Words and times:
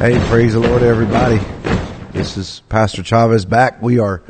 Hey, 0.00 0.18
praise 0.30 0.54
the 0.54 0.60
Lord, 0.60 0.82
everybody. 0.82 1.36
This 2.12 2.38
is 2.38 2.62
Pastor 2.70 3.02
Chavez 3.02 3.44
back. 3.44 3.82
We 3.82 3.98
are 3.98 4.22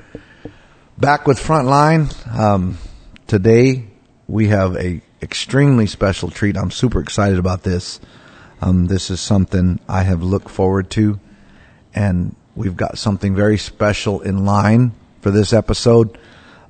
back 0.98 1.28
with 1.28 1.38
Frontline. 1.38 2.10
Um, 2.36 2.76
today, 3.28 3.84
we 4.26 4.48
have 4.48 4.76
a 4.76 5.00
extremely 5.22 5.86
special 5.86 6.28
treat. 6.28 6.56
I'm 6.56 6.72
super 6.72 7.00
excited 7.00 7.38
about 7.38 7.62
this. 7.62 8.00
Um, 8.60 8.88
this 8.88 9.10
is 9.10 9.20
something 9.20 9.78
I 9.88 10.02
have 10.02 10.24
looked 10.24 10.50
forward 10.50 10.90
to, 10.90 11.20
and 11.94 12.34
we've 12.56 12.76
got 12.76 12.98
something 12.98 13.36
very 13.36 13.56
special 13.56 14.22
in 14.22 14.44
line 14.44 14.90
for 15.20 15.30
this 15.30 15.52
episode. 15.52 16.18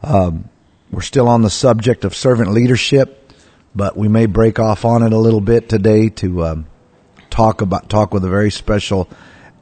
Um, 0.02 0.50
we're 0.90 1.00
still 1.00 1.26
on 1.26 1.40
the 1.40 1.48
subject 1.48 2.04
of 2.04 2.14
servant 2.14 2.50
leadership, 2.50 3.32
but 3.74 3.96
we 3.96 4.08
may 4.08 4.26
break 4.26 4.58
off 4.58 4.84
on 4.84 5.02
it 5.02 5.14
a 5.14 5.18
little 5.18 5.40
bit 5.40 5.70
today 5.70 6.10
to 6.10 6.44
um, 6.44 6.66
talk 7.30 7.60
about 7.60 7.88
talk 7.88 8.12
with 8.12 8.24
a 8.24 8.28
very 8.28 8.50
special 8.50 9.08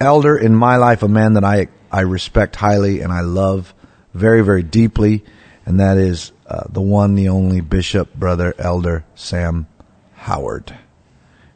elder 0.00 0.36
in 0.36 0.54
my 0.54 0.76
life, 0.76 1.02
a 1.02 1.08
man 1.08 1.34
that 1.34 1.44
I 1.44 1.68
I 1.90 2.00
respect 2.00 2.56
highly 2.56 3.00
and 3.00 3.12
I 3.12 3.20
love 3.20 3.74
very 4.14 4.42
very 4.42 4.62
deeply, 4.62 5.24
and 5.66 5.80
that 5.80 5.98
is 5.98 6.32
uh, 6.46 6.64
the 6.68 6.80
one, 6.80 7.14
the 7.14 7.28
only 7.28 7.60
Bishop 7.60 8.14
Brother 8.14 8.54
Elder 8.58 9.04
Sam 9.14 9.66
Howard. 10.14 10.76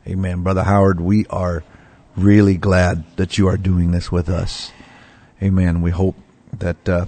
Amen, 0.07 0.43
Brother 0.43 0.65
Howard. 0.65 1.01
We 1.01 1.27
are 1.27 1.65
really 2.17 2.57
glad 2.57 3.05
that 3.17 3.39
you 3.39 3.49
are 3.49 3.57
doing 3.57 3.93
this 3.93 4.13
with 4.13 4.29
us. 4.29 4.71
Amen. 5.43 5.81
We 5.81 5.91
hope 5.91 6.17
that 6.53 6.89
uh, 6.89 7.07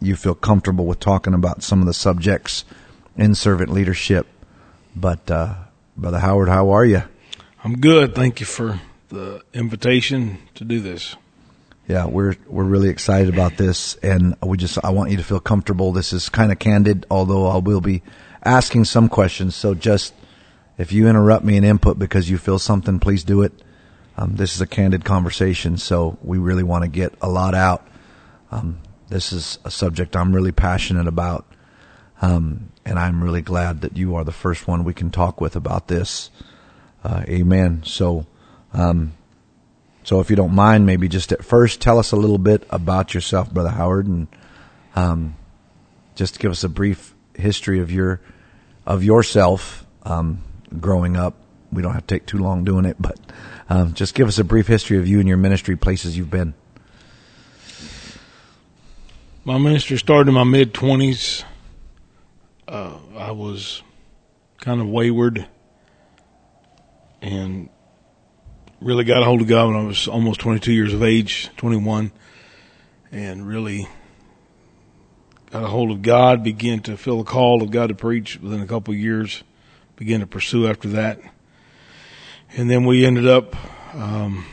you 0.00 0.16
feel 0.16 0.34
comfortable 0.34 0.86
with 0.86 1.00
talking 1.00 1.34
about 1.34 1.62
some 1.62 1.80
of 1.80 1.86
the 1.86 1.94
subjects 1.94 2.64
in 3.16 3.34
servant 3.34 3.70
leadership. 3.70 4.26
But 4.94 5.30
uh, 5.30 5.54
Brother 5.96 6.18
Howard, 6.18 6.48
how 6.48 6.70
are 6.70 6.84
you? 6.84 7.02
I'm 7.64 7.78
good. 7.78 8.16
Thank 8.16 8.40
you 8.40 8.46
for 8.46 8.80
the 9.08 9.40
invitation 9.54 10.38
to 10.56 10.64
do 10.64 10.80
this. 10.80 11.14
Yeah, 11.86 12.06
we're 12.06 12.34
we're 12.48 12.64
really 12.64 12.88
excited 12.88 13.32
about 13.32 13.56
this, 13.56 13.94
and 14.02 14.34
we 14.42 14.56
just 14.56 14.84
I 14.84 14.90
want 14.90 15.12
you 15.12 15.16
to 15.18 15.22
feel 15.22 15.38
comfortable. 15.38 15.92
This 15.92 16.12
is 16.12 16.28
kind 16.28 16.50
of 16.50 16.58
candid, 16.58 17.06
although 17.08 17.46
I 17.46 17.58
will 17.58 17.80
be 17.80 18.02
asking 18.42 18.86
some 18.86 19.08
questions. 19.08 19.54
So 19.54 19.74
just 19.74 20.12
if 20.76 20.90
you 20.92 21.06
interrupt 21.06 21.44
me 21.44 21.56
and 21.56 21.64
input 21.64 22.00
because 22.00 22.28
you 22.28 22.36
feel 22.36 22.58
something, 22.58 22.98
please 22.98 23.22
do 23.22 23.42
it. 23.42 23.52
Um, 24.16 24.34
this 24.34 24.56
is 24.56 24.60
a 24.60 24.66
candid 24.66 25.04
conversation, 25.04 25.76
so 25.76 26.18
we 26.20 26.38
really 26.38 26.64
want 26.64 26.82
to 26.82 26.88
get 26.88 27.14
a 27.22 27.28
lot 27.28 27.54
out. 27.54 27.86
Um, 28.50 28.80
this 29.08 29.32
is 29.32 29.60
a 29.64 29.70
subject 29.70 30.16
I'm 30.16 30.34
really 30.34 30.52
passionate 30.52 31.06
about, 31.06 31.46
um, 32.22 32.72
and 32.84 32.98
I'm 32.98 33.22
really 33.22 33.42
glad 33.42 33.82
that 33.82 33.96
you 33.96 34.16
are 34.16 34.24
the 34.24 34.32
first 34.32 34.66
one 34.66 34.82
we 34.82 34.94
can 34.94 35.10
talk 35.10 35.40
with 35.40 35.54
about 35.54 35.86
this. 35.86 36.30
Uh, 37.04 37.24
amen. 37.28 37.82
So, 37.84 38.26
um, 38.72 39.12
so 40.04 40.20
if 40.20 40.30
you 40.30 40.36
don't 40.36 40.54
mind, 40.54 40.86
maybe 40.86 41.08
just 41.08 41.32
at 41.32 41.44
first 41.44 41.80
tell 41.80 41.98
us 41.98 42.12
a 42.12 42.16
little 42.16 42.38
bit 42.38 42.66
about 42.70 43.14
yourself, 43.14 43.50
Brother 43.50 43.70
Howard, 43.70 44.06
and 44.06 44.28
um, 44.94 45.36
just 46.14 46.38
give 46.38 46.50
us 46.50 46.64
a 46.64 46.68
brief 46.68 47.14
history 47.34 47.80
of 47.80 47.90
your 47.90 48.20
of 48.86 49.02
yourself 49.02 49.86
um, 50.04 50.42
growing 50.80 51.16
up. 51.16 51.34
We 51.72 51.82
don't 51.82 51.94
have 51.94 52.06
to 52.06 52.14
take 52.14 52.26
too 52.26 52.38
long 52.38 52.64
doing 52.64 52.84
it, 52.84 52.96
but 53.00 53.18
um, 53.68 53.94
just 53.94 54.14
give 54.14 54.28
us 54.28 54.38
a 54.38 54.44
brief 54.44 54.66
history 54.66 54.98
of 54.98 55.08
you 55.08 55.18
and 55.18 55.28
your 55.28 55.38
ministry, 55.38 55.76
places 55.76 56.16
you've 56.16 56.30
been. 56.30 56.54
My 59.44 59.58
ministry 59.58 59.98
started 59.98 60.28
in 60.28 60.34
my 60.34 60.44
mid 60.44 60.74
twenties. 60.74 61.44
Uh, 62.68 62.96
I 63.16 63.32
was 63.32 63.82
kind 64.60 64.80
of 64.80 64.88
wayward 64.88 65.46
and 67.22 67.68
really 68.80 69.04
got 69.04 69.22
a 69.22 69.24
hold 69.24 69.40
of 69.40 69.46
God 69.46 69.68
when 69.68 69.76
I 69.76 69.84
was 69.84 70.08
almost 70.08 70.40
22 70.40 70.72
years 70.72 70.92
of 70.92 71.02
age, 71.04 71.48
21, 71.56 72.10
and 73.12 73.46
really 73.46 73.88
got 75.50 75.62
a 75.62 75.68
hold 75.68 75.92
of 75.92 76.02
God, 76.02 76.42
began 76.42 76.80
to 76.80 76.96
feel 76.96 77.18
the 77.18 77.30
call 77.30 77.62
of 77.62 77.70
God 77.70 77.88
to 77.88 77.94
preach 77.94 78.40
within 78.40 78.60
a 78.60 78.66
couple 78.66 78.92
of 78.92 78.98
years, 78.98 79.44
began 79.96 80.20
to 80.20 80.26
pursue 80.26 80.66
after 80.66 80.88
that. 80.88 81.20
And 82.56 82.68
then 82.68 82.84
we 82.84 83.06
ended 83.06 83.26
up, 83.26 83.54
um, 83.94 84.44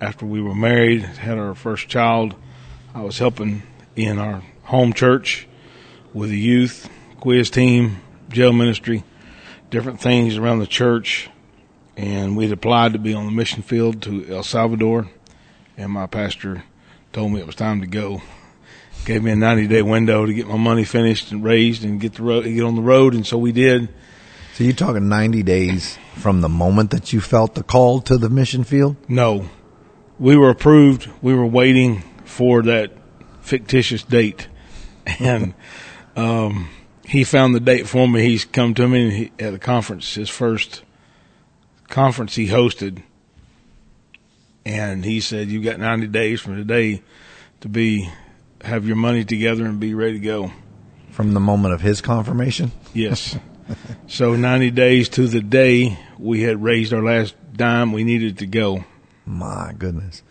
after 0.00 0.24
we 0.24 0.40
were 0.40 0.54
married, 0.54 1.02
had 1.02 1.38
our 1.38 1.54
first 1.54 1.88
child, 1.88 2.36
I 2.94 3.02
was 3.02 3.18
helping 3.18 3.64
in 3.96 4.18
our 4.18 4.44
home 4.62 4.92
church 4.92 5.48
with 6.14 6.30
the 6.30 6.38
youth, 6.38 6.88
quiz 7.18 7.50
team, 7.50 8.00
jail 8.28 8.52
ministry, 8.52 9.02
different 9.70 10.00
things 10.00 10.36
around 10.36 10.60
the 10.60 10.66
church 10.66 11.28
and 11.98 12.36
we'd 12.36 12.52
applied 12.52 12.92
to 12.92 12.98
be 12.98 13.12
on 13.12 13.26
the 13.26 13.32
mission 13.32 13.60
field 13.60 14.00
to 14.02 14.24
El 14.28 14.44
Salvador, 14.44 15.10
and 15.76 15.90
my 15.90 16.06
pastor 16.06 16.62
told 17.12 17.32
me 17.32 17.40
it 17.40 17.46
was 17.46 17.56
time 17.56 17.80
to 17.80 17.88
go. 17.88 18.22
Gave 19.04 19.24
me 19.24 19.32
a 19.32 19.36
90 19.36 19.66
day 19.66 19.82
window 19.82 20.24
to 20.24 20.32
get 20.32 20.46
my 20.46 20.56
money 20.56 20.84
finished 20.84 21.32
and 21.32 21.42
raised 21.42 21.84
and 21.84 22.00
get 22.00 22.14
the 22.14 22.22
road, 22.22 22.44
get 22.44 22.62
on 22.62 22.76
the 22.76 22.82
road, 22.82 23.14
and 23.14 23.26
so 23.26 23.36
we 23.36 23.50
did. 23.50 23.88
So 24.54 24.64
you're 24.64 24.74
talking 24.74 25.08
90 25.08 25.42
days 25.42 25.98
from 26.14 26.40
the 26.40 26.48
moment 26.48 26.92
that 26.92 27.12
you 27.12 27.20
felt 27.20 27.56
the 27.56 27.64
call 27.64 28.00
to 28.02 28.16
the 28.16 28.28
mission 28.28 28.62
field? 28.62 28.96
No, 29.08 29.48
we 30.20 30.36
were 30.36 30.50
approved. 30.50 31.08
We 31.20 31.34
were 31.34 31.46
waiting 31.46 32.02
for 32.24 32.62
that 32.62 32.92
fictitious 33.40 34.04
date, 34.04 34.46
and 35.18 35.52
um, 36.14 36.70
he 37.04 37.24
found 37.24 37.56
the 37.56 37.60
date 37.60 37.88
for 37.88 38.06
me. 38.06 38.22
He's 38.22 38.44
come 38.44 38.74
to 38.74 38.86
me 38.86 39.10
he, 39.10 39.44
at 39.44 39.52
a 39.52 39.58
conference, 39.58 40.14
his 40.14 40.28
first 40.28 40.82
conference 41.88 42.34
he 42.34 42.48
hosted, 42.48 43.02
and 44.64 45.04
he 45.04 45.20
said, 45.20 45.48
"You've 45.48 45.64
got 45.64 45.80
90 45.80 46.06
days 46.08 46.40
from 46.40 46.56
today 46.56 47.02
to 47.60 47.68
be 47.68 48.10
have 48.62 48.86
your 48.86 48.96
money 48.96 49.24
together 49.24 49.66
and 49.66 49.80
be 49.80 49.94
ready 49.94 50.14
to 50.14 50.24
go." 50.24 50.52
From 51.10 51.34
the 51.34 51.40
moment 51.40 51.74
of 51.74 51.80
his 51.80 52.00
confirmation. 52.00 52.70
Yes. 52.94 53.36
so 54.06 54.36
90 54.36 54.70
days 54.70 55.08
to 55.10 55.26
the 55.26 55.40
day 55.40 55.98
we 56.18 56.42
had 56.42 56.62
raised 56.62 56.92
our 56.92 57.02
last 57.02 57.34
dime, 57.52 57.92
we 57.92 58.04
needed 58.04 58.38
to 58.38 58.46
go. 58.46 58.84
My 59.26 59.74
goodness. 59.76 60.22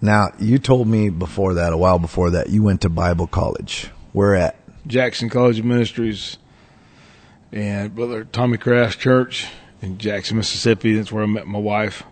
Now, 0.00 0.28
you 0.38 0.58
told 0.58 0.86
me 0.86 1.08
before 1.08 1.54
that, 1.54 1.72
a 1.72 1.76
while 1.76 1.98
before 1.98 2.30
that, 2.30 2.50
you 2.50 2.62
went 2.62 2.82
to 2.82 2.88
Bible 2.88 3.26
college. 3.26 3.90
Where 4.12 4.36
at? 4.36 4.56
Jackson 4.86 5.28
College 5.28 5.58
of 5.58 5.64
Ministries 5.64 6.38
and 7.52 7.94
Brother 7.94 8.24
Tommy 8.24 8.58
Craft 8.58 9.00
Church 9.00 9.46
in 9.82 9.98
Jackson, 9.98 10.36
Mississippi. 10.36 10.94
That's 10.94 11.12
where 11.12 11.22
I 11.22 11.26
met 11.26 11.46
my 11.46 11.58
wife. 11.58 12.02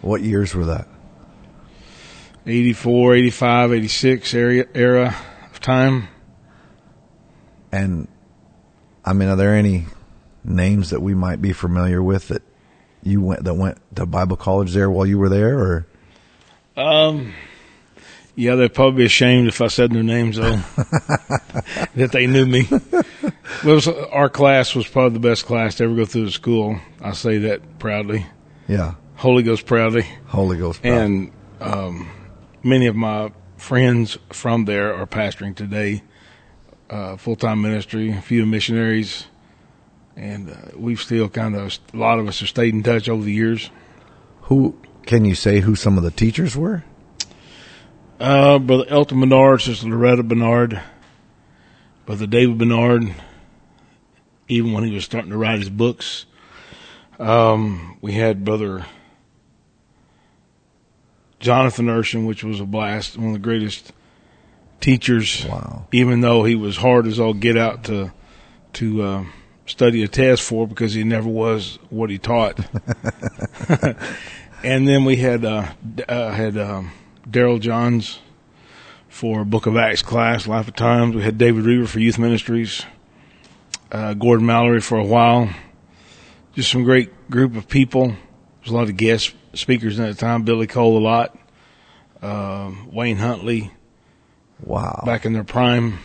What 0.00 0.22
years 0.22 0.54
were 0.54 0.66
that? 0.66 0.88
84, 2.46 3.14
85, 3.14 3.72
86 3.72 4.34
area, 4.34 4.66
era 4.74 5.16
of 5.50 5.60
time. 5.60 6.08
And 7.70 8.08
I 9.04 9.12
mean, 9.12 9.28
are 9.28 9.36
there 9.36 9.54
any 9.54 9.86
names 10.44 10.90
that 10.90 11.00
we 11.00 11.14
might 11.14 11.42
be 11.42 11.52
familiar 11.52 12.02
with 12.02 12.28
that 12.28 12.42
you 13.02 13.20
went 13.20 13.44
that 13.44 13.54
went 13.54 13.78
to 13.96 14.06
Bible 14.06 14.36
college 14.36 14.72
there 14.72 14.90
while 14.90 15.06
you 15.06 15.18
were 15.18 15.28
there, 15.28 15.58
or? 15.58 15.86
Um, 16.76 17.34
yeah, 18.38 18.54
they'd 18.54 18.72
probably 18.72 18.98
be 18.98 19.06
ashamed 19.06 19.48
if 19.48 19.60
I 19.60 19.66
said 19.66 19.90
their 19.90 20.04
names 20.04 20.36
though, 20.36 20.56
that 21.96 22.10
they 22.12 22.28
knew 22.28 22.46
me. 22.46 22.68
Was, 23.64 23.88
our 23.88 24.28
class 24.28 24.76
was 24.76 24.86
probably 24.86 25.18
the 25.18 25.28
best 25.28 25.44
class 25.44 25.74
to 25.76 25.84
ever 25.84 25.96
go 25.96 26.04
through 26.04 26.26
the 26.26 26.30
school. 26.30 26.78
I 27.00 27.14
say 27.14 27.38
that 27.38 27.80
proudly. 27.80 28.26
Yeah. 28.68 28.94
Holy 29.16 29.42
Ghost 29.42 29.66
proudly. 29.66 30.06
Holy 30.26 30.56
Ghost 30.56 30.82
proud. 30.82 30.92
And 30.92 31.32
um, 31.60 32.08
many 32.62 32.86
of 32.86 32.94
my 32.94 33.32
friends 33.56 34.16
from 34.30 34.66
there 34.66 34.94
are 34.94 35.06
pastoring 35.06 35.56
today, 35.56 36.04
uh, 36.90 37.16
full 37.16 37.34
time 37.34 37.60
ministry, 37.60 38.12
a 38.12 38.22
few 38.22 38.46
missionaries, 38.46 39.26
and 40.14 40.50
uh, 40.50 40.54
we've 40.76 41.00
still 41.00 41.28
kind 41.28 41.56
of 41.56 41.76
a 41.92 41.96
lot 41.96 42.20
of 42.20 42.28
us 42.28 42.38
have 42.38 42.48
stayed 42.50 42.72
in 42.72 42.84
touch 42.84 43.08
over 43.08 43.24
the 43.24 43.32
years. 43.32 43.68
Who 44.42 44.78
can 45.06 45.24
you 45.24 45.34
say 45.34 45.58
who 45.58 45.74
some 45.74 45.98
of 45.98 46.04
the 46.04 46.12
teachers 46.12 46.56
were? 46.56 46.84
Uh, 48.20 48.58
Brother 48.58 48.84
Elton 48.88 49.20
Bernard, 49.20 49.62
Sister 49.62 49.86
Loretta 49.86 50.24
Bernard, 50.24 50.82
Brother 52.04 52.26
David 52.26 52.58
Bernard, 52.58 53.14
even 54.48 54.72
when 54.72 54.82
he 54.82 54.92
was 54.92 55.04
starting 55.04 55.30
to 55.30 55.36
write 55.36 55.60
his 55.60 55.70
books. 55.70 56.26
Um, 57.20 57.96
we 58.00 58.12
had 58.12 58.44
brother 58.44 58.86
Jonathan 61.38 61.86
Urshan, 61.86 62.26
which 62.26 62.42
was 62.42 62.60
a 62.60 62.64
blast, 62.64 63.16
one 63.16 63.28
of 63.28 63.32
the 63.34 63.38
greatest 63.38 63.92
teachers. 64.80 65.46
Wow. 65.46 65.86
Even 65.92 66.20
though 66.20 66.42
he 66.44 66.56
was 66.56 66.76
hard 66.76 67.06
as 67.06 67.20
all 67.20 67.34
get 67.34 67.56
out 67.56 67.84
to 67.84 68.12
to 68.74 69.02
uh, 69.02 69.24
study 69.66 70.02
a 70.02 70.08
test 70.08 70.42
for 70.42 70.66
because 70.66 70.94
he 70.94 71.04
never 71.04 71.28
was 71.28 71.78
what 71.90 72.10
he 72.10 72.18
taught. 72.18 72.58
and 74.64 74.88
then 74.88 75.04
we 75.04 75.16
had 75.16 75.44
uh, 75.44 75.68
uh, 76.08 76.30
had 76.30 76.58
um, 76.58 76.90
Daryl 77.30 77.60
Johns 77.60 78.18
for 79.08 79.44
Book 79.44 79.66
of 79.66 79.76
Acts 79.76 80.02
class, 80.02 80.46
Life 80.46 80.68
of 80.68 80.74
Times. 80.76 81.14
We 81.14 81.22
had 81.22 81.38
David 81.38 81.64
Reaver 81.64 81.86
for 81.86 81.98
Youth 82.00 82.18
Ministries, 82.18 82.84
uh, 83.92 84.14
Gordon 84.14 84.46
Mallory 84.46 84.80
for 84.80 84.98
a 84.98 85.04
while. 85.04 85.50
Just 86.54 86.70
some 86.70 86.84
great 86.84 87.30
group 87.30 87.56
of 87.56 87.68
people. 87.68 88.08
There's 88.60 88.70
a 88.72 88.74
lot 88.74 88.88
of 88.88 88.96
guest 88.96 89.34
speakers 89.52 89.98
at 90.00 90.08
the 90.08 90.14
time. 90.14 90.42
Billy 90.44 90.66
Cole 90.66 90.98
a 90.98 91.00
lot. 91.00 91.36
Um, 92.22 92.90
Wayne 92.92 93.16
Huntley 93.18 93.70
Wow. 94.60 95.02
back 95.06 95.24
in 95.24 95.32
their 95.32 95.44
prime. 95.44 95.98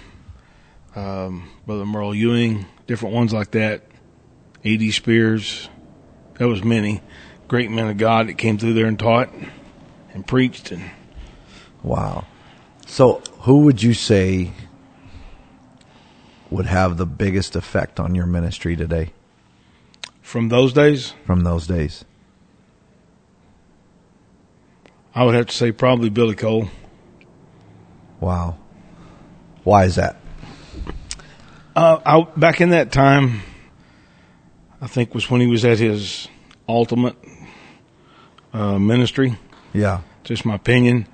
Um, 0.96 1.50
Brother 1.66 1.86
Murrell 1.86 2.14
Ewing, 2.14 2.66
different 2.86 3.16
ones 3.16 3.34
like 3.34 3.52
that. 3.52 3.84
A.D. 4.64 4.92
Spears. 4.92 5.70
That 6.36 6.48
was 6.48 6.64
many 6.64 7.02
great 7.48 7.72
men 7.72 7.88
of 7.88 7.98
God 7.98 8.28
that 8.28 8.38
came 8.38 8.58
through 8.58 8.74
there 8.74 8.86
and 8.86 8.98
taught 8.98 9.30
and 10.14 10.26
preached 10.26 10.72
and 10.72 10.84
Wow. 11.84 12.26
So, 12.86 13.22
who 13.42 13.60
would 13.60 13.84
you 13.84 13.94
say 13.94 14.52
would 16.50 16.66
have 16.66 16.98
the 16.98 17.06
biggest 17.06 17.56
effect 17.56 18.00
on 18.00 18.16
your 18.16 18.26
ministry 18.26 18.76
today 18.76 19.12
from 20.22 20.50
those 20.50 20.74
days, 20.74 21.14
from 21.26 21.42
those 21.42 21.68
days? 21.68 22.06
I 25.16 25.26
would 25.26 25.36
have 25.36 25.48
to 25.48 25.56
say 25.56 25.72
probably 25.72 26.10
Billy 26.10 26.36
Cole. 26.36 26.70
Wow. 28.20 28.58
Why 29.64 29.86
is 29.86 29.96
that? 29.96 30.18
Uh, 31.76 32.00
I, 32.06 32.22
back 32.40 32.62
in 32.62 32.70
that 32.70 32.92
time, 32.92 33.42
I 34.82 34.88
think 34.88 35.14
was 35.14 35.30
when 35.30 35.42
he 35.42 35.48
was 35.48 35.66
at 35.66 35.80
his 35.80 36.28
ultimate 36.68 37.16
uh, 38.54 38.80
ministry. 38.80 39.38
Yeah. 39.74 40.02
Just 40.24 40.46
my 40.46 40.56
opinion. 40.56 41.08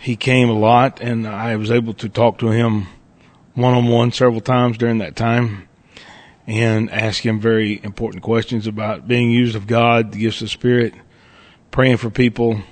He 0.00 0.16
came 0.16 0.48
a 0.48 0.58
lot, 0.58 1.00
and 1.02 1.28
I 1.28 1.56
was 1.56 1.70
able 1.70 1.92
to 1.94 2.08
talk 2.08 2.38
to 2.38 2.48
him 2.48 2.86
one 3.52 3.74
on 3.74 3.86
one 3.86 4.12
several 4.12 4.40
times 4.40 4.78
during 4.78 4.96
that 4.98 5.14
time, 5.14 5.68
and 6.46 6.90
ask 6.90 7.24
him 7.24 7.38
very 7.38 7.78
important 7.84 8.22
questions 8.22 8.66
about 8.66 9.06
being 9.06 9.30
used 9.30 9.56
of 9.56 9.66
God, 9.66 10.12
the 10.12 10.18
gifts 10.18 10.40
of 10.40 10.48
Spirit, 10.48 10.94
praying 11.70 11.98
for 11.98 12.08
people. 12.08 12.62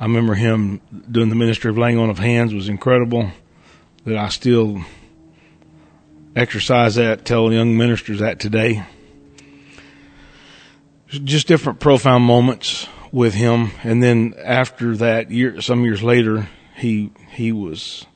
I 0.00 0.04
remember 0.04 0.34
him 0.34 0.80
doing 1.08 1.28
the 1.28 1.36
ministry 1.36 1.70
of 1.70 1.78
laying 1.78 1.96
on 1.96 2.10
of 2.10 2.18
hands 2.18 2.52
was 2.52 2.68
incredible. 2.68 3.30
That 4.04 4.16
I 4.16 4.28
still 4.30 4.80
exercise 6.34 6.96
that, 6.96 7.24
tell 7.24 7.52
young 7.52 7.76
ministers 7.76 8.18
that 8.18 8.40
today. 8.40 8.82
Just 11.06 11.46
different 11.46 11.78
profound 11.78 12.24
moments 12.24 12.88
with 13.12 13.34
him, 13.34 13.70
and 13.84 14.02
then 14.02 14.34
after 14.42 14.96
that, 14.96 15.30
year 15.30 15.60
some 15.60 15.84
years 15.84 16.02
later, 16.02 16.48
he 16.76 17.12
he 17.30 17.52
was 17.52 18.06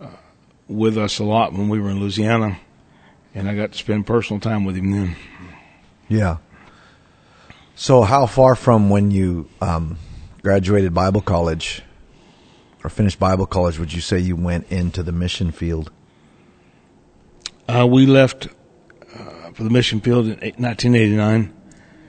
uh, 0.00 0.08
with 0.66 0.96
us 0.96 1.18
a 1.18 1.24
lot 1.24 1.52
when 1.52 1.68
we 1.68 1.78
were 1.78 1.90
in 1.90 2.00
Louisiana, 2.00 2.58
and 3.34 3.48
I 3.48 3.54
got 3.54 3.72
to 3.72 3.78
spend 3.78 4.06
personal 4.06 4.40
time 4.40 4.64
with 4.64 4.76
him 4.76 4.90
then. 4.90 5.16
Yeah. 6.08 6.38
So, 7.74 8.02
how 8.02 8.26
far 8.26 8.54
from 8.54 8.90
when 8.90 9.10
you 9.10 9.48
um, 9.60 9.98
graduated 10.42 10.94
Bible 10.94 11.20
college 11.20 11.82
or 12.84 12.90
finished 12.90 13.18
Bible 13.18 13.46
college 13.46 13.78
would 13.78 13.92
you 13.92 14.00
say 14.00 14.18
you 14.18 14.36
went 14.36 14.70
into 14.70 15.02
the 15.02 15.12
mission 15.12 15.52
field? 15.52 15.90
Uh, 17.68 17.86
we 17.86 18.06
left 18.06 18.48
uh, 19.14 19.52
for 19.52 19.62
the 19.64 19.70
mission 19.70 20.00
field 20.00 20.26
in 20.26 20.32
1989, 20.32 21.52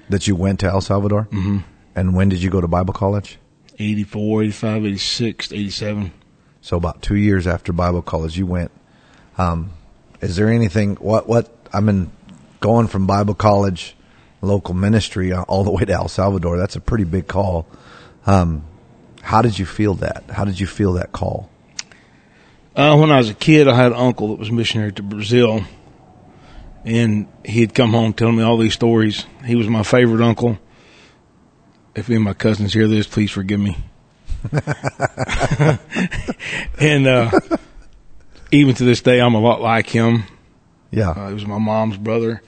That 0.09 0.27
you 0.27 0.35
went 0.35 0.59
to 0.61 0.67
El 0.67 0.81
Salvador? 0.81 1.27
Mm-hmm. 1.31 1.59
And 1.95 2.15
when 2.15 2.29
did 2.29 2.41
you 2.41 2.49
go 2.49 2.61
to 2.61 2.67
Bible 2.67 2.93
college? 2.93 3.37
84, 3.79 4.43
85, 4.43 4.85
86, 4.85 5.51
87. 5.51 6.11
So 6.61 6.77
about 6.77 7.01
two 7.01 7.15
years 7.15 7.47
after 7.47 7.73
Bible 7.73 8.01
college, 8.01 8.37
you 8.37 8.45
went. 8.45 8.71
Um, 9.37 9.71
is 10.21 10.35
there 10.35 10.49
anything? 10.49 10.95
What? 10.95 11.27
What? 11.27 11.49
I 11.73 11.81
mean, 11.81 12.11
going 12.59 12.87
from 12.87 13.07
Bible 13.07 13.33
college, 13.33 13.95
local 14.41 14.73
ministry, 14.73 15.33
uh, 15.33 15.41
all 15.43 15.63
the 15.63 15.71
way 15.71 15.83
to 15.85 15.93
El 15.93 16.07
Salvador. 16.07 16.57
That's 16.57 16.75
a 16.75 16.81
pretty 16.81 17.03
big 17.03 17.27
call. 17.27 17.67
Um, 18.25 18.63
how 19.21 19.41
did 19.41 19.59
you 19.59 19.65
feel 19.65 19.95
that? 19.95 20.23
How 20.29 20.45
did 20.45 20.59
you 20.59 20.67
feel 20.67 20.93
that 20.93 21.11
call? 21.11 21.49
Uh, 22.75 22.97
when 22.97 23.11
I 23.11 23.17
was 23.17 23.29
a 23.29 23.33
kid, 23.33 23.67
I 23.67 23.75
had 23.75 23.91
an 23.91 23.97
uncle 23.97 24.29
that 24.29 24.39
was 24.39 24.51
missionary 24.51 24.91
to 24.93 25.03
Brazil, 25.03 25.63
and 26.85 27.27
he'd 27.45 27.73
come 27.73 27.91
home 27.91 28.13
telling 28.13 28.37
me 28.37 28.43
all 28.43 28.57
these 28.57 28.73
stories. 28.73 29.25
He 29.45 29.55
was 29.55 29.67
my 29.67 29.83
favorite 29.83 30.23
uncle. 30.25 30.57
If 31.95 32.09
any 32.09 32.17
of 32.17 32.23
my 32.23 32.33
cousins 32.33 32.73
hear 32.73 32.87
this, 32.87 33.07
please 33.07 33.31
forgive 33.31 33.59
me. 33.59 33.77
and 36.79 37.07
uh, 37.07 37.31
even 38.51 38.75
to 38.75 38.83
this 38.83 39.01
day, 39.01 39.21
I'm 39.21 39.35
a 39.35 39.39
lot 39.39 39.61
like 39.61 39.87
him. 39.87 40.23
Yeah. 40.91 41.11
Uh, 41.11 41.27
he 41.29 41.33
was 41.33 41.45
my 41.45 41.59
mom's 41.59 41.97
brother, 41.97 42.41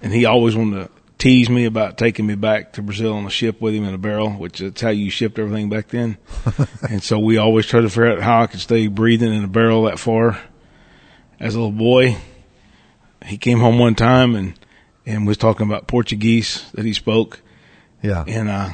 and 0.00 0.12
he 0.12 0.24
always 0.24 0.56
wanted 0.56 0.84
to 0.84 0.90
tease 1.18 1.48
me 1.48 1.64
about 1.64 1.96
taking 1.96 2.26
me 2.26 2.34
back 2.34 2.74
to 2.74 2.82
Brazil 2.82 3.14
on 3.14 3.26
a 3.26 3.30
ship 3.30 3.60
with 3.60 3.74
him 3.74 3.84
in 3.84 3.94
a 3.94 3.98
barrel, 3.98 4.30
which 4.30 4.58
that's 4.58 4.80
how 4.80 4.90
you 4.90 5.10
shipped 5.10 5.38
everything 5.38 5.68
back 5.68 5.88
then. 5.88 6.18
and 6.90 7.02
so 7.02 7.18
we 7.18 7.36
always 7.36 7.66
tried 7.66 7.82
to 7.82 7.88
figure 7.88 8.12
out 8.12 8.20
how 8.20 8.42
I 8.42 8.46
could 8.46 8.60
stay 8.60 8.86
breathing 8.86 9.32
in 9.32 9.44
a 9.44 9.48
barrel 9.48 9.84
that 9.84 9.98
far. 9.98 10.38
As 11.40 11.54
a 11.54 11.58
little 11.58 11.72
boy, 11.72 12.16
he 13.24 13.38
came 13.38 13.58
home 13.58 13.78
one 13.78 13.94
time 13.94 14.34
and 14.34 14.54
and 15.06 15.26
was 15.26 15.36
talking 15.36 15.66
about 15.66 15.86
Portuguese 15.86 16.70
that 16.72 16.84
he 16.84 16.94
spoke, 16.94 17.40
yeah. 18.02 18.24
and 18.26 18.48
uh, 18.48 18.70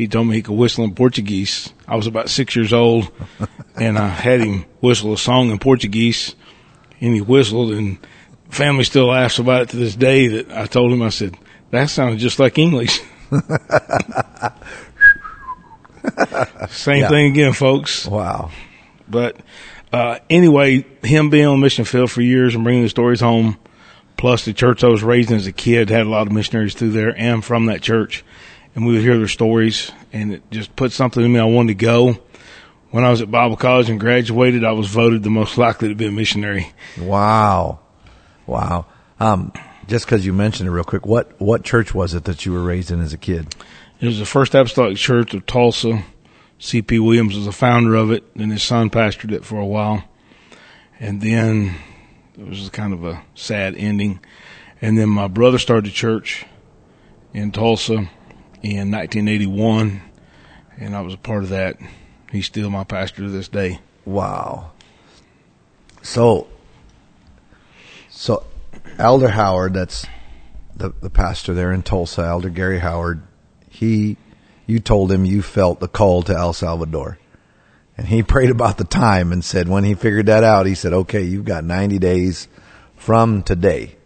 he 0.00 0.08
told 0.08 0.26
me 0.26 0.36
he 0.36 0.42
could 0.42 0.56
whistle 0.56 0.84
in 0.84 0.94
Portuguese. 0.94 1.72
I 1.86 1.96
was 1.96 2.06
about 2.06 2.28
six 2.30 2.56
years 2.56 2.72
old, 2.72 3.10
and 3.76 3.98
I 3.98 4.08
had 4.08 4.40
him 4.40 4.64
whistle 4.80 5.12
a 5.12 5.18
song 5.18 5.50
in 5.50 5.58
Portuguese, 5.58 6.34
and 7.00 7.14
he 7.14 7.20
whistled, 7.20 7.72
and 7.72 7.98
family 8.48 8.84
still 8.84 9.08
laughs 9.08 9.38
about 9.38 9.62
it 9.62 9.68
to 9.70 9.76
this 9.76 9.94
day. 9.96 10.28
That 10.28 10.50
I 10.52 10.66
told 10.66 10.92
him, 10.92 11.02
I 11.02 11.10
said 11.10 11.36
that 11.70 11.90
sounded 11.90 12.18
just 12.18 12.38
like 12.38 12.58
English. 12.58 13.00
Same 16.70 17.00
Yeah. 17.00 17.08
thing 17.08 17.32
again, 17.32 17.52
folks. 17.52 18.06
Wow. 18.06 18.50
But 19.08 19.36
uh, 19.92 20.18
anyway, 20.28 20.84
him 21.02 21.30
being 21.30 21.46
on 21.46 21.60
mission 21.60 21.84
field 21.84 22.10
for 22.10 22.22
years 22.22 22.54
and 22.54 22.64
bringing 22.64 22.82
the 22.84 22.88
stories 22.88 23.20
home, 23.20 23.58
plus 24.16 24.44
the 24.44 24.52
church 24.52 24.82
I 24.84 24.88
was 24.88 25.02
raised 25.02 25.30
in 25.30 25.36
as 25.36 25.46
a 25.46 25.52
kid 25.52 25.90
had 25.90 26.06
a 26.06 26.08
lot 26.10 26.26
of 26.26 26.32
missionaries 26.32 26.74
through 26.74 26.90
there 26.92 27.14
and 27.16 27.44
from 27.44 27.66
that 27.66 27.82
church, 27.82 28.24
and 28.74 28.86
we 28.86 28.94
would 28.94 29.02
hear 29.02 29.18
their 29.18 29.28
stories, 29.28 29.90
and 30.12 30.34
it 30.34 30.50
just 30.50 30.74
put 30.76 30.92
something 30.92 31.24
in 31.24 31.32
me. 31.32 31.38
I 31.38 31.44
wanted 31.44 31.78
to 31.78 31.84
go. 31.84 32.18
When 32.90 33.04
I 33.04 33.10
was 33.10 33.22
at 33.22 33.30
Bible 33.30 33.56
college 33.56 33.88
and 33.88 34.00
graduated, 34.00 34.64
I 34.64 34.72
was 34.72 34.88
voted 34.88 35.22
the 35.22 35.30
most 35.30 35.56
likely 35.56 35.88
to 35.88 35.94
be 35.94 36.06
a 36.06 36.12
missionary. 36.12 36.72
Wow. 36.98 37.80
Wow. 38.46 38.86
Um, 39.20 39.52
just 39.86 40.06
because 40.06 40.26
you 40.26 40.32
mentioned 40.32 40.68
it 40.68 40.72
real 40.72 40.84
quick, 40.84 41.06
what 41.06 41.40
what 41.40 41.62
church 41.62 41.94
was 41.94 42.14
it 42.14 42.24
that 42.24 42.44
you 42.44 42.52
were 42.52 42.62
raised 42.62 42.90
in 42.90 43.00
as 43.00 43.12
a 43.12 43.18
kid? 43.18 43.54
It 44.00 44.06
was 44.06 44.18
the 44.18 44.26
First 44.26 44.54
Apostolic 44.54 44.96
Church 44.96 45.34
of 45.34 45.46
Tulsa. 45.46 46.04
C.P. 46.58 46.98
Williams 46.98 47.36
was 47.36 47.46
the 47.46 47.52
founder 47.52 47.94
of 47.94 48.10
it, 48.10 48.24
and 48.34 48.52
his 48.52 48.62
son 48.62 48.90
pastored 48.90 49.32
it 49.32 49.44
for 49.44 49.58
a 49.58 49.66
while. 49.66 50.04
And 50.98 51.20
then 51.20 51.74
it 52.38 52.46
was 52.46 52.68
kind 52.70 52.92
of 52.92 53.04
a 53.04 53.22
sad 53.34 53.74
ending. 53.76 54.20
And 54.82 54.98
then 54.98 55.08
my 55.08 55.28
brother 55.28 55.58
started 55.58 55.90
a 55.90 55.94
church 55.94 56.44
in 57.32 57.50
Tulsa 57.52 58.10
in 58.62 58.90
1981, 58.90 60.02
and 60.78 60.96
I 60.96 61.00
was 61.00 61.14
a 61.14 61.18
part 61.18 61.42
of 61.42 61.50
that. 61.50 61.78
He's 62.30 62.46
still 62.46 62.70
my 62.70 62.84
pastor 62.84 63.22
to 63.22 63.30
this 63.30 63.48
day. 63.48 63.80
Wow. 64.04 64.72
So, 66.02 66.48
so 68.10 68.44
Elder 68.98 69.28
Howard, 69.28 69.74
that's 69.74 70.06
the 70.76 70.92
the 71.00 71.10
pastor 71.10 71.54
there 71.54 71.72
in 71.72 71.82
Tulsa, 71.82 72.22
Elder 72.22 72.50
Gary 72.50 72.78
Howard. 72.78 73.22
He, 73.68 74.16
you 74.66 74.80
told 74.80 75.12
him 75.12 75.24
you 75.24 75.42
felt 75.42 75.80
the 75.80 75.88
call 75.88 76.22
to 76.24 76.34
El 76.34 76.52
Salvador, 76.52 77.18
and 77.96 78.06
he 78.08 78.22
prayed 78.22 78.50
about 78.50 78.78
the 78.78 78.84
time 78.84 79.32
and 79.32 79.44
said 79.44 79.68
when 79.68 79.84
he 79.84 79.94
figured 79.94 80.26
that 80.26 80.44
out, 80.44 80.66
he 80.66 80.74
said, 80.74 80.92
"Okay, 80.92 81.22
you've 81.22 81.44
got 81.44 81.64
ninety 81.64 81.98
days 81.98 82.48
from 82.96 83.42
today." 83.42 83.96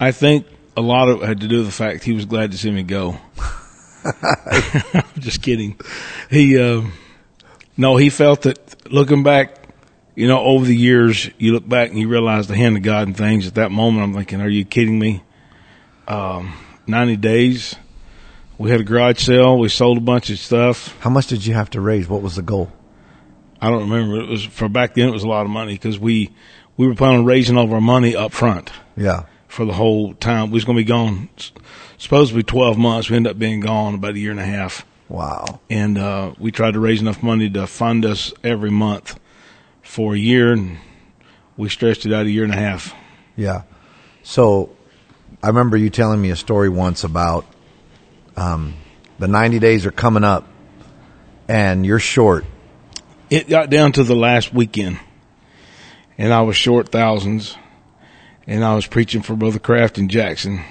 I 0.00 0.10
think 0.10 0.46
a 0.76 0.80
lot 0.80 1.08
of 1.08 1.22
it 1.22 1.26
had 1.26 1.40
to 1.40 1.48
do 1.48 1.58
with 1.58 1.66
the 1.66 1.72
fact 1.72 2.04
he 2.04 2.12
was 2.12 2.24
glad 2.24 2.50
to 2.52 2.58
see 2.58 2.70
me 2.70 2.82
go. 2.82 3.18
I'm 4.04 5.04
just 5.18 5.42
kidding. 5.42 5.78
He, 6.30 6.58
uh, 6.58 6.82
no, 7.76 7.96
he 7.96 8.10
felt 8.10 8.42
that 8.42 8.90
looking 8.92 9.22
back, 9.22 9.56
you 10.14 10.28
know, 10.28 10.40
over 10.40 10.64
the 10.64 10.76
years, 10.76 11.30
you 11.38 11.52
look 11.54 11.68
back 11.68 11.90
and 11.90 11.98
you 11.98 12.08
realize 12.08 12.46
the 12.46 12.56
hand 12.56 12.76
of 12.76 12.82
God 12.82 13.06
and 13.06 13.16
things. 13.16 13.46
At 13.46 13.54
that 13.54 13.70
moment, 13.70 14.04
I'm 14.04 14.14
thinking, 14.14 14.40
are 14.40 14.48
you 14.48 14.64
kidding 14.64 14.98
me? 14.98 15.22
Um, 16.08 16.52
90 16.86 17.16
days. 17.16 17.76
We 18.58 18.70
had 18.70 18.80
a 18.80 18.84
garage 18.84 19.20
sale. 19.24 19.58
We 19.58 19.68
sold 19.68 19.98
a 19.98 20.02
bunch 20.02 20.30
of 20.30 20.38
stuff. 20.38 20.96
How 21.00 21.10
much 21.10 21.28
did 21.28 21.46
you 21.46 21.54
have 21.54 21.70
to 21.70 21.80
raise? 21.80 22.08
What 22.08 22.22
was 22.22 22.36
the 22.36 22.42
goal? 22.42 22.70
I 23.60 23.70
don't 23.70 23.88
remember. 23.88 24.20
It 24.20 24.28
was 24.28 24.44
for 24.44 24.68
back 24.68 24.94
then. 24.94 25.08
It 25.08 25.12
was 25.12 25.22
a 25.24 25.28
lot 25.28 25.44
of 25.44 25.50
money 25.50 25.74
because 25.74 25.98
we 25.98 26.30
we 26.76 26.86
were 26.86 26.94
planning 26.94 27.20
on 27.20 27.24
raising 27.24 27.56
all 27.56 27.64
of 27.64 27.72
our 27.72 27.80
money 27.80 28.16
up 28.16 28.32
front 28.32 28.70
Yeah. 28.96 29.24
for 29.46 29.64
the 29.64 29.72
whole 29.72 30.14
time. 30.14 30.50
We 30.50 30.54
was 30.54 30.64
going 30.64 30.76
to 30.76 30.80
be 30.84 30.88
gone. 30.88 31.28
S- 32.02 32.04
Supposed 32.04 32.30
to 32.30 32.36
be 32.36 32.42
twelve 32.42 32.76
months. 32.78 33.08
We 33.10 33.16
ended 33.16 33.30
up 33.32 33.38
being 33.38 33.60
gone 33.60 33.94
about 33.94 34.14
a 34.14 34.18
year 34.18 34.30
and 34.30 34.40
a 34.40 34.44
half. 34.44 34.84
Wow. 35.08 35.60
And 35.70 35.98
uh, 35.98 36.32
we 36.38 36.50
tried 36.50 36.72
to 36.74 36.80
raise 36.80 37.00
enough 37.00 37.22
money 37.22 37.48
to 37.50 37.66
fund 37.66 38.04
us 38.04 38.32
every 38.42 38.70
month 38.70 39.18
for 39.82 40.14
a 40.14 40.18
year, 40.18 40.52
and 40.52 40.78
we 41.56 41.68
stretched 41.68 42.06
it 42.06 42.12
out 42.12 42.26
a 42.26 42.30
year 42.30 42.44
and 42.44 42.52
a 42.52 42.56
half. 42.56 42.94
Yeah. 43.36 43.62
So 44.22 44.70
I 45.42 45.48
remember 45.48 45.76
you 45.76 45.90
telling 45.90 46.20
me 46.20 46.30
a 46.30 46.36
story 46.36 46.68
once 46.68 47.04
about 47.04 47.44
um, 48.36 48.74
the 49.18 49.28
90 49.28 49.58
days 49.58 49.84
are 49.84 49.90
coming 49.90 50.24
up 50.24 50.46
and 51.48 51.84
you're 51.84 51.98
short. 51.98 52.44
It 53.30 53.48
got 53.48 53.68
down 53.70 53.92
to 53.92 54.04
the 54.04 54.14
last 54.16 54.54
weekend, 54.54 54.98
and 56.18 56.32
I 56.32 56.42
was 56.42 56.56
short 56.56 56.90
thousands, 56.90 57.56
and 58.46 58.64
I 58.64 58.74
was 58.74 58.86
preaching 58.86 59.22
for 59.22 59.34
Brother 59.36 59.58
Craft 59.58 59.98
in 59.98 60.08
Jackson. 60.08 60.62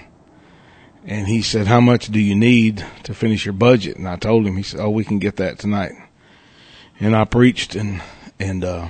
And 1.06 1.28
he 1.28 1.42
said, 1.42 1.68
How 1.68 1.82
much 1.82 2.08
do 2.08 2.20
you 2.20 2.36
need 2.36 2.86
to 3.04 3.14
finish 3.14 3.46
your 3.46 3.54
budget? 3.54 3.98
And 3.98 4.08
I 4.08 4.16
told 4.18 4.46
him, 4.46 4.56
he 4.58 4.64
said, 4.64 4.80
Oh, 4.80 4.90
we 4.90 5.04
can 5.04 5.20
get 5.20 5.38
that 5.38 5.60
tonight. 5.60 5.94
And 7.00 7.16
I 7.16 7.26
preached 7.26 7.76
and, 7.76 8.02
and, 8.40 8.64
uh, 8.64 8.88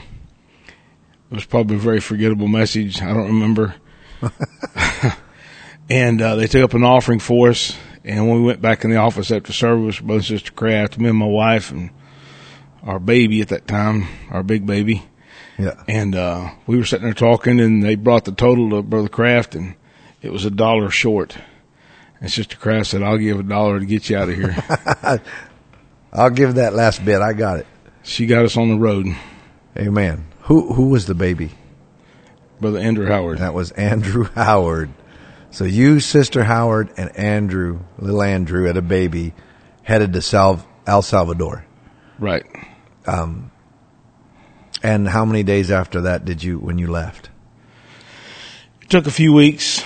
it 1.30 1.36
was 1.36 1.46
probably 1.46 1.78
a 1.78 1.80
very 1.80 2.02
forgettable 2.02 2.50
message. 2.50 3.02
I 3.02 3.14
don't 3.14 3.28
remember. 3.28 3.76
and, 5.90 6.22
uh, 6.22 6.36
they 6.36 6.48
took 6.48 6.64
up 6.64 6.74
an 6.74 6.84
offering 6.84 7.20
for 7.20 7.50
us. 7.50 7.78
And 8.04 8.28
when 8.28 8.40
we 8.40 8.46
went 8.46 8.62
back 8.62 8.84
in 8.84 8.90
the 8.90 8.98
office 8.98 9.32
after 9.32 9.54
service, 9.54 10.00
Brother 10.00 10.24
Sister 10.24 10.52
Craft, 10.52 10.98
me 10.98 11.10
and 11.10 11.18
my 11.18 11.26
wife 11.28 11.72
and 11.72 11.92
our 12.84 13.00
baby 13.00 13.42
at 13.42 13.50
that 13.50 13.68
time, 13.68 14.08
our 14.32 14.42
big 14.44 14.66
baby, 14.66 15.04
Yeah. 15.58 15.82
and 15.88 16.16
uh, 16.16 16.50
we 16.66 16.78
were 16.78 16.84
sitting 16.84 17.06
there 17.06 17.14
talking, 17.14 17.60
and 17.60 17.84
they 17.84 17.94
brought 17.96 18.26
the 18.26 18.32
total 18.32 18.72
to 18.72 18.82
Brother 18.82 19.08
Craft 19.08 19.54
and 19.54 19.76
it 20.22 20.32
was 20.32 20.46
a 20.46 20.52
dollar 20.52 20.90
short. 20.90 21.38
And 22.22 22.32
Sister 22.32 22.56
Craft 22.56 22.88
said, 22.88 23.02
"I'll 23.02 23.18
give 23.18 23.40
a 23.40 23.44
dollar 23.44 23.80
to 23.80 23.86
get 23.86 24.10
you 24.10 24.18
out 24.18 24.30
of 24.30 24.36
here." 24.36 24.56
I'll 26.14 26.30
give 26.30 26.56
that 26.56 26.74
last 26.74 27.04
bit. 27.04 27.22
I 27.22 27.34
got 27.34 27.60
it. 27.60 27.68
she 28.04 28.26
got 28.28 28.46
us 28.46 28.58
on 28.58 28.70
the 28.70 28.78
road, 28.78 29.08
Amen. 29.78 30.26
Who 30.42 30.74
who 30.74 30.90
was 30.90 31.06
the 31.08 31.16
baby? 31.16 31.52
Brother 32.60 32.80
Andrew 32.80 33.08
Howard. 33.08 33.40
That 33.40 33.54
was 33.54 33.72
Andrew 33.72 34.26
Howard. 34.36 34.92
So 35.50 35.64
you, 35.66 36.00
Sister 36.00 36.44
Howard, 36.44 36.92
and 36.96 37.14
Andrew, 37.18 37.80
little 37.98 38.22
Andrew, 38.22 38.66
had 38.66 38.78
a 38.78 38.82
baby, 38.82 39.34
headed 39.84 40.14
to 40.14 40.22
Sal- 40.22 40.66
El 40.88 41.02
Salvador. 41.02 41.66
Right. 42.20 42.46
Um, 43.06 43.52
and 44.84 45.08
how 45.08 45.26
many 45.26 45.44
days 45.44 45.72
after 45.72 46.02
that 46.02 46.24
did 46.24 46.44
you 46.44 46.60
when 46.60 46.78
you 46.78 46.88
left? 46.88 47.30
It 48.82 48.90
took 48.90 49.08
a 49.08 49.12
few 49.12 49.34
weeks 49.34 49.84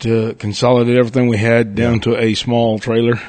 to 0.00 0.34
consolidate 0.34 0.96
everything 0.96 1.28
we 1.28 1.36
had 1.36 1.74
down 1.74 2.00
to 2.00 2.16
a 2.16 2.34
small 2.34 2.78
trailer 2.78 3.20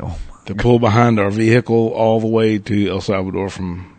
Oh, 0.00 0.18
to 0.46 0.54
pull 0.54 0.78
behind 0.78 1.18
our 1.20 1.30
vehicle 1.30 1.88
all 1.92 2.20
the 2.20 2.26
way 2.26 2.58
to 2.58 2.88
El 2.90 3.00
Salvador 3.00 3.48
from 3.48 3.96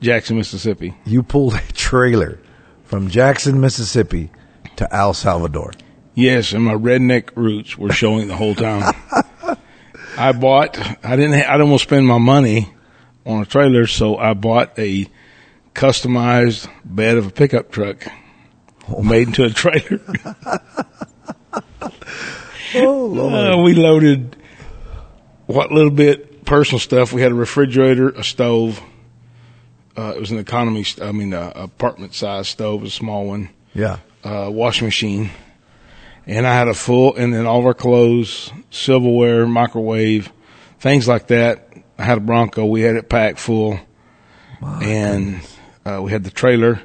Jackson, 0.00 0.36
Mississippi. 0.36 0.94
you 1.06 1.22
pulled 1.22 1.54
a 1.54 1.60
trailer 1.72 2.38
from 2.84 3.08
Jackson, 3.08 3.60
Mississippi, 3.60 4.30
to 4.76 4.92
El 4.94 5.14
Salvador. 5.14 5.72
Yes, 6.14 6.52
and 6.52 6.64
my 6.64 6.74
redneck 6.74 7.30
roots 7.36 7.78
were 7.78 7.92
showing 7.92 8.26
the 8.28 8.36
whole 8.36 8.54
time. 8.56 8.92
I 10.18 10.32
bought. 10.32 10.76
I 11.04 11.14
didn't. 11.16 11.34
Ha- 11.34 11.48
I 11.48 11.52
didn't 11.52 11.70
want 11.70 11.80
to 11.80 11.86
spend 11.86 12.06
my 12.06 12.18
money 12.18 12.68
on 13.24 13.40
a 13.42 13.46
trailer, 13.46 13.86
so 13.86 14.16
I 14.16 14.34
bought 14.34 14.76
a 14.78 15.06
customized 15.74 16.68
bed 16.84 17.16
of 17.16 17.28
a 17.28 17.30
pickup 17.30 17.70
truck 17.70 18.04
oh 18.88 19.02
made 19.02 19.28
into 19.28 19.44
a 19.44 19.50
trailer. 19.50 20.00
Oh 22.74 23.06
Lord! 23.06 23.32
Uh, 23.34 23.62
we 23.62 23.74
loaded 23.74 24.36
what 25.46 25.72
little 25.72 25.90
bit 25.90 26.44
personal 26.44 26.78
stuff. 26.78 27.12
We 27.12 27.22
had 27.22 27.32
a 27.32 27.34
refrigerator, 27.34 28.10
a 28.10 28.22
stove. 28.22 28.80
Uh, 29.96 30.12
it 30.14 30.20
was 30.20 30.30
an 30.30 30.38
economy. 30.38 30.84
st- 30.84 31.06
I 31.06 31.12
mean, 31.12 31.34
uh, 31.34 31.52
apartment 31.54 32.14
size 32.14 32.48
stove, 32.48 32.84
a 32.84 32.90
small 32.90 33.26
one. 33.26 33.50
yeah, 33.74 33.98
uh, 34.22 34.48
washing 34.52 34.86
machine, 34.86 35.30
and 36.26 36.46
I 36.46 36.54
had 36.54 36.68
a 36.68 36.74
full, 36.74 37.16
and 37.16 37.34
then 37.34 37.46
all 37.46 37.58
of 37.58 37.66
our 37.66 37.74
clothes, 37.74 38.52
silverware, 38.70 39.46
microwave, 39.46 40.30
things 40.78 41.08
like 41.08 41.26
that. 41.28 41.66
I 41.98 42.04
had 42.04 42.18
a 42.18 42.20
Bronco. 42.22 42.64
We 42.66 42.82
had 42.82 42.94
it 42.96 43.08
packed 43.08 43.38
full, 43.40 43.80
and 44.62 45.40
uh, 45.84 46.00
we 46.02 46.12
had 46.12 46.22
the 46.24 46.30
trailer, 46.30 46.80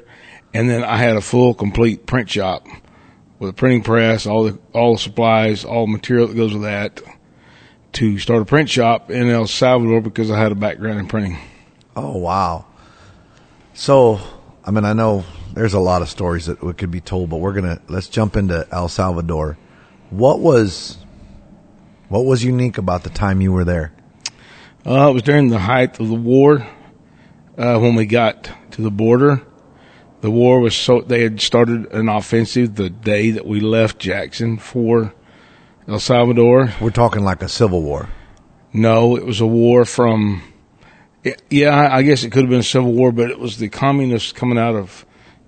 and 0.52 0.68
then 0.68 0.82
I 0.82 0.96
had 0.96 1.16
a 1.16 1.20
full, 1.20 1.54
complete 1.54 2.06
print 2.06 2.28
shop 2.28 2.66
with 3.38 3.50
a 3.50 3.52
printing 3.52 3.82
press, 3.82 4.26
all 4.26 4.44
the 4.44 4.58
all 4.72 4.94
the 4.94 4.98
supplies, 4.98 5.64
all 5.64 5.86
the 5.86 5.92
material 5.92 6.28
that 6.28 6.36
goes 6.36 6.52
with 6.52 6.62
that, 6.62 7.00
to 7.92 8.18
start 8.18 8.42
a 8.42 8.44
print 8.44 8.68
shop 8.68 9.10
in 9.10 9.28
El 9.28 9.46
Salvador 9.46 10.00
because 10.00 10.30
I 10.30 10.38
had 10.38 10.52
a 10.52 10.56
background 10.56 10.98
in 10.98 11.06
printing. 11.06 11.38
Oh 11.94 12.16
wow! 12.18 12.66
So, 13.74 14.20
I 14.64 14.70
mean, 14.70 14.84
I 14.84 14.92
know 14.92 15.24
there's 15.52 15.74
a 15.74 15.80
lot 15.80 16.02
of 16.02 16.08
stories 16.08 16.46
that 16.46 16.58
could 16.76 16.90
be 16.90 17.00
told, 17.00 17.30
but 17.30 17.38
we're 17.38 17.54
gonna 17.54 17.80
let's 17.88 18.08
jump 18.08 18.36
into 18.36 18.66
El 18.70 18.88
Salvador. 18.88 19.58
What 20.10 20.40
was 20.40 20.98
what 22.08 22.24
was 22.24 22.44
unique 22.44 22.78
about 22.78 23.02
the 23.02 23.10
time 23.10 23.40
you 23.40 23.52
were 23.52 23.64
there? 23.64 23.92
Uh, 24.86 25.10
it 25.10 25.14
was 25.14 25.22
during 25.22 25.48
the 25.48 25.58
height 25.58 25.98
of 25.98 26.08
the 26.08 26.14
war 26.14 26.66
uh, 27.58 27.78
when 27.78 27.96
we 27.96 28.06
got 28.06 28.48
to 28.72 28.82
the 28.82 28.90
border. 28.90 29.42
The 30.20 30.30
war 30.30 30.60
was 30.60 30.74
so 30.74 31.02
they 31.02 31.22
had 31.22 31.40
started 31.40 31.92
an 31.92 32.08
offensive 32.08 32.74
the 32.74 32.90
day 32.90 33.30
that 33.32 33.46
we 33.46 33.60
left 33.60 33.98
Jackson 33.98 34.58
for 34.58 35.12
El 35.86 36.00
Salvador. 36.00 36.72
We're 36.80 36.90
talking 36.90 37.22
like 37.22 37.42
a 37.42 37.48
civil 37.48 37.82
war. 37.82 38.08
No, 38.72 39.16
it 39.16 39.24
was 39.24 39.40
a 39.40 39.46
war 39.46 39.84
from. 39.84 40.42
Yeah, 41.50 41.88
I 41.92 42.02
guess 42.02 42.22
it 42.24 42.30
could 42.30 42.42
have 42.42 42.50
been 42.50 42.60
a 42.60 42.64
civil 42.64 42.92
war, 42.92 43.12
but 43.12 43.30
it 43.30 43.38
was 43.38 43.58
the 43.58 43.68
communists 43.68 44.32
coming 44.32 44.58
out 44.58 44.74
of 44.74 45.04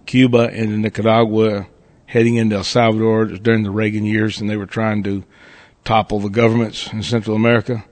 Cuba 0.06 0.50
and 0.52 0.82
Nicaragua 0.82 1.66
heading 2.06 2.36
into 2.36 2.56
El 2.56 2.64
Salvador 2.64 3.26
during 3.26 3.62
the 3.62 3.70
Reagan 3.70 4.04
years, 4.04 4.40
and 4.40 4.48
they 4.48 4.56
were 4.56 4.66
trying 4.66 5.02
to 5.04 5.24
topple 5.84 6.20
the 6.20 6.28
governments 6.28 6.92
in 6.92 7.02
Central 7.02 7.36
America, 7.36 7.84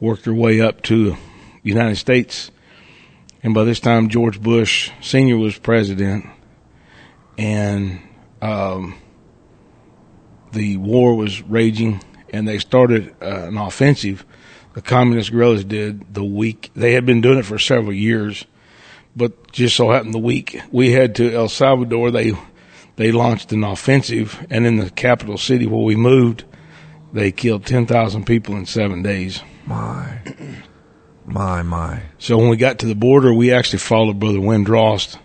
work 0.00 0.22
their 0.22 0.34
way 0.34 0.60
up 0.60 0.82
to 0.82 1.10
the 1.10 1.18
United 1.62 1.96
States. 1.96 2.50
And 3.44 3.52
by 3.52 3.64
this 3.64 3.78
time, 3.78 4.08
George 4.08 4.40
Bush 4.40 4.90
Sr. 5.02 5.36
was 5.36 5.58
president, 5.58 6.24
and 7.36 8.00
um, 8.40 8.94
the 10.52 10.78
war 10.78 11.14
was 11.14 11.42
raging, 11.42 12.02
and 12.32 12.48
they 12.48 12.58
started 12.58 13.14
uh, 13.20 13.48
an 13.48 13.58
offensive. 13.58 14.24
The 14.72 14.80
communist 14.80 15.30
guerrillas 15.30 15.62
did 15.62 16.14
the 16.14 16.24
week 16.24 16.70
they 16.74 16.94
had 16.94 17.04
been 17.04 17.20
doing 17.20 17.38
it 17.38 17.44
for 17.44 17.58
several 17.58 17.92
years, 17.92 18.46
but 19.14 19.52
just 19.52 19.76
so 19.76 19.90
happened 19.90 20.14
the 20.14 20.18
week 20.18 20.58
we 20.72 20.92
had 20.92 21.14
to 21.16 21.30
El 21.30 21.50
Salvador, 21.50 22.10
they 22.10 22.32
they 22.96 23.12
launched 23.12 23.52
an 23.52 23.62
offensive, 23.62 24.44
and 24.48 24.64
in 24.64 24.76
the 24.76 24.88
capital 24.88 25.36
city 25.36 25.66
where 25.66 25.84
we 25.84 25.96
moved, 25.96 26.44
they 27.12 27.30
killed 27.30 27.66
ten 27.66 27.84
thousand 27.84 28.24
people 28.24 28.56
in 28.56 28.64
seven 28.64 29.02
days. 29.02 29.42
My, 29.66 30.18
my, 31.26 31.62
my. 31.62 32.02
So 32.18 32.36
when 32.36 32.48
we 32.48 32.56
got 32.56 32.80
to 32.80 32.86
the 32.86 32.94
border, 32.94 33.32
we 33.32 33.52
actually 33.52 33.78
followed 33.78 34.20
Brother 34.20 34.38
Windrost 34.38 35.18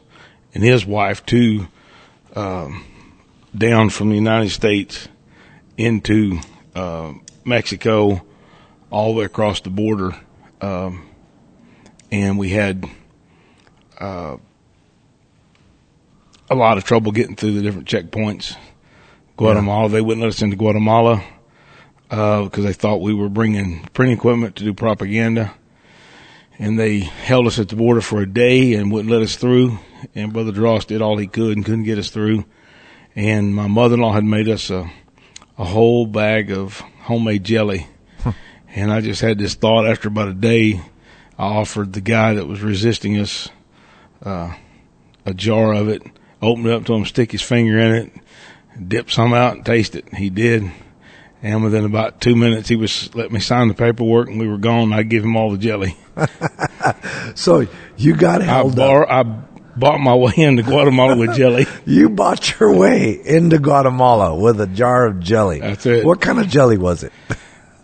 and 0.54 0.64
his 0.64 0.86
wife 0.86 1.26
too, 1.26 1.68
um, 2.36 2.84
down 3.56 3.90
from 3.90 4.10
the 4.10 4.16
United 4.16 4.50
States 4.50 5.08
into 5.78 6.40
uh, 6.76 7.14
Mexico, 7.46 8.22
all 8.90 9.14
the 9.14 9.20
way 9.20 9.26
across 9.26 9.62
the 9.62 9.70
border, 9.70 10.16
um, 10.62 11.08
and 12.12 12.40
we 12.40 12.50
had 12.50 12.90
uh, 14.00 14.38
a 16.50 16.56
lot 16.56 16.78
of 16.78 16.84
trouble 16.84 17.12
getting 17.12 17.36
through 17.36 17.54
the 17.54 17.62
different 17.62 17.88
checkpoints. 17.88 18.56
Guatemala, 19.38 19.90
they 19.90 20.02
wouldn't 20.02 20.22
let 20.22 20.30
us 20.30 20.42
into 20.42 20.58
Guatemala 20.58 21.24
because 22.10 22.64
they 22.64 22.74
thought 22.74 22.98
we 22.98 23.14
were 23.14 23.30
bringing 23.30 23.86
printing 23.94 24.18
equipment 24.18 24.56
to 24.56 24.64
do 24.64 24.74
propaganda 24.74 25.54
and 26.60 26.78
they 26.78 27.00
held 27.00 27.48
us 27.48 27.58
at 27.58 27.70
the 27.70 27.76
border 27.78 28.02
for 28.02 28.22
a 28.22 28.30
day 28.30 28.74
and 28.74 28.92
wouldn't 28.92 29.12
let 29.12 29.22
us 29.22 29.38
through. 29.38 29.80
And 30.14 30.34
Brother 30.34 30.52
Dross 30.52 30.86
did 30.86 31.02
all 31.02 31.18
he 31.18 31.26
could 31.26 31.56
and 31.56 31.66
couldn't 31.66 31.86
get 31.86 31.98
us 31.98 32.10
through. 32.10 32.44
And 33.16 33.56
my 33.56 33.68
mother-in-law 33.68 34.12
had 34.12 34.26
made 34.26 34.50
us 34.50 34.70
a, 34.70 34.92
a 35.58 35.64
whole 35.64 36.06
bag 36.06 36.52
of 36.52 36.80
homemade 37.02 37.46
jelly. 37.46 37.88
And 38.76 38.92
I 38.92 39.02
just 39.02 39.22
had 39.22 39.40
this 39.40 39.56
thought 39.56 39.88
after 39.88 40.10
about 40.10 40.28
a 40.28 40.34
day, 40.34 40.82
I 41.38 41.46
offered 41.46 41.94
the 41.94 42.02
guy 42.02 42.34
that 42.36 42.48
was 42.48 42.62
resisting 42.62 43.18
us, 43.18 43.50
uh, 44.24 44.54
a 45.26 45.34
jar 45.34 45.74
of 45.74 45.88
it, 45.88 46.04
opened 46.42 46.68
it 46.68 46.74
up 46.74 46.86
to 46.86 46.94
him, 46.94 47.06
stick 47.06 47.32
his 47.32 47.42
finger 47.42 47.80
in 47.80 47.96
it, 47.96 48.12
dip 48.88 49.10
some 49.10 49.34
out 49.34 49.56
and 49.56 49.66
taste 49.66 49.96
it. 49.96 50.14
He 50.14 50.30
did. 50.30 50.70
And 51.42 51.64
within 51.64 51.86
about 51.86 52.20
two 52.20 52.36
minutes, 52.36 52.68
he 52.68 52.76
was 52.76 53.14
let 53.16 53.32
me 53.32 53.40
sign 53.40 53.70
the 53.70 53.74
paperwork, 53.74 54.28
and 54.28 54.40
we 54.40 54.48
were 54.48 54.58
gone. 54.58 54.92
I 54.92 55.04
give 55.04 55.24
him 55.24 55.38
all 55.38 55.52
the 55.52 55.58
jelly. 55.58 55.98
So 57.36 57.68
you 57.98 58.16
got 58.16 58.42
I, 58.42 58.46
held 58.46 58.80
up. 58.80 59.08
I 59.10 59.24
bought 59.24 60.00
my 60.00 60.16
way 60.16 60.34
into 60.38 60.64
Guatemala 60.64 61.16
with 61.16 61.36
jelly. 61.36 61.68
You 61.86 62.10
bought 62.10 62.60
your 62.60 62.76
way 62.76 63.20
into 63.24 63.60
Guatemala 63.60 64.36
with 64.36 64.60
a 64.60 64.68
jar 64.68 65.06
of 65.06 65.20
jelly. 65.20 65.60
That's 65.60 65.86
it. 65.86 66.06
What 66.06 66.22
kind 66.22 66.40
of 66.40 66.48
jelly 66.48 66.78
was 66.78 67.04
it? 67.04 67.14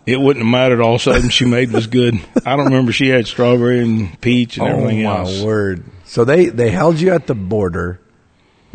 It 0.06 0.20
wouldn't 0.20 0.46
have 0.46 0.52
mattered. 0.52 0.82
All 0.82 0.96
of 0.96 1.02
a 1.02 1.04
sudden, 1.04 1.30
she 1.30 1.46
made 1.46 1.72
was 1.72 1.88
good. 1.88 2.16
I 2.46 2.56
don't 2.56 2.66
remember 2.66 2.92
she 2.92 3.08
had 3.08 3.28
strawberry 3.28 3.82
and 3.82 4.20
peach 4.22 4.58
and 4.58 4.68
oh, 4.68 4.72
everything 4.72 5.06
oh 5.06 5.10
my 5.10 5.20
else. 5.20 5.42
word! 5.42 5.84
So 6.06 6.26
they 6.26 6.48
they 6.48 6.70
held 6.70 7.00
you 7.00 7.12
at 7.12 7.26
the 7.26 7.36
border 7.36 8.00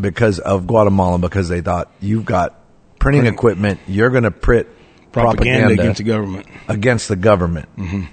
because 0.00 0.38
of 0.40 0.66
Guatemala 0.66 1.18
because 1.18 1.48
they 1.48 1.60
thought 1.60 1.90
you've 2.00 2.24
got 2.24 2.59
printing 3.00 3.22
Print- 3.22 3.34
equipment. 3.34 3.80
You're 3.88 4.10
going 4.10 4.22
to 4.22 4.30
print 4.30 4.68
Propaganda, 5.10 5.36
propaganda, 5.66 5.82
against 5.82 5.98
the 5.98 6.04
government. 6.04 6.46
against 6.68 7.08
the 7.08 7.16
government. 7.16 7.68
Mm-hmm. 7.76 8.04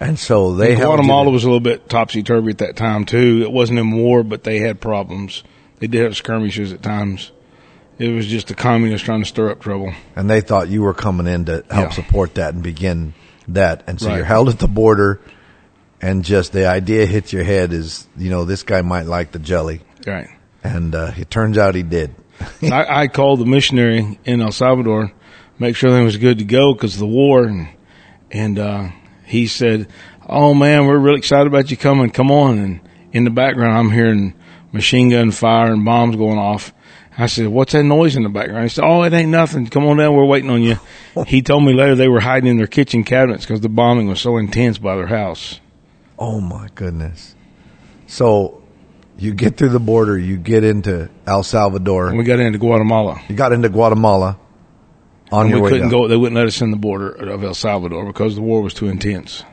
And 0.00 0.18
so 0.18 0.54
they 0.54 0.74
held 0.74 0.94
Guatemala 0.94 1.30
was 1.30 1.44
a 1.44 1.46
little 1.46 1.60
bit 1.60 1.90
topsy 1.90 2.22
turvy 2.22 2.52
at 2.52 2.58
that 2.58 2.76
time 2.76 3.04
too. 3.04 3.42
It 3.42 3.52
wasn't 3.52 3.78
in 3.78 3.90
war, 3.92 4.22
but 4.24 4.42
they 4.44 4.58
had 4.60 4.80
problems. 4.80 5.42
They 5.78 5.86
did 5.88 6.02
have 6.04 6.16
skirmishes 6.16 6.72
at 6.72 6.82
times. 6.82 7.30
It 7.98 8.08
was 8.08 8.26
just 8.26 8.48
the 8.48 8.54
communists 8.54 9.04
trying 9.04 9.20
to 9.20 9.26
stir 9.28 9.50
up 9.50 9.60
trouble. 9.60 9.92
and 10.16 10.30
they 10.30 10.40
thought 10.40 10.68
you 10.68 10.80
were 10.80 10.94
coming 10.94 11.26
in 11.26 11.44
to 11.44 11.62
help 11.70 11.88
Yeah. 11.88 11.90
support 11.90 12.36
that 12.36 12.54
and 12.54 12.62
begin 12.62 13.12
that. 13.48 13.82
And 13.86 14.00
so 14.00 14.08
Right. 14.08 14.16
you're 14.16 14.24
held 14.24 14.48
at 14.48 14.58
the 14.58 14.68
border, 14.68 15.20
and 16.00 16.24
just 16.24 16.52
the 16.54 16.66
idea 16.66 17.04
hits 17.04 17.30
your 17.34 17.44
head 17.44 17.74
is, 17.74 18.06
you 18.16 18.30
know, 18.30 18.46
this 18.46 18.62
guy 18.62 18.80
might 18.80 19.04
like 19.04 19.32
the 19.32 19.38
jelly, 19.38 19.82
Right. 20.06 20.28
and 20.64 20.94
uh, 20.94 21.10
it 21.18 21.28
turns 21.30 21.58
out 21.58 21.74
he 21.74 21.82
did. 21.82 22.14
I, 22.62 23.02
I 23.02 23.08
called 23.08 23.40
the 23.40 23.46
missionary 23.46 24.18
in 24.24 24.40
El 24.40 24.52
Salvador, 24.52 25.12
make 25.58 25.76
sure 25.76 25.88
everything 25.90 26.04
was 26.04 26.16
good 26.16 26.38
to 26.38 26.44
go 26.44 26.74
because 26.74 26.94
of 26.94 27.00
the 27.00 27.06
war, 27.06 27.44
and 27.44 27.68
and 28.30 28.58
uh, 28.58 28.88
he 29.24 29.46
said, 29.46 29.88
"Oh 30.28 30.54
man, 30.54 30.86
we're 30.86 30.98
really 30.98 31.18
excited 31.18 31.46
about 31.46 31.70
you 31.70 31.76
coming. 31.76 32.10
Come 32.10 32.30
on!" 32.30 32.58
And 32.58 32.80
in 33.12 33.24
the 33.24 33.30
background, 33.30 33.76
I'm 33.76 33.90
hearing 33.90 34.34
machine 34.72 35.10
gun 35.10 35.30
fire 35.30 35.72
and 35.72 35.84
bombs 35.84 36.16
going 36.16 36.38
off. 36.38 36.72
I 37.18 37.26
said, 37.26 37.48
"What's 37.48 37.72
that 37.72 37.84
noise 37.84 38.16
in 38.16 38.22
the 38.22 38.28
background?" 38.28 38.64
He 38.64 38.68
said, 38.70 38.84
"Oh, 38.84 39.02
it 39.02 39.12
ain't 39.12 39.30
nothing. 39.30 39.66
Come 39.66 39.86
on 39.86 39.98
down. 39.98 40.14
We're 40.14 40.24
waiting 40.24 40.50
on 40.50 40.62
you." 40.62 40.76
he 41.26 41.42
told 41.42 41.64
me 41.64 41.74
later 41.74 41.94
they 41.94 42.08
were 42.08 42.20
hiding 42.20 42.50
in 42.50 42.56
their 42.56 42.66
kitchen 42.66 43.04
cabinets 43.04 43.44
because 43.44 43.60
the 43.60 43.68
bombing 43.68 44.08
was 44.08 44.20
so 44.20 44.36
intense 44.36 44.78
by 44.78 44.96
their 44.96 45.08
house. 45.08 45.60
Oh 46.18 46.40
my 46.40 46.68
goodness! 46.74 47.34
So 48.06 48.59
you 49.20 49.34
get 49.34 49.56
through 49.56 49.68
the 49.68 49.78
border, 49.80 50.18
you 50.18 50.36
get 50.36 50.64
into 50.64 51.08
El 51.26 51.42
Salvador, 51.42 52.08
And 52.08 52.18
we 52.18 52.24
got 52.24 52.40
into 52.40 52.58
Guatemala. 52.58 53.20
you 53.28 53.36
got 53.36 53.52
into 53.52 53.68
Guatemala. 53.68 54.38
On 55.32 55.42
And 55.42 55.50
your 55.50 55.58
we 55.58 55.62
way 55.64 55.70
couldn't 55.70 55.90
down. 55.90 56.00
go. 56.00 56.08
They 56.08 56.16
wouldn't 56.16 56.34
let 56.36 56.46
us 56.46 56.60
in 56.60 56.70
the 56.72 56.76
border 56.76 57.10
of 57.10 57.44
El 57.44 57.54
Salvador 57.54 58.04
because 58.06 58.34
the 58.34 58.42
war 58.42 58.62
was 58.62 58.74
too 58.74 58.88
intense. 58.88 59.44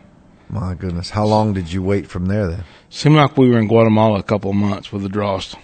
My 0.50 0.74
goodness, 0.74 1.10
how 1.12 1.26
long 1.26 1.54
did 1.54 1.72
you 1.72 1.84
wait 1.84 2.08
from 2.08 2.26
there 2.26 2.48
then? 2.48 2.64
Seemed 2.90 3.16
like 3.18 3.38
we 3.38 3.50
were 3.50 3.60
in 3.60 3.68
Guatemala 3.68 4.20
a 4.20 4.24
couple 4.24 4.50
of 4.50 4.56
months 4.58 4.92
with 4.92 5.04
the 5.04 5.10
Drost. 5.10 5.56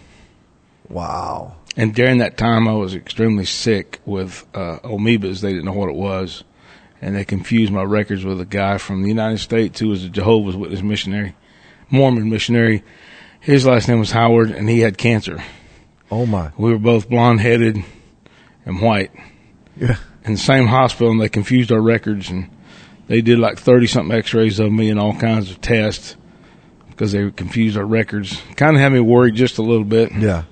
Wow. 0.90 1.56
And 1.76 1.96
during 1.96 2.20
that 2.20 2.38
time, 2.38 2.68
I 2.68 2.74
was 2.74 2.94
extremely 2.94 3.46
sick 3.46 4.00
with 4.06 4.46
uh, 4.54 4.80
amoebas. 4.84 5.42
They 5.42 5.50
didn't 5.54 5.66
know 5.66 5.74
what 5.74 5.90
it 5.90 5.96
was, 5.96 6.44
and 7.02 7.16
they 7.16 7.26
confused 7.26 7.72
my 7.72 7.82
records 7.84 8.24
with 8.24 8.40
a 8.42 8.46
guy 8.46 8.78
from 8.78 9.02
the 9.02 9.08
United 9.10 9.40
States 9.40 9.80
who 9.80 9.88
was 9.88 10.04
a 10.04 10.10
Jehovah's 10.10 10.56
Witness 10.56 10.82
missionary, 10.84 11.36
Mormon 11.90 12.30
missionary. 12.30 12.84
His 13.44 13.66
last 13.66 13.88
name 13.90 14.00
was 14.00 14.12
Howard, 14.12 14.52
and 14.52 14.70
he 14.70 14.80
had 14.80 14.98
cancer. 14.98 15.44
Oh 16.10 16.26
my. 16.26 16.52
We 16.58 16.72
were 16.72 16.80
both 16.80 17.10
blonde 17.10 17.42
headed 17.42 17.84
and 18.66 18.82
white 18.82 19.12
Yeah. 19.78 19.98
in 20.24 20.34
the 20.34 20.38
same 20.40 20.68
hospital, 20.68 21.12
and 21.12 21.20
they 21.20 21.28
confused 21.30 21.72
our 21.72 21.82
records, 21.82 22.30
and 22.30 22.50
they 23.08 23.22
did 23.22 23.40
like 23.40 23.58
thirty 23.60 23.88
something 23.88 24.16
X-rays 24.18 24.60
of 24.60 24.72
me 24.72 24.90
and 24.90 25.00
all 25.00 25.14
kinds 25.16 25.52
of 25.52 25.60
tests 25.60 26.16
because 26.90 27.12
they 27.12 27.30
confused 27.32 27.76
our 27.78 27.86
records. 27.86 28.42
Kind 28.56 28.76
of 28.78 28.82
had 28.82 28.94
me 28.94 29.00
worried 29.02 29.36
just 29.36 29.58
a 29.58 29.62
little 29.64 29.84
bit. 29.84 30.12
Yeah. 30.14 30.44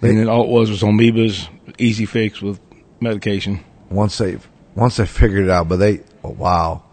and 0.00 0.18
then 0.18 0.28
all 0.28 0.44
it 0.44 0.48
was 0.50 0.70
was 0.70 0.82
amoebas, 0.82 1.48
easy 1.78 2.06
fix 2.06 2.40
with 2.40 2.58
medication. 3.00 3.60
once 3.90 4.16
they 4.18 4.38
once 4.74 4.96
they 4.96 5.04
figured 5.06 5.44
it 5.44 5.50
out. 5.50 5.68
But 5.68 5.76
they 5.76 6.00
oh, 6.22 6.30
wow. 6.30 6.84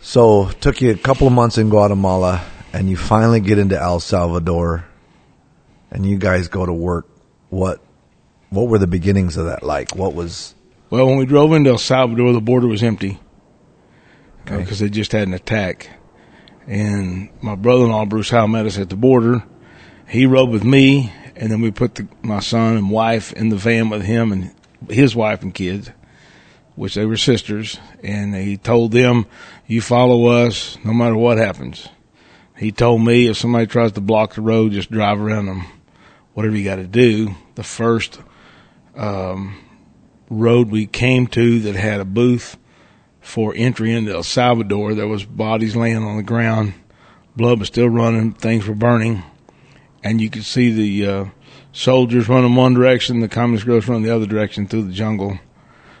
So 0.00 0.48
took 0.60 0.80
you 0.82 0.90
a 0.90 0.96
couple 0.96 1.26
of 1.26 1.32
months 1.32 1.56
in 1.58 1.70
Guatemala, 1.70 2.42
and 2.72 2.88
you 2.88 2.96
finally 2.96 3.40
get 3.40 3.58
into 3.58 3.80
El 3.80 4.00
Salvador, 4.00 4.84
and 5.90 6.06
you 6.06 6.18
guys 6.18 6.48
go 6.48 6.64
to 6.64 6.72
work. 6.72 7.06
What 7.50 7.80
what 8.50 8.68
were 8.68 8.78
the 8.78 8.86
beginnings 8.86 9.36
of 9.36 9.46
that 9.46 9.62
like? 9.62 9.94
What 9.94 10.14
was 10.14 10.54
Well, 10.90 11.06
when 11.06 11.18
we 11.18 11.26
drove 11.26 11.52
into 11.52 11.70
El 11.70 11.78
Salvador, 11.78 12.32
the 12.32 12.40
border 12.40 12.66
was 12.66 12.82
empty 12.82 13.18
Okay. 14.46 14.56
Uh, 14.56 14.58
because 14.58 14.78
they 14.78 14.88
just 14.88 15.12
had 15.12 15.28
an 15.28 15.34
attack. 15.34 15.90
And 16.66 17.30
my 17.40 17.54
brother-in-law 17.54 18.06
Bruce 18.06 18.30
Howe 18.30 18.46
met 18.46 18.66
us 18.66 18.78
at 18.78 18.88
the 18.88 18.96
border. 18.96 19.44
He 20.08 20.26
rode 20.26 20.50
with 20.50 20.64
me, 20.64 21.12
and 21.36 21.50
then 21.50 21.60
we 21.60 21.70
put 21.70 21.94
the, 21.94 22.08
my 22.22 22.40
son 22.40 22.76
and 22.76 22.90
wife 22.90 23.32
in 23.32 23.48
the 23.48 23.56
van 23.56 23.88
with 23.88 24.02
him 24.02 24.32
and 24.32 24.54
his 24.88 25.16
wife 25.16 25.42
and 25.42 25.54
kids, 25.54 25.90
which 26.76 26.94
they 26.94 27.06
were 27.06 27.16
sisters. 27.16 27.78
And 28.02 28.34
he 28.34 28.56
told 28.56 28.92
them, 28.92 29.26
"You 29.66 29.80
follow 29.80 30.26
us, 30.26 30.78
no 30.84 30.92
matter 30.92 31.16
what 31.16 31.38
happens." 31.38 31.88
He 32.56 32.72
told 32.72 33.02
me 33.02 33.28
if 33.28 33.36
somebody 33.36 33.66
tries 33.66 33.92
to 33.92 34.00
block 34.00 34.34
the 34.34 34.42
road, 34.42 34.72
just 34.72 34.90
drive 34.90 35.20
around 35.20 35.46
them. 35.46 35.64
Whatever 36.34 36.56
you 36.56 36.64
got 36.64 36.76
to 36.76 36.86
do. 36.86 37.34
The 37.54 37.62
first 37.62 38.20
road 40.30 40.70
we 40.70 40.86
came 40.86 41.26
to 41.28 41.60
that 41.60 41.76
had 41.76 42.00
a 42.00 42.04
booth 42.04 42.56
for 43.20 43.52
entry 43.56 43.92
into 43.92 44.12
El 44.12 44.22
Salvador. 44.22 44.94
There 44.94 45.08
was 45.08 45.24
bodies 45.24 45.76
laying 45.76 46.02
on 46.02 46.16
the 46.16 46.22
ground, 46.22 46.74
blood 47.36 47.58
was 47.58 47.68
still 47.68 47.88
running, 47.88 48.32
things 48.32 48.66
were 48.66 48.74
burning, 48.74 49.22
and 50.02 50.20
you 50.20 50.30
could 50.30 50.44
see 50.44 50.72
the 50.72 51.06
uh, 51.06 51.24
soldiers 51.72 52.28
running 52.28 52.54
one 52.54 52.74
direction, 52.74 53.20
the 53.20 53.28
communist 53.28 53.66
girls 53.66 53.86
running 53.86 54.04
the 54.04 54.14
other 54.14 54.26
direction 54.26 54.66
through 54.66 54.82
the 54.84 54.92
jungle, 54.92 55.38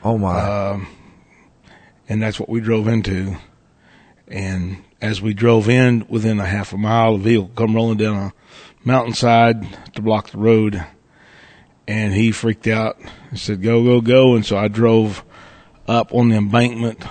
oh 0.02 0.18
my 0.18 0.84
and 2.08 2.22
that's 2.22 2.40
what 2.40 2.48
we 2.48 2.60
drove 2.60 2.88
into. 2.88 3.36
And 4.32 4.82
as 5.00 5.20
we 5.20 5.34
drove 5.34 5.68
in, 5.68 6.06
within 6.08 6.40
a 6.40 6.46
half 6.46 6.72
a 6.72 6.78
mile, 6.78 7.16
a 7.16 7.18
vehicle 7.18 7.50
come 7.54 7.74
rolling 7.76 7.98
down 7.98 8.16
a 8.16 8.32
mountainside 8.82 9.62
to 9.94 10.00
block 10.02 10.30
the 10.30 10.38
road. 10.38 10.84
And 11.86 12.14
he 12.14 12.32
freaked 12.32 12.66
out 12.66 12.96
and 13.28 13.38
said, 13.38 13.60
go, 13.62 13.84
go, 13.84 14.00
go. 14.00 14.34
And 14.34 14.46
so 14.46 14.56
I 14.56 14.68
drove 14.68 15.22
up 15.86 16.14
on 16.14 16.30
the 16.30 16.36
embankment 16.36 17.04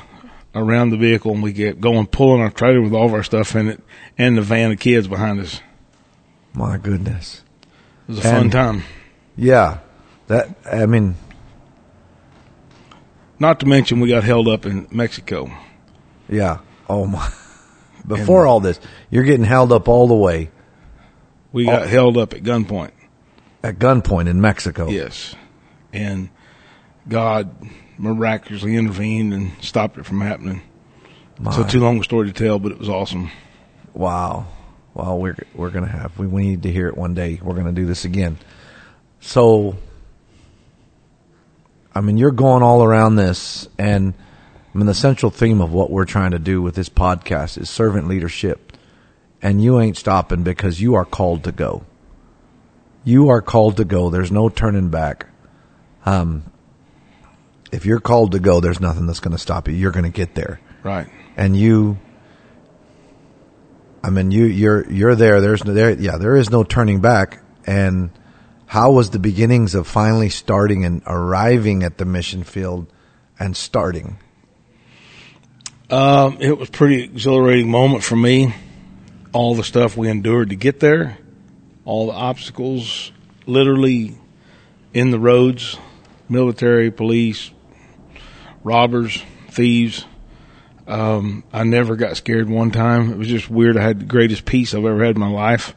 around 0.56 0.90
the 0.90 0.98
vehicle 0.98 1.32
and 1.34 1.44
we 1.44 1.54
get 1.54 1.80
going, 1.80 2.08
pulling 2.08 2.42
our 2.42 2.50
trailer 2.50 2.82
with 2.82 2.94
all 2.94 3.06
of 3.06 3.14
our 3.14 3.24
stuff 3.24 3.56
in 3.56 3.68
it 3.68 3.82
and 4.18 4.38
the 4.38 4.42
van 4.42 4.72
of 4.72 4.80
kids 4.80 5.08
behind 5.08 5.40
us. 5.40 5.62
my 6.54 6.78
goodness. 6.78 7.44
It 8.08 8.16
was 8.16 8.18
a 8.20 8.22
fun 8.24 8.50
time. 8.50 8.84
Yeah, 9.38 9.80
that 10.28 10.50
I 10.70 10.86
mean 10.88 11.16
Not 13.40 13.60
to 13.62 13.66
mention 13.66 14.00
we 14.00 14.10
got 14.10 14.24
held 14.24 14.48
up 14.48 14.66
in 14.66 14.88
Mexico. 14.92 15.52
yeah. 16.28 16.60
Oh 16.92 17.06
my. 17.08 17.32
Before 18.08 18.46
all 18.46 18.60
this, 18.60 18.80
you're 19.10 19.24
getting 19.24 19.46
held 19.46 19.72
up 19.72 19.88
all 19.88 20.08
the 20.08 20.16
way 20.16 20.50
We 21.54 21.66
got 21.66 21.88
held 21.88 22.18
up 22.18 22.34
at 22.34 22.44
gunpoint. 22.44 22.92
at 23.64 23.78
gunpoint 23.78 24.28
in 24.28 24.42
Mexico. 24.42 24.90
Yes. 24.90 25.36
And 25.94 26.30
God 27.08 27.56
miraculously 27.98 28.76
intervened 28.76 29.34
and 29.34 29.52
stopped 29.62 29.98
it 30.00 30.06
from 30.06 30.20
happening. 30.20 30.64
My. 31.40 31.52
So 31.52 31.64
too 31.64 31.80
long 31.80 32.00
a 32.00 32.04
story 32.04 32.28
to 32.28 32.34
tell, 32.34 32.60
but 32.60 32.72
it 32.72 32.80
was 32.80 32.90
awesome. 32.90 33.32
Wow. 33.94 34.48
Well, 34.94 35.18
we're 35.20 35.38
we're 35.56 35.70
gonna 35.70 35.88
have 35.88 36.18
we, 36.20 36.28
we 36.28 36.44
need 36.44 36.64
to 36.64 36.72
hear 36.72 36.88
it 36.88 36.98
one 36.98 37.14
day. 37.14 37.40
We're 37.42 37.56
gonna 37.56 37.72
do 37.72 37.86
this 37.86 38.04
again. 38.04 38.38
So, 39.22 39.78
I 41.96 42.02
mean, 42.02 42.18
you're 42.18 42.32
going 42.32 42.64
all 42.64 42.84
around 42.84 43.16
this, 43.16 43.70
and 43.78 44.14
I 44.74 44.78
mean, 44.78 44.86
the 44.88 44.94
central 44.94 45.32
theme 45.32 45.60
of 45.62 45.74
what 45.74 45.92
we're 45.92 46.06
trying 46.06 46.32
to 46.32 46.40
do 46.40 46.62
with 46.62 46.76
this 46.76 46.90
podcast 46.90 47.58
is 47.58 47.70
servant 47.70 48.08
leadership, 48.08 48.78
and 49.42 49.62
you 49.62 49.80
ain't 49.80 49.98
stopping 49.98 50.44
because 50.44 50.80
you 50.80 50.94
are 50.96 51.04
called 51.06 51.44
to 51.44 51.52
go. 51.52 51.84
You 53.04 53.30
are 53.30 53.42
called 53.42 53.78
to 53.78 53.86
go. 53.86 54.10
There's 54.10 54.32
no 54.32 54.48
turning 54.48 54.90
back. 54.90 55.26
Um, 56.06 56.44
if 57.72 57.86
you're 57.86 58.00
called 58.00 58.32
to 58.34 58.40
go, 58.40 58.60
there's 58.62 58.80
nothing 58.80 59.08
that's 59.08 59.20
going 59.20 59.32
to 59.34 59.38
stop 59.38 59.68
you. 59.68 59.74
You're 59.74 59.92
going 59.92 60.06
to 60.06 60.10
get 60.16 60.36
there 60.36 60.60
Right. 60.84 61.08
and 61.38 61.56
you 61.58 61.98
I 64.04 64.10
mean 64.10 64.32
you 64.32 64.46
you're 64.46 64.90
you're 64.92 65.16
there 65.16 65.42
there's 65.42 65.64
no 65.64 65.74
there 65.74 65.92
yeah 65.92 66.18
there 66.18 66.36
is 66.36 66.50
no 66.50 66.64
turning 66.64 67.02
back 67.02 67.42
and 67.68 68.10
how 68.66 68.92
was 68.92 69.12
the 69.12 69.20
beginnings 69.20 69.76
of 69.76 69.86
finally 69.88 70.30
starting 70.30 70.86
and 70.86 71.04
arriving 71.06 71.84
at 71.84 71.98
the 72.00 72.06
mission 72.06 72.44
field 72.44 72.88
and 73.40 73.56
starting 73.56 74.18
Um, 75.92 76.38
it 76.40 76.58
was 76.58 76.70
a 76.70 76.72
pretty 76.72 77.04
exhilarating 77.04 77.70
moment 77.70 78.04
for 78.04 78.16
me. 78.16 78.56
All 79.34 79.56
the 79.56 79.64
stuff 79.64 79.96
we 79.98 80.10
endured 80.10 80.50
to 80.50 80.56
get 80.56 80.80
there, 80.80 81.18
all 81.86 82.08
the 82.08 82.14
obstacles, 82.14 83.12
literally 83.46 84.18
in 84.94 85.12
the 85.12 85.20
roads, 85.20 85.78
military, 86.30 86.92
police, 86.92 87.52
robbers, 88.64 89.22
thieves. 89.50 90.06
Um, 90.88 91.44
I 91.54 91.64
never 91.64 91.96
got 91.96 92.18
scared 92.18 92.50
one 92.50 92.72
time. 92.72 93.12
It 93.12 93.18
was 93.18 93.28
just 93.28 93.50
weird. 93.50 93.78
I 93.78 93.82
had 93.84 94.00
the 94.02 94.06
greatest 94.06 94.46
peace 94.46 94.74
I've 94.74 94.84
ever 94.86 95.04
had 95.04 95.16
in 95.16 95.22
my 95.22 95.30
life. 95.30 95.74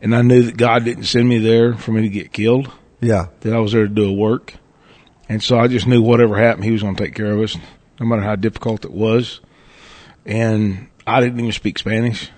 And 0.00 0.14
I 0.14 0.22
knew 0.22 0.42
that 0.44 0.56
God 0.56 0.84
didn't 0.84 1.04
send 1.04 1.28
me 1.28 1.38
there 1.38 1.74
for 1.74 1.90
me 1.90 2.02
to 2.02 2.08
get 2.08 2.32
killed, 2.32 2.70
Yeah. 3.00 3.26
that 3.40 3.52
I 3.52 3.58
was 3.58 3.72
there 3.72 3.88
to 3.88 3.92
do 3.92 4.08
a 4.08 4.12
work. 4.12 4.54
And 5.28 5.42
so 5.42 5.58
I 5.58 5.66
just 5.66 5.86
knew 5.88 6.00
whatever 6.00 6.36
happened, 6.36 6.64
He 6.64 6.70
was 6.70 6.82
going 6.82 6.94
to 6.94 7.04
take 7.04 7.14
care 7.16 7.32
of 7.32 7.40
us, 7.40 7.56
no 8.00 8.06
matter 8.06 8.22
how 8.22 8.36
difficult 8.36 8.84
it 8.84 8.92
was. 8.92 9.40
And 10.24 10.88
I 11.06 11.20
didn't 11.20 11.40
even 11.40 11.52
speak 11.52 11.78
Spanish. 11.78 12.30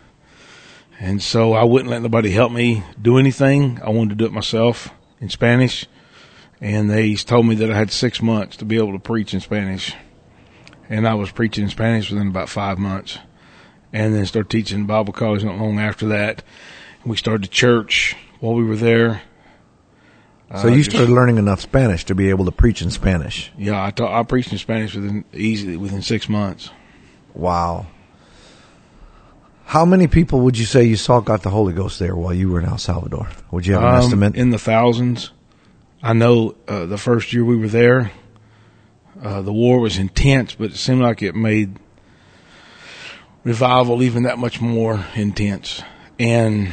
And 0.98 1.22
so 1.22 1.54
I 1.54 1.64
wouldn't 1.64 1.90
let 1.90 2.02
nobody 2.02 2.30
help 2.30 2.52
me 2.52 2.84
do 3.00 3.18
anything. 3.18 3.80
I 3.82 3.90
wanted 3.90 4.10
to 4.10 4.14
do 4.16 4.26
it 4.26 4.32
myself 4.32 4.90
in 5.20 5.30
Spanish. 5.30 5.86
And 6.60 6.90
they 6.90 7.14
told 7.14 7.46
me 7.46 7.54
that 7.56 7.70
I 7.70 7.76
had 7.76 7.90
six 7.90 8.20
months 8.20 8.58
to 8.58 8.64
be 8.64 8.76
able 8.76 8.92
to 8.92 8.98
preach 8.98 9.32
in 9.32 9.40
Spanish. 9.40 9.94
And 10.90 11.08
I 11.08 11.14
was 11.14 11.30
preaching 11.30 11.64
in 11.64 11.70
Spanish 11.70 12.10
within 12.10 12.28
about 12.28 12.48
five 12.48 12.78
months. 12.78 13.18
And 13.92 14.14
then 14.14 14.26
started 14.26 14.50
teaching 14.50 14.86
Bible 14.86 15.12
college 15.12 15.42
not 15.42 15.58
long 15.58 15.78
after 15.78 16.06
that. 16.08 16.42
We 17.04 17.16
started 17.16 17.44
the 17.44 17.48
church 17.48 18.14
while 18.40 18.54
we 18.54 18.64
were 18.64 18.76
there. 18.76 19.22
So 20.56 20.66
Uh, 20.68 20.70
you 20.72 20.78
just- 20.78 20.90
started 20.90 21.12
learning 21.12 21.38
enough 21.38 21.60
Spanish 21.60 22.04
to 22.06 22.14
be 22.14 22.28
able 22.30 22.44
to 22.44 22.50
preach 22.50 22.82
in 22.82 22.90
Spanish. 22.90 23.52
Yeah, 23.56 23.82
I 23.84 23.90
taught, 23.92 24.12
I 24.12 24.22
preached 24.24 24.50
in 24.52 24.58
Spanish 24.58 24.94
within 24.96 25.24
easily 25.32 25.76
within 25.76 26.02
six 26.02 26.28
months. 26.28 26.70
Wow. 27.34 27.86
How 29.66 29.84
many 29.84 30.08
people 30.08 30.40
would 30.40 30.58
you 30.58 30.64
say 30.64 30.82
you 30.82 30.96
saw 30.96 31.20
got 31.20 31.42
the 31.42 31.50
Holy 31.50 31.72
Ghost 31.72 32.00
there 32.00 32.16
while 32.16 32.34
you 32.34 32.50
were 32.50 32.58
in 32.58 32.66
El 32.66 32.78
Salvador? 32.78 33.28
Would 33.52 33.66
you 33.66 33.74
have 33.74 33.84
an 33.84 33.88
Um, 33.90 33.94
estimate? 33.96 34.34
in 34.34 34.50
the 34.50 34.58
thousands. 34.58 35.30
I 36.02 36.12
know 36.14 36.56
uh, 36.66 36.86
the 36.86 36.98
first 36.98 37.32
year 37.32 37.44
we 37.44 37.56
were 37.56 37.68
there, 37.68 38.10
uh, 39.22 39.42
the 39.42 39.52
war 39.52 39.78
was 39.78 39.98
intense, 39.98 40.56
but 40.58 40.70
it 40.72 40.76
seemed 40.76 41.02
like 41.02 41.22
it 41.22 41.36
made 41.36 41.76
revival 43.44 44.02
even 44.02 44.24
that 44.24 44.38
much 44.38 44.60
more 44.60 45.04
intense. 45.14 45.82
And 46.18 46.72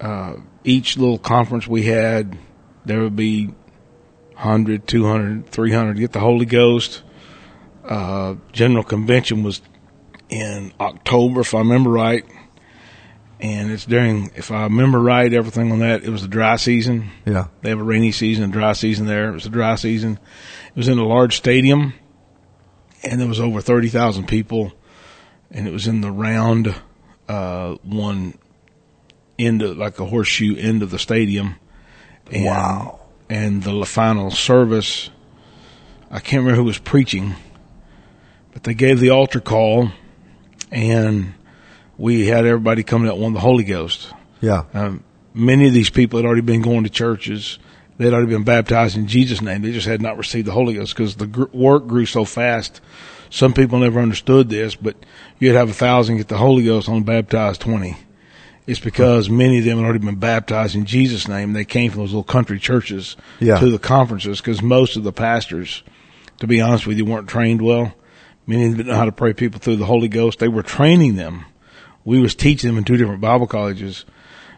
uh, 0.00 0.34
each 0.64 0.96
little 0.98 1.18
conference 1.18 1.68
we 1.68 1.84
had, 1.84 2.36
there 2.86 3.02
would 3.02 3.16
be 3.16 3.46
100, 3.46 4.86
200, 4.86 5.46
300 5.46 5.98
get 5.98 6.12
the 6.12 6.20
Holy 6.20 6.46
Ghost. 6.46 7.02
Uh, 7.84 8.36
General 8.52 8.84
Convention 8.84 9.42
was 9.42 9.60
in 10.28 10.72
October, 10.80 11.40
if 11.40 11.54
I 11.54 11.58
remember 11.58 11.90
right. 11.90 12.24
And 13.38 13.70
it's 13.70 13.84
during, 13.84 14.30
if 14.34 14.50
I 14.50 14.64
remember 14.64 14.98
right, 14.98 15.30
everything 15.32 15.70
on 15.70 15.80
that, 15.80 16.04
it 16.04 16.08
was 16.08 16.22
the 16.22 16.28
dry 16.28 16.56
season. 16.56 17.10
yeah. 17.26 17.48
They 17.60 17.68
have 17.68 17.80
a 17.80 17.84
rainy 17.84 18.12
season, 18.12 18.44
a 18.44 18.52
dry 18.52 18.72
season 18.72 19.06
there. 19.06 19.28
It 19.28 19.34
was 19.34 19.46
a 19.46 19.50
dry 19.50 19.74
season. 19.74 20.18
It 20.68 20.76
was 20.76 20.88
in 20.88 20.98
a 20.98 21.04
large 21.06 21.36
stadium, 21.36 21.92
and 23.02 23.20
there 23.20 23.28
was 23.28 23.40
over 23.40 23.60
thirty 23.60 23.88
thousand 23.88 24.26
people, 24.26 24.72
and 25.50 25.68
it 25.68 25.70
was 25.70 25.86
in 25.86 26.00
the 26.00 26.10
round 26.10 26.74
uh, 27.28 27.74
one 27.82 28.38
end 29.38 29.60
of 29.60 29.76
like 29.76 30.00
a 30.00 30.06
horseshoe 30.06 30.56
end 30.56 30.82
of 30.82 30.90
the 30.90 30.98
stadium. 30.98 31.56
And, 32.30 32.44
Wow. 32.44 33.00
And 33.28 33.62
the 33.62 33.84
final 33.84 34.30
service, 34.30 35.10
I 36.10 36.20
can't 36.20 36.42
remember 36.42 36.56
who 36.56 36.64
was 36.64 36.78
preaching, 36.78 37.34
but 38.52 38.62
they 38.62 38.74
gave 38.74 39.00
the 39.00 39.10
altar 39.10 39.40
call, 39.40 39.90
and 40.70 41.34
we 41.98 42.26
had 42.26 42.46
everybody 42.46 42.84
coming 42.84 43.08
that 43.08 43.18
wanted 43.18 43.36
the 43.36 43.40
Holy 43.40 43.64
Ghost. 43.64 44.12
Yeah. 44.40 44.64
Um, 44.74 45.02
many 45.34 45.66
of 45.66 45.74
these 45.74 45.90
people 45.90 46.18
had 46.18 46.26
already 46.26 46.42
been 46.42 46.62
going 46.62 46.84
to 46.84 46.90
churches. 46.90 47.58
They'd 47.98 48.12
already 48.12 48.30
been 48.30 48.44
baptized 48.44 48.96
in 48.96 49.06
Jesus' 49.06 49.40
name. 49.40 49.62
They 49.62 49.72
just 49.72 49.86
had 49.86 50.02
not 50.02 50.18
received 50.18 50.46
the 50.46 50.52
Holy 50.52 50.74
Ghost 50.74 50.94
because 50.94 51.16
the 51.16 51.26
gr- 51.26 51.44
work 51.52 51.86
grew 51.86 52.06
so 52.06 52.24
fast. 52.24 52.80
Some 53.30 53.54
people 53.54 53.78
never 53.78 54.00
understood 54.00 54.50
this, 54.50 54.76
but 54.76 54.96
you'd 55.38 55.54
have 55.54 55.70
a 55.70 55.74
thousand 55.74 56.18
get 56.18 56.28
the 56.28 56.36
Holy 56.36 56.64
Ghost 56.64 56.88
on 56.88 57.02
baptized 57.02 57.60
20. 57.62 57.96
It's 58.66 58.80
because 58.80 59.30
many 59.30 59.58
of 59.58 59.64
them 59.64 59.78
had 59.78 59.84
already 59.84 60.04
been 60.04 60.16
baptized 60.16 60.74
in 60.74 60.86
Jesus' 60.86 61.28
name. 61.28 61.52
They 61.52 61.64
came 61.64 61.90
from 61.92 62.00
those 62.00 62.10
little 62.10 62.24
country 62.24 62.58
churches 62.58 63.16
Yeah. 63.38 63.58
to 63.60 63.70
the 63.70 63.78
conferences 63.78 64.40
because 64.40 64.60
most 64.60 64.96
of 64.96 65.04
the 65.04 65.12
pastors, 65.12 65.82
to 66.40 66.46
be 66.48 66.60
honest 66.60 66.86
with 66.86 66.98
you, 66.98 67.04
weren't 67.04 67.28
trained 67.28 67.62
well. 67.62 67.94
Many 68.46 68.64
of 68.64 68.70
them 68.70 68.76
didn't 68.78 68.92
know 68.92 68.98
how 68.98 69.04
to 69.04 69.12
pray 69.12 69.32
people 69.34 69.60
through 69.60 69.76
the 69.76 69.86
Holy 69.86 70.08
Ghost. 70.08 70.40
They 70.40 70.48
were 70.48 70.62
training 70.64 71.14
them. 71.16 71.44
We 72.04 72.20
was 72.20 72.34
teaching 72.34 72.68
them 72.68 72.78
in 72.78 72.84
two 72.84 72.96
different 72.96 73.20
Bible 73.20 73.46
colleges. 73.46 74.04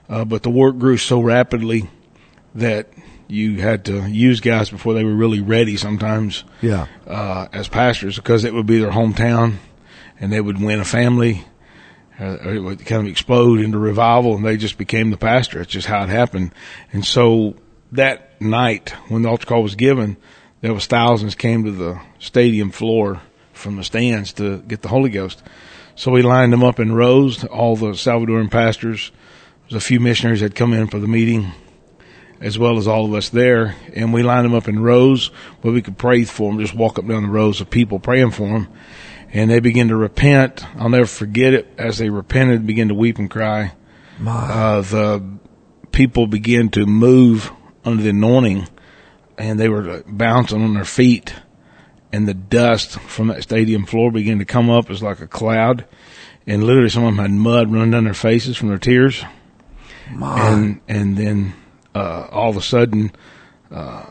Uh, 0.09 0.25
but 0.25 0.42
the 0.42 0.51
work 0.51 0.79
grew 0.79 0.97
so 0.97 1.21
rapidly 1.21 1.88
that 2.55 2.90
you 3.29 3.61
had 3.61 3.85
to 3.85 4.09
use 4.09 4.40
guys 4.40 4.71
before 4.71 4.94
they 4.94 5.05
were 5.05 5.14
really 5.14 5.40
ready 5.40 5.77
sometimes 5.77 6.44
Yeah. 6.62 6.87
uh, 7.07 7.47
as 7.53 7.68
pastors 7.68 8.16
because 8.16 8.44
it 8.44 8.55
would 8.55 8.64
be 8.66 8.79
their 8.79 8.90
hometown 8.92 9.57
and 10.18 10.33
they 10.33 10.40
would 10.40 10.59
win 10.61 10.81
a 10.81 10.85
family 10.87 11.44
Uh, 12.20 12.37
it 12.50 12.59
would 12.59 12.85
kind 12.85 13.02
of 13.02 13.09
explode 13.09 13.61
into 13.61 13.78
revival 13.78 14.35
and 14.35 14.44
they 14.44 14.57
just 14.57 14.76
became 14.76 15.11
the 15.11 15.16
pastor. 15.16 15.61
It's 15.61 15.72
just 15.72 15.87
how 15.87 16.02
it 16.02 16.09
happened. 16.09 16.52
And 16.92 17.04
so 17.04 17.54
that 17.92 18.40
night 18.40 18.90
when 19.09 19.22
the 19.22 19.28
altar 19.28 19.46
call 19.46 19.62
was 19.62 19.76
given, 19.76 20.16
there 20.61 20.74
was 20.74 20.87
thousands 20.87 21.35
came 21.35 21.64
to 21.64 21.70
the 21.70 22.00
stadium 22.18 22.70
floor 22.70 23.22
from 23.52 23.76
the 23.76 23.85
stands 23.85 24.33
to 24.35 24.59
get 24.59 24.83
the 24.83 24.88
Holy 24.88 25.11
Ghost. 25.11 25.42
So 25.94 26.11
we 26.11 26.22
lined 26.22 26.52
them 26.52 26.64
up 26.64 26.81
in 26.81 26.92
rows, 26.92 27.44
all 27.44 27.76
the 27.76 27.92
Salvadoran 27.92 28.50
pastors. 28.50 29.11
There 29.11 29.76
was 29.76 29.85
a 29.85 29.87
few 29.87 30.00
missionaries 30.00 30.40
that 30.40 30.54
come 30.54 30.72
in 30.72 30.88
for 30.88 30.98
the 30.98 31.09
meeting 31.09 31.52
as 32.40 32.59
well 32.59 32.78
as 32.78 32.87
all 32.87 33.04
of 33.04 33.14
us 33.14 33.28
there. 33.31 33.76
And 33.94 34.12
we 34.12 34.22
lined 34.22 34.44
them 34.44 34.54
up 34.54 34.68
in 34.68 34.81
rows 34.81 35.28
where 35.61 35.72
we 35.74 35.83
could 35.83 35.98
pray 35.98 36.24
for 36.24 36.50
them, 36.50 36.61
just 36.61 36.74
walk 36.74 36.98
up 36.98 37.07
down 37.07 37.24
the 37.24 37.28
rows 37.28 37.61
of 37.61 37.70
people 37.70 37.98
praying 37.98 38.33
for 38.33 38.48
them. 38.48 38.68
And 39.31 39.51
they 39.51 39.61
begin 39.61 39.88
to 39.88 39.97
repent. 39.97 40.64
I'll 40.77 40.88
never 40.88 41.07
forget 41.07 41.53
it. 41.53 41.73
As 41.77 41.99
they 41.99 42.09
repented, 42.09 42.67
begin 42.67 42.88
to 42.88 42.95
weep 42.95 43.19
and 43.19 43.31
cry. 43.31 43.73
Uh, 44.51 44.81
the 44.81 45.38
people 45.93 46.27
began 46.27 46.71
to 46.71 46.87
move 46.87 47.51
under 47.85 48.03
the 48.03 48.11
anointing 48.11 48.69
and 49.37 49.61
they 49.61 49.69
were 49.69 50.03
bouncing 50.07 50.62
on 50.62 50.75
their 50.75 50.85
feet 50.85 51.35
and 52.12 52.27
the 52.27 52.35
dust 52.35 52.99
from 53.01 53.29
that 53.29 53.43
stadium 53.43 53.87
floor 53.87 54.11
began 54.11 54.38
to 54.38 54.45
come 54.45 54.71
up 54.71 54.91
as 54.91 55.03
like 55.03 55.21
a 55.21 55.27
cloud. 55.27 55.85
And 56.47 56.64
literally 56.64 56.88
some 56.88 57.05
of 57.05 57.14
them 57.14 57.23
had 57.23 57.31
mud 57.31 57.73
running 57.73 57.91
down 57.91 58.05
their 58.05 58.14
faces 58.14 58.57
from 58.57 58.69
their 58.69 58.79
tears 58.79 59.23
my. 60.11 60.51
and 60.51 60.81
and 60.88 61.17
then 61.17 61.55
uh, 61.95 62.29
all 62.31 62.51
of 62.51 62.57
a 62.57 62.62
sudden 62.62 63.12
uh, 63.71 64.07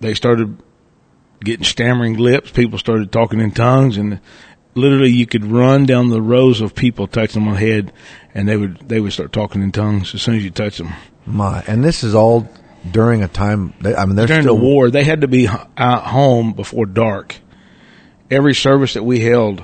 they 0.00 0.14
started 0.14 0.58
getting 1.44 1.64
stammering 1.64 2.16
lips. 2.16 2.50
People 2.50 2.78
started 2.78 3.12
talking 3.12 3.40
in 3.40 3.50
tongues, 3.50 3.96
and 3.96 4.20
literally 4.74 5.10
you 5.10 5.26
could 5.26 5.44
run 5.44 5.86
down 5.86 6.08
the 6.08 6.22
rows 6.22 6.60
of 6.60 6.74
people 6.74 7.06
touching 7.06 7.42
them 7.42 7.48
on 7.48 7.54
the 7.54 7.60
head, 7.60 7.92
and 8.34 8.48
they 8.48 8.56
would 8.56 8.88
they 8.88 9.00
would 9.00 9.12
start 9.12 9.32
talking 9.32 9.62
in 9.62 9.72
tongues 9.72 10.14
as 10.14 10.22
soon 10.22 10.36
as 10.36 10.44
you 10.44 10.50
touch 10.50 10.78
them. 10.78 10.92
my. 11.26 11.62
And 11.66 11.84
this 11.84 12.04
is 12.04 12.14
all 12.14 12.48
during 12.90 13.22
a 13.22 13.28
time. 13.28 13.74
They, 13.80 13.94
I 13.94 14.06
mean, 14.06 14.16
they're 14.16 14.26
During 14.26 14.42
still 14.42 14.56
the 14.56 14.62
war, 14.62 14.90
they 14.90 15.04
had 15.04 15.20
to 15.20 15.28
be 15.28 15.48
out 15.48 16.04
home 16.04 16.52
before 16.52 16.86
dark. 16.86 17.36
Every 18.30 18.54
service 18.54 18.94
that 18.94 19.02
we 19.02 19.20
held, 19.20 19.62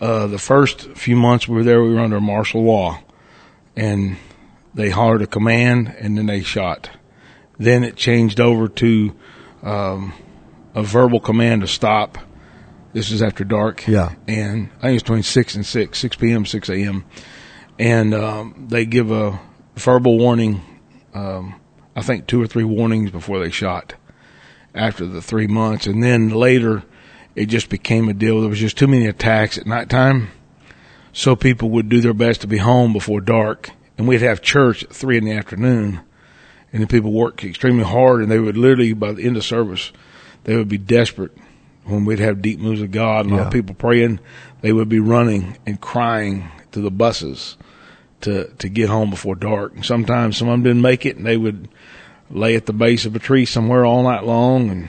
uh, 0.00 0.28
the 0.28 0.38
first 0.38 0.82
few 0.92 1.16
months 1.16 1.48
we 1.48 1.56
were 1.56 1.64
there, 1.64 1.82
we 1.82 1.94
were 1.94 2.00
under 2.00 2.20
martial 2.20 2.62
law, 2.62 3.00
and 3.74 4.16
they 4.74 4.90
hollered 4.90 5.22
a 5.22 5.26
command, 5.26 5.94
and 5.98 6.16
then 6.16 6.26
they 6.26 6.42
shot. 6.42 6.90
Then 7.58 7.82
it 7.82 7.96
changed 7.96 8.38
over 8.38 8.68
to 8.68 9.16
um, 9.62 10.12
a 10.76 10.82
verbal 10.82 11.18
command 11.18 11.62
to 11.62 11.66
stop. 11.66 12.18
This 12.92 13.10
is 13.10 13.22
after 13.22 13.44
dark. 13.44 13.86
Yeah. 13.88 14.14
and 14.28 14.70
I 14.78 14.82
think 14.82 14.94
it's 14.94 15.02
between 15.02 15.22
six 15.22 15.54
and 15.54 15.66
six, 15.66 15.98
six 15.98 16.14
p.m., 16.14 16.46
six 16.46 16.68
a.m. 16.68 17.04
And 17.78 18.14
um, 18.14 18.66
they 18.68 18.86
give 18.86 19.10
a 19.10 19.40
verbal 19.74 20.18
warning. 20.18 20.62
Um, 21.14 21.60
I 21.96 22.02
think 22.02 22.26
two 22.26 22.40
or 22.40 22.46
three 22.46 22.64
warnings 22.64 23.10
before 23.10 23.38
they 23.38 23.50
shot 23.50 23.94
after 24.74 25.06
the 25.06 25.22
three 25.22 25.46
months. 25.46 25.86
And 25.86 26.02
then 26.02 26.28
later, 26.28 26.84
it 27.34 27.46
just 27.46 27.70
became 27.70 28.08
a 28.08 28.14
deal. 28.14 28.40
There 28.40 28.50
was 28.50 28.60
just 28.60 28.78
too 28.78 28.86
many 28.86 29.06
attacks 29.06 29.56
at 29.58 29.66
nighttime. 29.66 30.28
So 31.12 31.34
people 31.34 31.70
would 31.70 31.88
do 31.88 32.02
their 32.02 32.14
best 32.14 32.42
to 32.42 32.46
be 32.46 32.58
home 32.58 32.92
before 32.92 33.22
dark. 33.22 33.70
And 33.96 34.06
we'd 34.06 34.20
have 34.20 34.42
church 34.42 34.84
at 34.84 34.94
three 34.94 35.16
in 35.16 35.24
the 35.24 35.32
afternoon. 35.32 36.00
And 36.70 36.82
the 36.82 36.86
people 36.86 37.12
worked 37.12 37.42
extremely 37.44 37.84
hard. 37.84 38.20
And 38.20 38.30
they 38.30 38.38
would 38.38 38.58
literally, 38.58 38.92
by 38.92 39.12
the 39.12 39.24
end 39.24 39.38
of 39.38 39.44
service, 39.44 39.92
they 40.46 40.56
would 40.56 40.68
be 40.68 40.78
desperate 40.78 41.32
when 41.84 42.04
we'd 42.04 42.18
have 42.18 42.40
deep 42.42 42.58
moves 42.58 42.80
of 42.80 42.90
God 42.90 43.26
and 43.26 43.34
Yeah. 43.36 43.42
of 43.46 43.52
people 43.52 43.74
praying. 43.74 44.18
They 44.62 44.72
would 44.72 44.88
be 44.88 44.98
running 45.00 45.56
and 45.66 45.80
crying 45.80 46.48
to 46.72 46.80
the 46.80 46.90
buses 46.90 47.56
to 48.22 48.48
to 48.58 48.68
get 48.68 48.88
home 48.88 49.10
before 49.10 49.34
dark. 49.36 49.74
And 49.76 49.84
sometimes 49.84 50.36
some 50.38 50.48
of 50.48 50.52
them 50.54 50.62
didn't 50.62 50.82
make 50.82 51.04
it, 51.06 51.16
and 51.16 51.26
they 51.26 51.36
would 51.36 51.68
lay 52.30 52.56
at 52.56 52.66
the 52.66 52.72
base 52.72 53.04
of 53.06 53.14
a 53.14 53.18
tree 53.20 53.44
somewhere 53.44 53.84
all 53.84 54.02
night 54.02 54.24
long, 54.24 54.70
and 54.70 54.88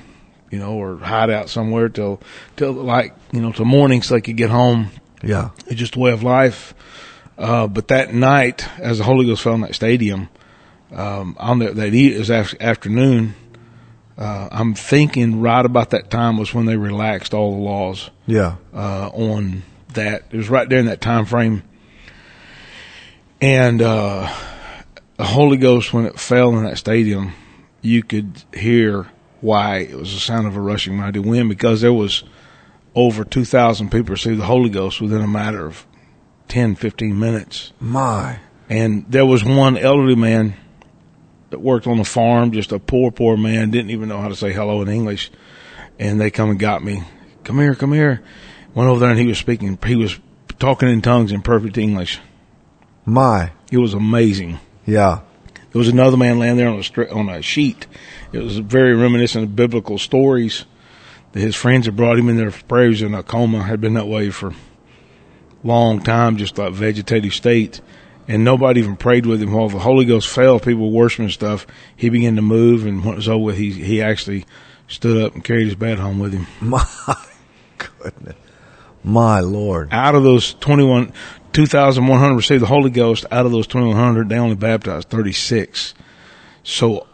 you 0.50 0.58
know, 0.60 0.74
or 0.74 0.98
hide 0.98 1.30
out 1.30 1.50
somewhere 1.50 1.90
till 1.90 2.22
till 2.56 2.72
like 2.72 3.14
you 3.34 3.42
know 3.42 3.52
till 3.52 3.66
morning 3.66 4.02
so 4.02 4.16
they 4.16 4.22
could 4.22 4.38
get 4.38 4.50
home. 4.50 4.88
yeah. 5.24 5.50
It's 5.68 5.76
just 5.80 5.96
a 5.96 6.00
way 6.00 6.12
of 6.12 6.24
life. 6.24 6.74
Uh, 7.38 7.68
but 7.68 7.90
that 7.90 8.14
night, 8.16 8.68
as 8.80 8.98
the 8.98 9.04
Holy 9.04 9.26
Ghost 9.28 9.44
fell 9.44 9.54
in 9.54 9.62
that 9.62 9.76
stadium, 9.76 10.30
um, 10.96 11.36
on 11.40 11.60
that 11.60 11.76
that 11.76 11.94
e- 11.94 12.16
it 12.16 12.18
was 12.20 12.30
af- 12.32 12.56
afternoon. 12.60 13.36
Uh, 14.18 14.50
I'm 14.52 14.74
thinking 14.74 15.42
right 15.42 15.64
about 15.66 15.92
that 15.92 16.10
time 16.10 16.38
was 16.38 16.54
when 16.54 16.66
they 16.66 16.76
relaxed 16.78 17.34
all 17.36 17.52
the 17.52 17.62
laws 17.62 18.10
Yeah. 18.26 18.56
uh, 18.74 19.10
on 19.14 19.62
that. 19.94 20.24
It 20.32 20.38
was 20.38 20.50
right 20.50 20.68
there 20.68 20.80
in 20.80 20.88
that 20.88 21.02
time 21.02 21.26
frame. 21.26 21.62
And 23.40 23.82
uh, 23.82 24.34
the 25.18 25.24
Holy 25.24 25.58
Ghost, 25.58 25.94
when 25.94 26.06
it 26.06 26.20
fell 26.20 26.58
in 26.58 26.64
that 26.64 26.78
stadium, 26.78 27.34
you 27.82 28.02
could 28.04 28.44
hear 28.56 29.08
why 29.42 29.78
it 29.80 29.96
was 29.96 30.14
the 30.14 30.20
sound 30.20 30.48
of 30.48 30.56
a 30.58 30.62
rushing 30.62 30.98
mighty 30.98 31.20
wind 31.20 31.48
because 31.50 31.82
there 31.82 31.94
was 31.94 32.24
over 32.96 33.24
2,000 33.24 33.92
people 33.92 34.14
received 34.14 34.40
the 34.42 34.46
Holy 34.46 34.70
Ghost 34.70 35.00
within 35.00 35.22
a 35.22 35.28
matter 35.28 35.68
of 35.68 35.86
10, 36.48 36.74
15 36.76 37.20
minutes. 37.20 37.72
My. 37.80 38.40
And 38.70 39.06
there 39.08 39.26
was 39.28 39.44
one 39.46 39.78
elderly 39.78 40.16
man 40.16 40.56
that 41.50 41.60
worked 41.60 41.88
on 41.88 41.98
the 41.98 42.04
farm, 42.04 42.52
just 42.52 42.72
a 42.72 42.80
poor, 42.80 43.12
poor 43.12 43.38
man, 43.38 43.72
didn't 43.72 43.92
even 43.92 44.10
know 44.10 44.20
how 44.20 44.28
to 44.28 44.36
say 44.36 44.54
hello 44.54 44.82
in 44.82 44.90
English. 44.90 45.32
And 46.00 46.20
they 46.20 46.30
come 46.30 46.50
and 46.50 46.60
got 46.60 46.84
me. 46.84 47.04
Come 47.44 47.60
here, 47.60 47.76
come 47.76 47.94
here. 47.94 48.22
Went 48.74 48.90
over 48.90 49.00
there 49.00 49.10
and 49.10 49.20
he 49.20 49.26
was 49.26 49.38
speaking, 49.38 49.78
he 49.86 49.96
was 49.96 50.20
talking 50.60 50.90
in 50.90 51.02
tongues 51.02 51.32
in 51.32 51.42
perfect 51.42 51.78
English. 51.78 52.20
My. 53.06 53.52
It 53.72 53.78
was 53.78 53.94
amazing. 53.94 54.60
Yeah. 54.86 55.22
There 55.72 55.80
was 55.80 55.88
another 55.88 56.18
man 56.18 56.40
laying 56.40 56.58
there 56.58 56.70
on 56.70 56.76
a 56.76 56.84
stri- 56.84 57.14
on 57.14 57.30
a 57.30 57.42
sheet. 57.42 57.88
It 58.32 58.40
was 58.40 58.58
very 58.58 58.96
reminiscent 58.96 59.44
of 59.44 59.56
biblical 59.56 59.98
stories 59.98 60.66
that 61.32 61.40
his 61.40 61.56
friends 61.56 61.86
had 61.86 61.96
brought 61.96 62.18
him 62.18 62.30
in 62.30 62.38
there 62.38 62.52
for 62.52 62.66
prayer. 62.66 62.86
He 62.86 62.90
was 62.90 63.02
in 63.02 63.14
a 63.14 63.24
coma, 63.24 63.64
had 63.64 63.82
been 63.82 63.94
that 63.94 64.08
way 64.08 64.30
for 64.30 64.50
a 64.50 64.56
long 65.64 66.02
time, 66.02 66.38
just 66.38 66.58
like 66.58 66.74
vegetative 66.74 67.34
state. 67.34 67.82
And 68.28 68.44
nobody 68.44 68.82
even 68.82 68.98
prayed 68.98 69.26
with 69.26 69.42
him. 69.42 69.54
While 69.54 69.70
the 69.70 69.80
Holy 69.80 70.04
Ghost 70.06 70.28
fell, 70.28 70.60
people 70.60 70.92
were 70.92 70.98
worshiping 70.98 71.30
stuff. 71.30 71.66
He 71.96 72.10
began 72.10 72.36
to 72.36 72.42
move, 72.42 72.86
and 72.86 73.04
when 73.04 73.14
it 73.14 73.18
was 73.18 73.30
over, 73.30 73.46
with, 73.46 73.58
he 73.58 73.72
he 73.72 74.02
actually 74.02 74.46
stood 74.90 75.24
up 75.24 75.34
and 75.34 75.44
carried 75.44 75.66
his 75.66 75.76
bed 75.76 75.98
home 76.00 76.20
with 76.20 76.34
him. 76.34 76.46
My 76.62 76.86
goodness. 77.78 78.36
My 79.04 79.40
Lord. 79.40 79.90
Out 79.94 80.16
of 80.16 80.24
those 80.24 80.54
twenty 80.56 80.84
one, 80.84 81.14
two 81.54 81.66
thousand 81.66 82.08
one 82.08 82.20
hundred 82.20 82.36
received 82.36 82.62
the 82.62 82.68
Holy 82.68 82.90
Ghost. 82.90 83.26
Out 83.32 83.46
of 83.46 83.52
those 83.54 83.68
twenty 83.68 83.88
one 83.88 83.96
hundred, 83.96 84.28
they 84.30 84.38
only 84.38 84.56
baptized 84.56 85.10
thirty 85.10 85.32
six. 85.32 85.94
So 86.64 87.08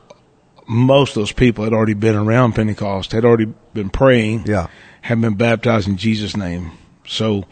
most 0.68 1.10
of 1.12 1.16
those 1.22 1.32
people 1.32 1.64
had 1.64 1.74
already 1.74 1.94
been 1.94 2.16
around 2.16 2.54
Pentecost, 2.54 3.12
had 3.12 3.26
already 3.26 3.54
been 3.74 3.90
praying, 3.90 4.46
Yeah. 4.48 4.68
had 5.02 5.22
been 5.22 5.36
baptized 5.36 5.88
in 5.88 5.98
Jesus' 5.98 6.36
name. 6.36 6.72
So 7.06 7.44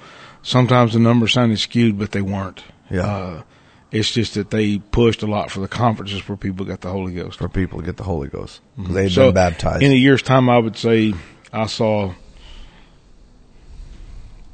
sometimes 0.41 0.93
the 0.93 0.99
numbers 0.99 1.33
sounded 1.33 1.59
skewed, 1.59 1.99
but 1.99 2.11
they 2.11 2.21
weren't. 2.21 2.63
Yeah. 2.89 3.01
Uh, 3.05 3.43
it's 3.91 4.11
just 4.11 4.35
that 4.35 4.49
they 4.51 4.77
pushed 4.77 5.21
a 5.21 5.27
lot 5.27 5.51
for 5.51 5.59
the 5.59 5.67
conferences 5.67 6.27
where 6.29 6.37
people 6.37 6.65
got 6.65 6.81
the 6.81 6.89
Holy 6.89 7.13
Ghost. 7.13 7.37
For 7.39 7.49
people 7.49 7.79
to 7.79 7.85
get 7.85 7.97
the 7.97 8.03
Holy 8.03 8.27
Ghost. 8.29 8.61
Mm-hmm. 8.79 8.93
They've 8.93 9.11
So 9.11 9.27
been 9.27 9.35
baptized. 9.35 9.83
In 9.83 9.91
a 9.91 9.95
year's 9.95 10.21
time, 10.21 10.49
I 10.49 10.57
would 10.57 10.77
say 10.77 11.13
I 11.51 11.65
saw. 11.65 12.13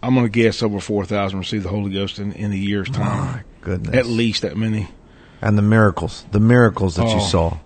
I'm 0.02 0.13
going 0.13 0.26
to 0.26 0.32
guess 0.32 0.62
over 0.62 0.80
four 0.80 1.06
thousand 1.06 1.39
receive 1.39 1.63
the 1.63 1.69
Holy 1.69 1.91
Ghost 1.91 2.19
in, 2.19 2.32
in 2.34 2.52
a 2.52 2.56
year's 2.56 2.89
time. 2.89 3.06
My 3.36 3.41
goodness. 3.62 3.95
At 3.95 4.06
least 4.06 4.43
that 4.43 4.56
many. 4.58 4.88
and 5.41 5.58
the 5.58 5.62
miracles. 5.63 6.26
The 6.32 6.39
miracles 6.39 6.95
that 6.95 7.08
you 7.08 7.15
Oh. 7.17 7.19
saw. 7.19 7.58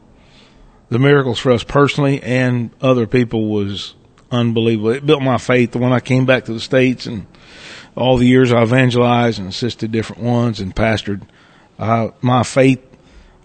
The 0.90 1.00
miracles 1.00 1.40
for 1.40 1.52
us 1.54 1.64
personally 1.64 2.22
and 2.22 2.70
other 2.82 3.08
people 3.08 3.48
was 3.50 3.96
unbelievable. 4.30 4.90
It 4.90 5.06
built 5.06 5.22
my 5.22 5.38
faith. 5.38 5.74
When 5.76 5.94
I 5.94 6.00
came 6.02 6.26
back 6.26 6.46
to 6.46 6.54
the 6.54 6.60
states 6.60 7.06
and 7.06 7.28
all 7.96 8.18
the 8.18 8.26
years 8.28 8.52
I 8.52 8.62
evangelized 8.64 9.40
and 9.40 9.48
assisted 9.48 9.92
different 9.92 10.22
ones 10.22 10.60
and 10.60 10.76
pastored, 10.76 11.22
uh, 11.82 12.12
my 12.22 12.44
faith. 12.44 12.80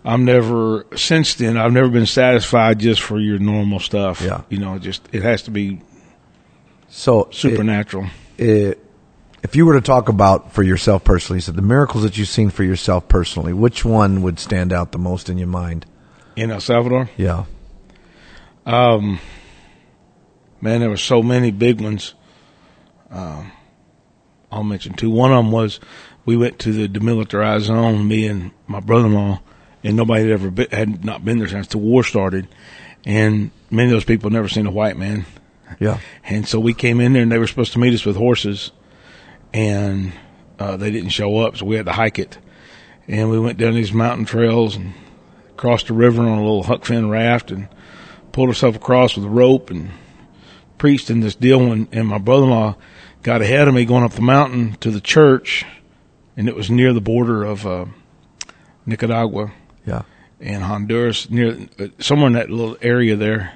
I'm 0.04 0.24
never 0.24 0.86
since 0.94 1.34
then. 1.34 1.56
I've 1.56 1.72
never 1.72 1.88
been 1.88 2.06
satisfied 2.06 2.78
just 2.78 3.02
for 3.02 3.18
your 3.18 3.40
normal 3.40 3.80
stuff. 3.80 4.20
Yeah. 4.20 4.42
you 4.48 4.58
know, 4.58 4.78
just 4.78 5.02
it 5.12 5.22
has 5.24 5.42
to 5.42 5.50
be 5.50 5.80
So 6.88 7.28
supernatural. 7.32 8.06
it, 8.38 8.78
if 9.42 9.56
you 9.56 9.66
were 9.66 9.74
to 9.74 9.80
talk 9.80 10.08
about 10.08 10.52
for 10.52 10.62
yourself 10.62 11.02
personally, 11.02 11.40
so 11.40 11.50
the 11.50 11.60
miracles 11.62 12.04
that 12.04 12.16
you've 12.18 12.28
seen 12.28 12.50
for 12.50 12.62
yourself 12.62 13.08
personally, 13.08 13.52
which 13.52 13.84
one 13.84 14.22
would 14.22 14.38
stand 14.38 14.72
out 14.72 14.92
the 14.92 14.98
most 14.98 15.28
in 15.28 15.38
your 15.38 15.48
mind? 15.48 15.86
in 16.36 16.50
El 16.52 16.60
Salvador. 16.60 17.08
Yeah. 17.16 17.44
Um, 18.64 19.18
man, 20.60 20.80
there 20.80 20.90
were 20.90 20.96
so 20.96 21.22
many 21.22 21.50
big 21.50 21.80
ones. 21.80 22.14
Um, 23.10 23.50
I'll 24.52 24.62
mention 24.64 24.92
two. 24.94 25.10
One 25.10 25.32
of 25.32 25.38
them 25.44 25.50
was 25.52 25.80
we 26.26 26.36
went 26.36 26.58
to 26.58 26.72
the 26.72 26.88
demilitarized 26.88 27.62
zone, 27.62 28.06
me 28.06 28.26
and 28.26 28.50
my 28.66 28.80
brother-in-law, 28.80 29.40
and 29.84 29.96
nobody 29.96 30.22
had 30.22 30.32
ever 30.32 30.50
been, 30.50 30.70
had 30.70 31.04
not 31.04 31.24
been 31.24 31.38
there 31.38 31.48
since 31.48 31.68
the 31.68 31.78
war 31.78 32.02
started. 32.02 32.48
And 33.06 33.52
many 33.70 33.88
of 33.88 33.92
those 33.92 34.04
people 34.04 34.28
had 34.28 34.34
never 34.34 34.48
seen 34.48 34.66
a 34.66 34.70
white 34.70 34.96
man. 34.96 35.24
Yeah. 35.78 36.00
And 36.24 36.46
so 36.46 36.58
we 36.58 36.74
came 36.74 37.00
in 37.00 37.12
there 37.12 37.22
and 37.22 37.30
they 37.30 37.38
were 37.38 37.46
supposed 37.46 37.72
to 37.74 37.78
meet 37.78 37.94
us 37.94 38.04
with 38.04 38.16
horses 38.16 38.72
and, 39.52 40.12
uh, 40.58 40.76
they 40.76 40.90
didn't 40.90 41.10
show 41.10 41.38
up. 41.38 41.56
So 41.56 41.66
we 41.66 41.76
had 41.76 41.86
to 41.86 41.92
hike 41.92 42.18
it 42.18 42.38
and 43.06 43.30
we 43.30 43.38
went 43.38 43.58
down 43.58 43.74
these 43.74 43.92
mountain 43.92 44.24
trails 44.24 44.74
and 44.74 44.94
crossed 45.56 45.86
the 45.86 45.94
river 45.94 46.22
on 46.22 46.38
a 46.38 46.42
little 46.42 46.64
Huck 46.64 46.84
Finn 46.84 47.08
raft 47.08 47.52
and 47.52 47.68
pulled 48.32 48.48
ourselves 48.48 48.76
across 48.76 49.16
with 49.16 49.24
a 49.24 49.30
rope 49.30 49.70
and 49.70 49.90
preached 50.78 51.08
in 51.08 51.20
this 51.20 51.36
deal 51.36 51.72
and, 51.72 51.88
and 51.92 52.08
my 52.08 52.18
brother-in-law 52.18 52.76
got 53.22 53.42
ahead 53.42 53.68
of 53.68 53.74
me 53.74 53.84
going 53.84 54.02
up 54.04 54.12
the 54.12 54.22
mountain 54.22 54.76
to 54.80 54.90
the 54.90 55.00
church 55.00 55.64
and 56.36 56.48
it 56.48 56.54
was 56.56 56.70
near 56.70 56.92
the 56.92 57.00
border 57.00 57.44
of, 57.44 57.66
uh, 57.66 57.86
Nicaragua 58.84 59.52
Yeah. 59.84 60.02
and 60.40 60.62
Honduras, 60.62 61.28
near 61.30 61.56
uh, 61.78 61.86
somewhere 61.98 62.28
in 62.28 62.34
that 62.34 62.50
little 62.50 62.76
area 62.82 63.16
there. 63.16 63.52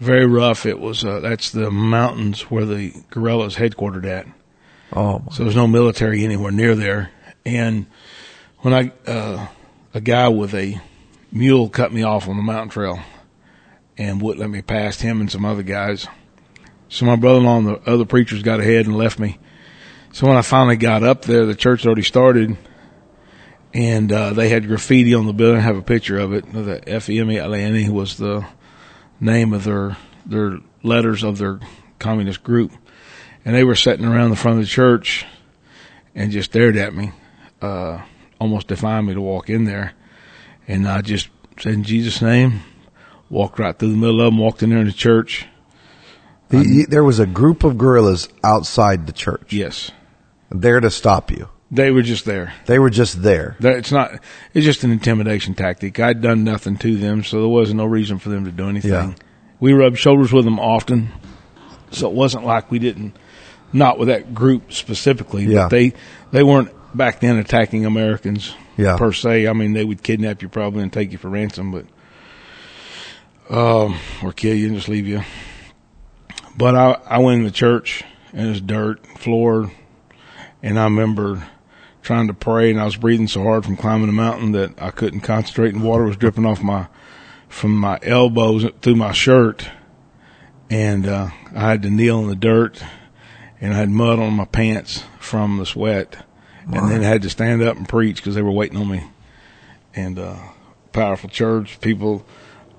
Very 0.00 0.26
rough. 0.26 0.66
It 0.66 0.80
was. 0.80 1.04
Uh, 1.04 1.20
that's 1.20 1.50
the 1.50 1.70
mountains 1.70 2.42
where 2.50 2.64
the 2.64 2.92
guerrillas 3.10 3.56
headquartered 3.56 4.04
at. 4.06 4.26
Oh, 4.92 5.20
my- 5.20 5.32
So 5.32 5.42
there's 5.44 5.56
no 5.56 5.66
military 5.68 6.24
anywhere 6.24 6.52
near 6.52 6.74
there. 6.74 7.10
And 7.46 7.86
when 8.58 8.74
I, 8.74 8.92
uh, 9.10 9.46
a 9.94 10.00
guy 10.00 10.28
with 10.28 10.54
a 10.54 10.80
mule 11.32 11.68
cut 11.68 11.92
me 11.92 12.02
off 12.02 12.28
on 12.28 12.36
the 12.36 12.42
mountain 12.42 12.68
trail 12.68 13.00
and 13.98 14.20
wouldn't 14.20 14.40
let 14.40 14.50
me 14.50 14.62
past 14.62 15.02
him 15.02 15.20
and 15.20 15.30
some 15.30 15.44
other 15.44 15.62
guys. 15.62 16.06
So 16.88 17.06
my 17.06 17.16
brother-in-law 17.16 17.58
and 17.58 17.66
the 17.68 17.90
other 17.90 18.04
preachers 18.04 18.42
got 18.42 18.60
ahead 18.60 18.86
and 18.86 18.96
left 18.96 19.18
me. 19.18 19.38
So 20.12 20.26
when 20.26 20.36
I 20.36 20.42
finally 20.42 20.76
got 20.76 21.02
up 21.02 21.22
there, 21.22 21.46
the 21.46 21.54
church 21.54 21.86
already 21.86 22.02
started 22.02 22.56
and, 23.72 24.12
uh, 24.12 24.34
they 24.34 24.50
had 24.50 24.68
graffiti 24.68 25.14
on 25.14 25.26
the 25.26 25.32
building. 25.32 25.56
I 25.58 25.64
have 25.64 25.78
a 25.78 25.82
picture 25.82 26.18
of 26.18 26.34
it. 26.34 26.44
The 26.52 26.82
FMLN 26.86 27.88
was 27.88 28.18
the 28.18 28.46
name 29.20 29.54
of 29.54 29.64
their, 29.64 29.96
their 30.26 30.58
letters 30.82 31.22
of 31.22 31.38
their 31.38 31.60
communist 31.98 32.42
group 32.42 32.72
and 33.44 33.56
they 33.56 33.64
were 33.64 33.74
sitting 33.74 34.04
around 34.04 34.30
the 34.30 34.36
front 34.36 34.58
of 34.58 34.64
the 34.64 34.70
church 34.70 35.24
and 36.14 36.30
just 36.30 36.50
stared 36.50 36.76
at 36.76 36.94
me, 36.94 37.12
uh, 37.62 38.02
almost 38.38 38.68
defying 38.68 39.06
me 39.06 39.14
to 39.14 39.20
walk 39.20 39.48
in 39.48 39.64
there. 39.64 39.94
And 40.68 40.86
I 40.86 41.00
just 41.00 41.30
said, 41.58 41.72
in 41.72 41.84
Jesus' 41.84 42.20
name, 42.20 42.60
walked 43.30 43.58
right 43.58 43.76
through 43.76 43.92
the 43.92 43.96
middle 43.96 44.20
of 44.20 44.26
them, 44.26 44.38
walked 44.38 44.62
in 44.62 44.70
there 44.70 44.78
in 44.78 44.86
the 44.86 44.92
church. 44.92 45.46
The- 46.50 46.84
there 46.86 47.02
was 47.02 47.18
a 47.18 47.26
group 47.26 47.64
of 47.64 47.78
guerrillas 47.78 48.28
outside 48.44 49.06
the 49.06 49.12
church 49.12 49.54
Yes. 49.54 49.90
There 50.52 50.80
to 50.80 50.90
stop 50.90 51.30
you. 51.30 51.48
They 51.70 51.90
were 51.90 52.02
just 52.02 52.24
there. 52.26 52.52
They 52.66 52.78
were 52.78 52.90
just 52.90 53.22
there. 53.22 53.56
That- 53.60 53.76
It's 53.78 53.92
not, 53.92 54.12
it's 54.52 54.66
just 54.66 54.84
an 54.84 54.90
intimidation 54.90 55.54
tactic. 55.54 55.98
I'd 55.98 56.20
done 56.20 56.44
nothing 56.44 56.76
to 56.78 56.96
them, 56.96 57.24
so 57.24 57.40
there 57.40 57.48
wasn't 57.48 57.78
no 57.78 57.86
reason 57.86 58.18
for 58.18 58.28
them 58.28 58.44
to 58.44 58.50
do 58.52 58.68
anything. 58.68 58.90
Yeah. 58.90 59.14
We 59.58 59.72
rubbed 59.72 59.98
shoulders 59.98 60.32
with 60.32 60.44
them 60.44 60.58
often, 60.60 61.10
so 61.90 62.08
it 62.08 62.14
wasn't 62.14 62.44
like 62.44 62.70
we 62.70 62.78
didn't, 62.78 63.16
not 63.72 63.98
with 63.98 64.08
that 64.08 64.34
group 64.34 64.72
specifically, 64.72 65.44
Yeah. 65.46 65.62
but 65.64 65.68
they, 65.70 65.92
they 66.30 66.42
weren't 66.42 66.70
back 66.94 67.20
then 67.20 67.38
attacking 67.38 67.86
Americans 67.86 68.54
Yeah. 68.76 68.96
per 68.98 69.12
se. 69.12 69.46
I 69.46 69.54
mean, 69.54 69.72
they 69.72 69.84
would 69.84 70.02
kidnap 70.02 70.42
you 70.42 70.50
probably 70.50 70.82
and 70.82 70.92
take 70.92 71.12
you 71.12 71.16
for 71.18 71.30
ransom, 71.30 71.70
but, 71.72 71.86
um, 73.48 73.96
or 74.22 74.32
kill 74.32 74.54
you 74.54 74.66
and 74.66 74.76
just 74.76 74.88
leave 74.88 75.06
you. 75.06 75.22
But 76.56 76.74
I, 76.76 76.92
I 77.06 77.18
went 77.20 77.38
in 77.38 77.44
the 77.44 77.50
church 77.50 78.04
and 78.34 78.46
it 78.46 78.50
was 78.50 78.60
dirt 78.60 79.06
floor, 79.18 79.70
and 80.62 80.78
I 80.78 80.84
remember 80.84 81.46
trying 82.02 82.28
to 82.28 82.34
pray 82.34 82.70
and 82.70 82.80
I 82.80 82.84
was 82.84 82.96
breathing 82.96 83.28
so 83.28 83.42
hard 83.42 83.64
from 83.64 83.76
climbing 83.76 84.06
the 84.06 84.12
mountain 84.12 84.52
that 84.52 84.80
I 84.80 84.90
couldn't 84.90 85.20
concentrate 85.20 85.74
and 85.74 85.82
water 85.82 86.04
was 86.04 86.16
dripping 86.16 86.46
off 86.46 86.62
my, 86.62 86.88
from 87.48 87.76
my 87.76 87.98
elbows 88.02 88.66
through 88.80 88.96
my 88.96 89.12
shirt. 89.12 89.68
And, 90.70 91.06
uh, 91.06 91.30
I 91.54 91.60
had 91.60 91.82
to 91.82 91.90
kneel 91.90 92.20
in 92.20 92.28
the 92.28 92.36
dirt 92.36 92.82
and 93.60 93.72
I 93.72 93.76
had 93.76 93.90
mud 93.90 94.18
on 94.18 94.34
my 94.34 94.44
pants 94.44 95.04
from 95.18 95.58
the 95.58 95.66
sweat 95.66 96.24
and 96.64 96.90
then 96.90 97.02
I 97.02 97.08
had 97.08 97.22
to 97.22 97.30
stand 97.30 97.62
up 97.62 97.76
and 97.76 97.88
preach 97.88 98.16
because 98.16 98.34
they 98.34 98.42
were 98.42 98.52
waiting 98.52 98.78
on 98.78 98.88
me. 98.88 99.04
And, 99.94 100.18
uh, 100.18 100.36
powerful 100.92 101.28
church 101.28 101.80
people, 101.80 102.24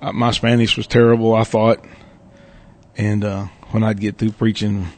uh, 0.00 0.12
my 0.12 0.30
Spanish 0.30 0.76
was 0.76 0.86
terrible, 0.86 1.34
I 1.34 1.44
thought. 1.44 1.84
And, 2.96 3.24
uh, 3.24 3.46
when 3.70 3.82
I'd 3.82 4.00
get 4.00 4.18
through 4.18 4.32
preaching, 4.32 4.88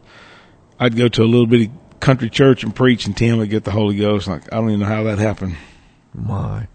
I'd 0.79 0.97
go 0.97 1.09
to 1.09 1.23
a 1.23 1.25
little 1.25 1.47
bitty 1.47 1.71
country 2.01 2.31
church 2.31 2.63
and 2.63 2.75
preach, 2.75 3.07
and 3.07 3.17
Tim 3.17 3.39
would 3.39 3.51
get 3.51 3.65
the 3.65 3.71
Holy 3.71 3.97
Ghost. 3.97 4.29
Like 4.29 4.53
I 4.53 4.57
don't 4.57 4.71
even 4.71 4.81
know 4.81 4.87
how 4.87 5.05
that 5.05 5.19
happened. 5.19 5.57
My. 6.15 6.69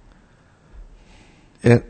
It, 1.64 1.86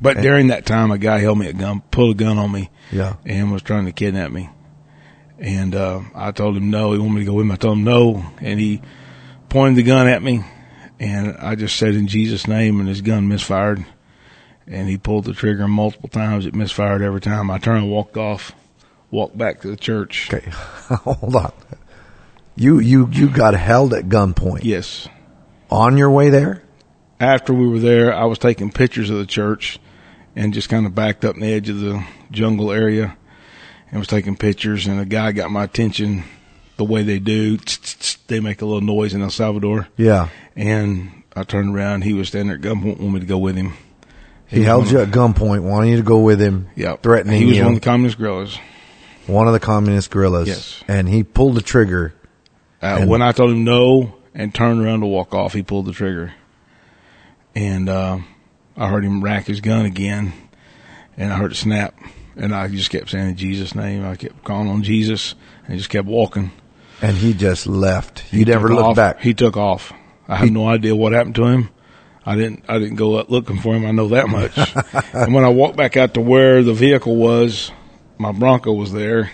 But 0.00 0.18
during 0.18 0.48
that 0.48 0.64
time, 0.64 0.90
a 0.90 0.98
guy 0.98 1.18
held 1.18 1.38
me 1.38 1.48
a 1.48 1.52
gun, 1.52 1.82
pulled 1.90 2.16
a 2.16 2.24
gun 2.24 2.38
on 2.38 2.50
me, 2.52 2.70
yeah. 2.92 3.16
and 3.24 3.52
was 3.52 3.62
trying 3.62 3.86
to 3.86 3.92
kidnap 3.92 4.30
me. 4.30 4.48
And 5.38 5.74
uh, 5.74 6.00
I 6.14 6.30
told 6.32 6.56
him 6.56 6.70
no. 6.70 6.92
He 6.92 6.98
wanted 6.98 7.14
me 7.14 7.20
to 7.20 7.26
go 7.26 7.34
with 7.34 7.46
him. 7.46 7.52
I 7.52 7.56
told 7.56 7.78
him 7.78 7.84
no, 7.84 8.24
and 8.40 8.58
he 8.58 8.82
pointed 9.48 9.76
the 9.76 9.82
gun 9.82 10.08
at 10.08 10.22
me, 10.22 10.44
and 10.98 11.36
I 11.36 11.54
just 11.54 11.76
said 11.76 11.94
in 11.94 12.06
Jesus' 12.06 12.46
name, 12.46 12.80
and 12.80 12.88
his 12.88 13.02
gun 13.02 13.28
misfired, 13.28 13.84
and 14.66 14.88
he 14.88 14.98
pulled 14.98 15.24
the 15.24 15.34
trigger 15.34 15.68
multiple 15.68 16.08
times. 16.08 16.46
It 16.46 16.54
misfired 16.54 17.02
every 17.02 17.20
time. 17.20 17.50
I 17.50 17.58
turned 17.58 17.84
and 17.84 17.90
walked 17.92 18.16
off, 18.16 18.52
walked 19.10 19.36
back 19.38 19.60
to 19.62 19.68
the 19.68 19.76
church. 19.76 20.32
Okay. 20.32 20.50
Hold 20.50 21.36
on. 21.36 21.52
You, 22.58 22.78
you, 22.80 23.08
you 23.12 23.28
got 23.28 23.54
held 23.54 23.94
at 23.94 24.08
gunpoint 24.08 24.64
Yes. 24.64 25.08
on 25.70 25.96
your 25.96 26.10
way 26.10 26.28
there? 26.30 26.62
After 27.20 27.52
we 27.54 27.68
were 27.68 27.78
there, 27.78 28.12
I 28.14 28.24
was 28.24 28.38
taking 28.38 28.70
pictures 28.70 29.10
of 29.10 29.18
the 29.18 29.26
church, 29.26 29.78
and 30.36 30.52
just 30.54 30.68
kind 30.68 30.86
of 30.86 30.94
backed 30.94 31.24
up 31.24 31.34
in 31.34 31.40
the 31.40 31.52
edge 31.52 31.68
of 31.68 31.80
the 31.80 32.04
jungle 32.30 32.70
area, 32.72 33.16
and 33.90 33.98
was 33.98 34.08
taking 34.08 34.36
pictures. 34.36 34.86
And 34.86 35.00
a 35.00 35.04
guy 35.04 35.32
got 35.32 35.50
my 35.50 35.64
attention. 35.64 36.24
The 36.76 36.84
way 36.84 37.02
they 37.02 37.18
do, 37.18 37.58
they 38.28 38.38
make 38.38 38.62
a 38.62 38.64
little 38.66 38.80
noise 38.80 39.12
in 39.14 39.20
El 39.22 39.30
Salvador. 39.30 39.88
Yeah. 39.96 40.28
And 40.54 41.24
I 41.34 41.42
turned 41.42 41.74
around. 41.74 42.02
He 42.04 42.12
was 42.12 42.28
standing 42.28 42.48
there 42.48 42.56
at 42.56 42.62
gunpoint, 42.76 42.98
wanted 43.00 43.12
me 43.14 43.20
to 43.20 43.26
go 43.26 43.38
with 43.38 43.56
him. 43.56 43.72
He 44.46 44.60
was 44.60 44.66
held 44.66 44.90
you 44.90 45.00
at 45.00 45.08
gunpoint, 45.08 45.62
wanting 45.62 45.90
you 45.90 45.96
to 45.96 46.02
go 46.04 46.20
with 46.20 46.40
him, 46.40 46.68
Yeah, 46.76 46.94
threatening 46.96 47.34
him. 47.36 47.40
He 47.42 47.46
was 47.48 47.56
you. 47.58 47.64
one 47.64 47.74
of 47.74 47.80
the 47.80 47.84
communist 47.84 48.16
guerrillas. 48.18 48.58
one 49.26 49.46
of 49.48 49.52
the 49.54 49.60
communist 49.60 50.10
guerrillas. 50.10 50.46
Yes. 50.48 50.84
And 50.86 51.08
he 51.08 51.22
pulled 51.24 51.56
the 51.56 51.62
trigger. 51.62 52.14
Uh, 52.80 53.04
when 53.06 53.22
I 53.22 53.32
told 53.32 53.50
him 53.50 53.64
no 53.64 54.14
and 54.34 54.54
turned 54.54 54.84
around 54.84 55.00
to 55.00 55.06
walk 55.06 55.34
off, 55.34 55.52
he 55.52 55.62
pulled 55.62 55.86
the 55.86 55.92
trigger. 55.92 56.32
And 57.54 57.88
uh, 57.88 58.18
I 58.76 58.88
heard 58.88 59.04
him 59.04 59.22
rack 59.22 59.46
his 59.46 59.60
gun 59.60 59.84
again, 59.84 60.32
and 61.16 61.32
I 61.32 61.36
heard 61.36 61.52
it 61.52 61.56
snap. 61.56 61.94
And 62.36 62.54
I 62.54 62.68
just 62.68 62.90
kept 62.90 63.10
saying 63.10 63.30
in 63.30 63.36
Jesus' 63.36 63.74
name. 63.74 64.04
I 64.04 64.14
kept 64.14 64.44
calling 64.44 64.68
on 64.68 64.82
Jesus, 64.84 65.34
and 65.66 65.76
just 65.76 65.90
kept 65.90 66.06
walking. 66.06 66.52
And 67.02 67.16
he 67.16 67.32
just 67.34 67.66
left. 67.66 68.32
You 68.32 68.40
He 68.40 68.44
never 68.44 68.68
looked 68.68 68.82
off. 68.90 68.96
back. 68.96 69.20
He 69.20 69.34
took 69.34 69.56
off. 69.56 69.92
I 70.28 70.36
have 70.36 70.50
no 70.52 70.68
idea 70.68 70.94
what 70.94 71.12
happened 71.12 71.34
to 71.36 71.46
him. 71.46 71.70
I 72.24 72.36
didn't. 72.36 72.64
I 72.68 72.78
didn't 72.78 72.96
go 72.96 73.18
out 73.18 73.30
looking 73.30 73.58
for 73.58 73.74
him. 73.74 73.86
I 73.86 73.90
know 73.90 74.08
that 74.08 74.28
much. 74.28 74.56
and 75.14 75.34
when 75.34 75.44
I 75.44 75.48
walked 75.48 75.76
back 75.76 75.96
out 75.96 76.14
to 76.14 76.20
where 76.20 76.62
the 76.62 76.74
vehicle 76.74 77.16
was, 77.16 77.72
my 78.18 78.30
Bronco 78.32 78.72
was 78.72 78.92
there, 78.92 79.30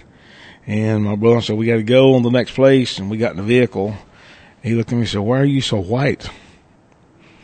and 0.67 1.05
my 1.05 1.17
brother 1.17 1.41
said, 1.41 1.57
"We 1.57 1.67
got 1.67 1.77
to 1.77 1.83
go 1.83 2.15
on 2.15 2.23
the 2.23 2.31
next 2.31 2.53
place." 2.55 2.99
And 2.99 3.11
we 3.11 3.17
got 3.17 3.33
in 3.33 3.37
the 3.39 3.43
vehicle. 3.43 3.95
He 4.63 4.75
looked 4.75 4.91
at 4.91 4.95
me 4.95 5.03
and 5.03 5.09
said, 5.09 5.21
"Why 5.21 5.41
are 5.41 5.45
you 5.45 5.61
so 5.61 5.79
white?" 5.79 6.29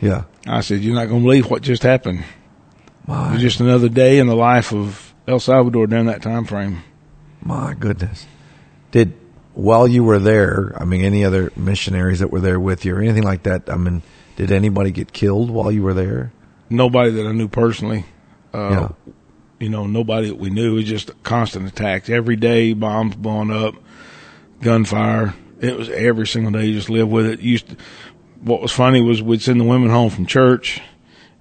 yeah. 0.01 0.23
I 0.47 0.61
said, 0.61 0.81
"You're 0.81 0.95
not 0.95 1.07
going 1.07 1.21
to 1.21 1.25
believe 1.25 1.49
what 1.49 1.61
just 1.61 1.83
happened. 1.83 2.19
It 2.19 3.07
My, 3.07 3.33
was 3.33 3.41
just 3.41 3.59
another 3.59 3.89
day 3.89 4.17
in 4.17 4.27
the 4.27 4.35
life 4.35 4.73
of 4.73 5.13
El 5.27 5.39
Salvador 5.39 5.87
during 5.87 6.05
that 6.05 6.21
time 6.21 6.45
frame." 6.45 6.83
my 7.43 7.73
goodness. 7.73 8.27
Did, 8.91 9.13
while 9.53 9.87
you 9.87 10.03
were 10.03 10.19
there, 10.19 10.73
I 10.79 10.85
mean, 10.85 11.03
any 11.03 11.25
other 11.25 11.51
missionaries 11.55 12.19
that 12.19 12.29
were 12.31 12.39
there 12.39 12.59
with 12.59 12.85
you 12.85 12.95
or 12.95 13.01
anything 13.01 13.23
like 13.23 13.43
that, 13.43 13.69
I 13.69 13.77
mean, 13.77 14.03
did 14.35 14.51
anybody 14.51 14.91
get 14.91 15.11
killed 15.11 15.49
while 15.49 15.71
you 15.71 15.81
were 15.81 15.93
there? 15.93 16.31
Nobody 16.69 17.09
that 17.11 17.25
I 17.27 17.31
knew 17.31 17.47
personally. 17.47 18.05
Uh, 18.53 18.69
Yeah. 19.07 19.13
You 19.61 19.69
know, 19.69 19.85
nobody 19.85 20.27
that 20.27 20.37
we 20.37 20.49
knew. 20.49 20.73
It 20.73 20.75
was 20.75 20.85
just 20.85 21.23
constant 21.23 21.67
attacks 21.67 22.09
every 22.09 22.35
day, 22.35 22.73
bombs 22.73 23.15
blowing 23.15 23.51
up, 23.51 23.75
gunfire. 24.61 25.35
It 25.59 25.77
was 25.77 25.89
every 25.89 26.25
single 26.25 26.51
day. 26.51 26.65
You 26.65 26.73
just 26.73 26.89
live 26.89 27.07
with 27.07 27.27
it. 27.27 27.39
Used 27.41 27.69
to, 27.69 27.77
what 28.41 28.61
was 28.61 28.71
funny 28.71 29.01
was 29.01 29.21
we'd 29.21 29.41
send 29.41 29.59
the 29.59 29.65
women 29.65 29.91
home 29.91 30.09
from 30.09 30.25
church, 30.25 30.81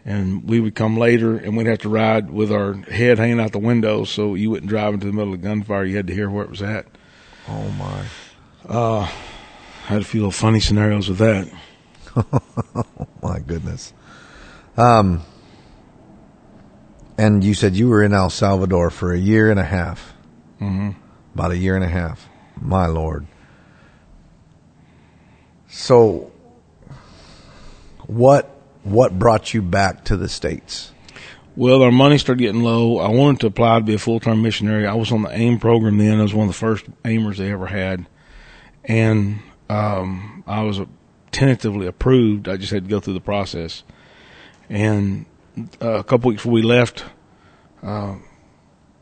and 0.05 0.47
we 0.49 0.61
would 0.61 0.75
come 0.75 0.99
later, 0.99 1.37
and 1.37 1.57
we'd 1.57 1.67
have 1.67 1.79
to 1.79 1.89
ride 1.89 2.31
with 2.31 2.53
our 2.53 2.75
head 2.75 3.19
hanging 3.19 3.41
out 3.41 3.53
the 3.53 3.59
window, 3.59 4.05
so 4.05 4.35
you 4.35 4.51
wouldn't 4.51 4.69
drive 4.69 4.93
into 4.93 5.07
the 5.07 5.13
middle 5.13 5.33
of 5.33 5.41
gunfire. 5.41 5.85
You 5.85 5.97
had 5.97 6.07
to 6.09 6.15
hear 6.15 6.29
where 6.29 6.45
it 6.45 6.51
was 6.51 6.63
at. 6.63 6.87
Oh 7.49 7.71
my. 7.71 8.05
I 8.69 9.11
had 9.87 10.03
a 10.03 10.05
few 10.05 10.21
little 10.21 10.31
funny 10.31 10.61
scenarios 10.61 11.09
with 11.09 11.19
that. 11.19 11.51
Oh 12.75 13.07
my 13.23 13.39
goodness. 13.39 13.93
Um, 14.77 15.23
and 17.21 17.45
you 17.45 17.53
said 17.53 17.77
you 17.77 17.89
were 17.89 18.03
in 18.03 18.15
El 18.15 18.31
Salvador 18.31 18.89
for 18.89 19.13
a 19.13 19.19
year 19.19 19.51
and 19.51 19.61
a 19.61 19.65
half. 19.65 20.15
hmm 20.59 20.93
About 21.35 21.51
a 21.51 21.57
year 21.57 21.75
and 21.75 21.85
a 21.85 21.89
half. 21.89 22.27
My 22.59 22.87
Lord. 22.87 23.27
So, 25.69 26.33
what 28.07 28.51
what 28.85 29.19
brought 29.19 29.53
you 29.53 29.61
back 29.61 30.05
to 30.07 30.17
the 30.17 30.29
states? 30.29 30.93
Well, 31.57 31.83
our 31.83 31.93
money 31.93 32.17
started 32.17 32.41
getting 32.41 32.63
low. 32.63 32.99
I 32.99 33.11
wanted 33.11 33.41
to 33.41 33.49
apply 33.49 33.81
to 33.81 33.85
be 33.85 33.95
a 33.95 33.99
full 33.99 34.19
time 34.19 34.41
missionary. 34.41 34.87
I 34.87 34.95
was 34.95 35.13
on 35.13 35.23
the 35.23 35.31
AIM 35.31 35.59
program 35.59 35.99
then. 35.99 36.19
I 36.19 36.23
was 36.23 36.33
one 36.33 36.49
of 36.49 36.55
the 36.55 36.59
first 36.59 36.87
AIMers 37.05 37.37
they 37.37 37.53
ever 37.53 37.67
had. 37.67 38.07
And 38.87 39.41
um, 39.69 40.43
I 40.47 40.63
was 40.63 40.81
tentatively 41.33 41.87
approved. 41.87 42.49
I 42.49 42.57
just 42.57 42.73
had 42.73 42.85
to 42.85 42.91
go 42.91 42.99
through 42.99 43.15
the 43.15 43.21
process. 43.21 43.83
And 44.71 45.27
uh, 45.83 45.99
a 45.99 46.05
couple 46.05 46.29
weeks 46.29 46.41
before 46.43 46.53
we 46.53 46.63
left, 46.63 47.05
uh, 47.83 48.17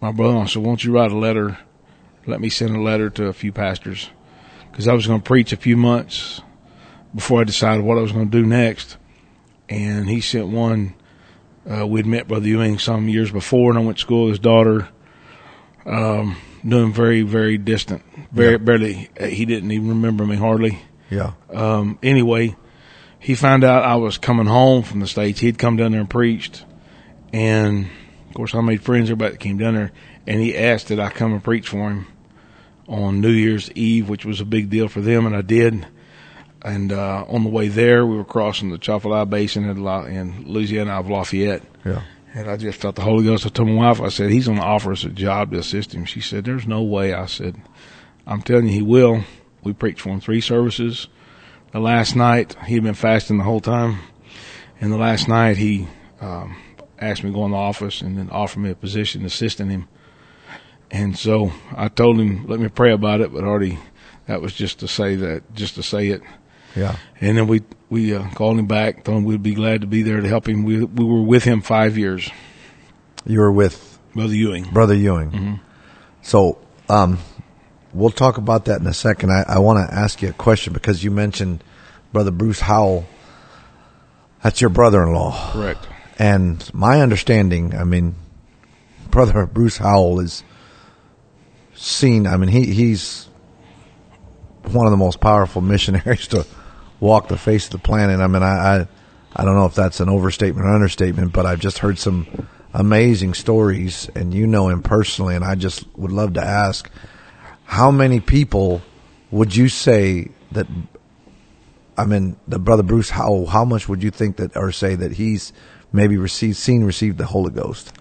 my 0.01 0.13
brother 0.13 0.47
said, 0.47 0.63
Won't 0.63 0.85
you 0.85 0.93
write 0.93 1.11
a 1.11 1.17
letter? 1.17 1.59
Let 2.27 2.41
me 2.41 2.49
send 2.51 2.77
a 2.77 2.81
letter 2.81 3.11
to 3.11 3.27
a 3.27 3.33
few 3.33 3.53
pastors. 3.53 4.11
Because 4.71 4.87
I 4.87 4.93
was 4.93 5.07
going 5.07 5.21
to 5.21 5.25
preach 5.27 5.53
a 5.53 5.57
few 5.57 5.77
months 5.77 6.41
before 7.15 7.41
I 7.41 7.45
decided 7.45 7.85
what 7.85 7.99
I 7.99 8.03
was 8.03 8.13
going 8.13 8.31
to 8.31 8.39
do 8.43 8.47
next. 8.47 8.97
And 9.69 10.09
he 10.09 10.21
sent 10.21 10.49
one 10.49 10.95
uh, 11.69 11.87
we'd 11.87 12.07
met 12.07 12.29
Brother 12.29 12.47
Ewing 12.49 12.79
some 12.79 13.09
years 13.09 13.31
before, 13.31 13.71
and 13.71 13.79
I 13.79 13.83
went 13.83 13.99
to 13.99 14.03
school 14.03 14.25
with 14.25 14.33
his 14.33 14.39
daughter. 14.39 14.89
Um, 15.85 16.37
knew 16.63 16.83
him 16.83 16.93
very, 16.93 17.23
very 17.23 17.59
distant. 17.59 18.03
Very, 18.33 18.53
Yeah. 18.53 18.57
barely. 18.59 19.11
He 19.21 19.45
didn't 19.45 19.71
even 19.71 19.89
remember 19.89 20.25
me 20.27 20.37
hardly. 20.37 20.79
Yeah. 21.11 21.33
Um, 21.53 21.99
anyway, 22.03 22.57
he 23.19 23.35
found 23.35 23.65
out 23.65 23.85
I 23.85 23.97
was 23.97 24.19
coming 24.19 24.47
home 24.47 24.83
from 24.83 25.01
the 25.01 25.07
states. 25.07 25.41
He'd 25.41 25.59
come 25.59 25.77
down 25.77 25.93
there 25.93 26.01
and 26.01 26.11
preached, 26.11 26.65
and 27.33 27.89
of 28.29 28.35
course, 28.35 28.55
I 28.55 28.61
made 28.61 28.83
friends 28.83 29.11
everybody 29.11 29.33
that 29.33 29.41
came 29.41 29.59
down 29.59 29.75
there. 29.75 29.93
And 30.27 30.41
he 30.41 30.57
asked 30.57 30.89
that 30.89 31.01
I 31.01 31.09
come 31.09 31.33
and 31.33 31.43
preach 31.43 31.69
for 31.69 31.89
him 31.89 32.07
on 32.87 33.21
New 33.21 33.31
Year's 33.31 33.71
Eve, 33.73 34.09
which 34.09 34.27
was 34.27 34.41
a 34.41 34.45
big 34.45 34.69
deal 34.69 34.89
for 34.89 35.01
them, 35.01 35.25
and 35.25 35.35
I 35.35 35.41
did. 35.41 35.87
And 36.63 36.93
uh, 36.93 37.25
on 37.29 37.45
the 37.45 37.51
way 37.51 37.69
there, 37.69 38.05
we 38.05 38.17
were 38.17 38.25
crossing 38.25 38.69
the 38.69 38.77
Atchafalaya 38.77 39.27
Basin 39.27 39.69
in, 39.69 39.83
La- 39.83 40.05
in 40.05 40.45
Louisiana 40.47 40.93
of 41.01 41.09
Lafayette. 41.09 41.63
Yeah. 41.85 42.03
And 42.35 42.51
I 42.51 42.57
just 42.57 42.81
felt 42.81 42.97
the 42.97 43.03
Holy 43.03 43.25
Ghost. 43.25 43.47
I 43.47 43.49
told 43.49 43.69
my 43.69 43.75
wife, 43.77 44.01
I 44.01 44.09
said, 44.09 44.31
he's 44.31 44.47
going 44.47 44.59
to 44.59 44.65
offer 44.65 44.93
us 44.93 45.05
a 45.05 45.09
job 45.09 45.53
to 45.53 45.59
assist 45.59 45.95
him. 45.95 46.05
She 46.05 46.21
said, 46.21 46.45
there's 46.45 46.67
no 46.67 46.83
way. 46.83 47.15
I 47.15 47.27
said, 47.27 47.57
I'm 48.27 48.43
telling 48.43 48.67
you, 48.67 48.73
he 48.73 48.83
will. 48.83 49.25
We 49.63 49.73
preached 49.73 50.01
for 50.01 50.11
him 50.11 50.21
three 50.21 50.43
services. 50.43 51.09
The 51.73 51.81
last 51.81 52.17
night, 52.17 52.57
he'd 52.67 52.83
been 52.83 52.95
fasting 52.95 53.39
the 53.39 53.45
whole 53.45 53.61
time. 53.61 53.99
And 54.81 54.93
the 54.93 54.97
last 54.97 55.29
night, 55.29 55.57
he 55.57 55.87
um, 56.21 56.57
asked 56.99 57.23
me 57.23 57.31
to 57.31 57.35
go 57.35 57.45
in 57.45 57.51
the 57.51 57.57
office 57.57 58.01
and 58.01 58.17
then 58.17 58.31
offered 58.31 58.61
me 58.61 58.71
a 58.71 58.75
position 58.75 59.25
assisting 59.25 59.69
him. 59.69 59.89
And 60.91 61.19
so 61.19 61.53
I 61.77 61.89
told 61.89 62.19
him, 62.19 62.47
let 62.47 62.61
me 62.61 62.69
pray 62.69 62.93
about 62.93 63.21
it, 63.21 63.33
but 63.33 63.45
already 63.45 63.79
that 64.27 64.41
was 64.41 64.55
just 64.55 64.81
to 64.81 64.89
say 64.89 65.17
that, 65.17 65.55
just 65.55 65.75
to 65.75 65.83
say 65.83 66.09
it. 66.09 66.23
Yeah. 66.75 66.97
And 67.21 67.37
then 67.37 67.47
we 67.47 67.63
we 67.91 68.15
uh, 68.15 68.29
called 68.31 68.59
him 68.59 68.67
back, 68.67 69.05
told 69.05 69.19
him 69.19 69.25
we'd 69.25 69.43
be 69.43 69.55
glad 69.55 69.81
to 69.81 69.87
be 69.87 70.03
there 70.03 70.21
to 70.21 70.29
help 70.29 70.49
him. 70.49 70.65
We 70.65 70.85
we 70.85 71.05
were 71.05 71.23
with 71.23 71.45
him 71.45 71.61
five 71.61 71.99
years, 71.99 72.31
You 73.27 73.41
were 73.41 73.53
with 73.53 73.99
Brother 74.15 74.35
Ewing. 74.35 74.65
Brother 74.65 74.95
Ewing. 74.95 75.61
So, 76.23 76.59
um, 76.89 77.19
we'll 77.93 78.11
talk 78.11 78.39
about 78.39 78.67
that 78.67 78.81
in 78.81 78.87
a 78.87 78.95
second. 78.95 79.31
I, 79.31 79.45
I 79.49 79.59
want 79.59 79.89
to 79.89 79.95
ask 79.95 80.23
you 80.23 80.31
a 80.31 80.33
question 80.33 80.73
because 80.73 81.03
you 81.03 81.11
mentioned 81.11 81.63
Brother 82.13 82.31
Bruce 82.31 82.61
Howell. 82.61 83.07
That's 84.43 84.61
your 84.61 84.71
brother-in-law. 84.71 85.53
Correct. 85.53 85.87
And 86.19 86.75
my 86.75 87.01
understanding, 87.01 87.75
I 87.75 87.85
mean, 87.85 88.15
Brother 89.11 89.47
Bruce 89.47 89.79
Howell 89.79 90.21
is 90.21 90.43
seen, 91.75 92.27
I 92.27 92.37
mean, 92.37 92.49
he, 92.49 92.67
he's 92.67 93.29
one 94.65 94.87
of 94.87 94.91
the 94.91 94.97
most 94.97 95.21
powerful 95.21 95.63
missionaries 95.63 96.27
to 96.29 96.47
walk 97.01 97.29
the 97.29 97.39
face 97.39 97.67
of 97.67 97.73
the 97.73 97.79
planet. 97.79 98.21
I 98.21 98.27
mean, 98.27 98.43
I, 98.43 98.47
I, 98.47 98.89
I 99.35 99.45
don't 99.45 99.55
know 99.55 99.67
if 99.67 99.75
that's 99.75 100.01
an 100.01 100.09
overstatement 100.09 100.67
or 100.67 100.71
understatement, 100.71 101.33
but 101.33 101.47
I've 101.47 101.61
just 101.61 101.79
heard 101.79 101.99
some 101.99 102.49
amazing 102.75 103.35
stories 103.35 104.11
and 104.15 104.35
you 104.35 104.47
know 104.47 104.69
him 104.69 104.83
personally. 104.83 105.37
And 105.37 105.45
I 105.45 105.55
just 105.55 105.85
would 105.97 106.13
love 106.13 106.35
to 106.35 106.43
ask 106.43 106.91
how 107.69 107.91
many 107.91 108.19
people 108.19 108.81
would 109.31 109.55
you 109.55 109.69
say 109.69 110.29
that 110.53 110.67
I 111.99 112.05
mean, 112.07 112.37
the 112.47 112.59
brother 112.59 112.83
Bruce, 112.83 113.11
how 113.11 113.45
how 113.45 113.65
much 113.65 113.89
would 113.89 114.03
you 114.03 114.11
think 114.11 114.37
that, 114.39 114.57
or 114.57 114.73
say 114.73 114.95
that 114.95 115.13
he's 115.13 115.53
maybe 115.93 116.17
received, 116.17 116.57
seen, 116.57 116.83
received 116.85 117.19
the 117.19 117.27
Holy 117.27 117.51
Ghost? 117.51 117.93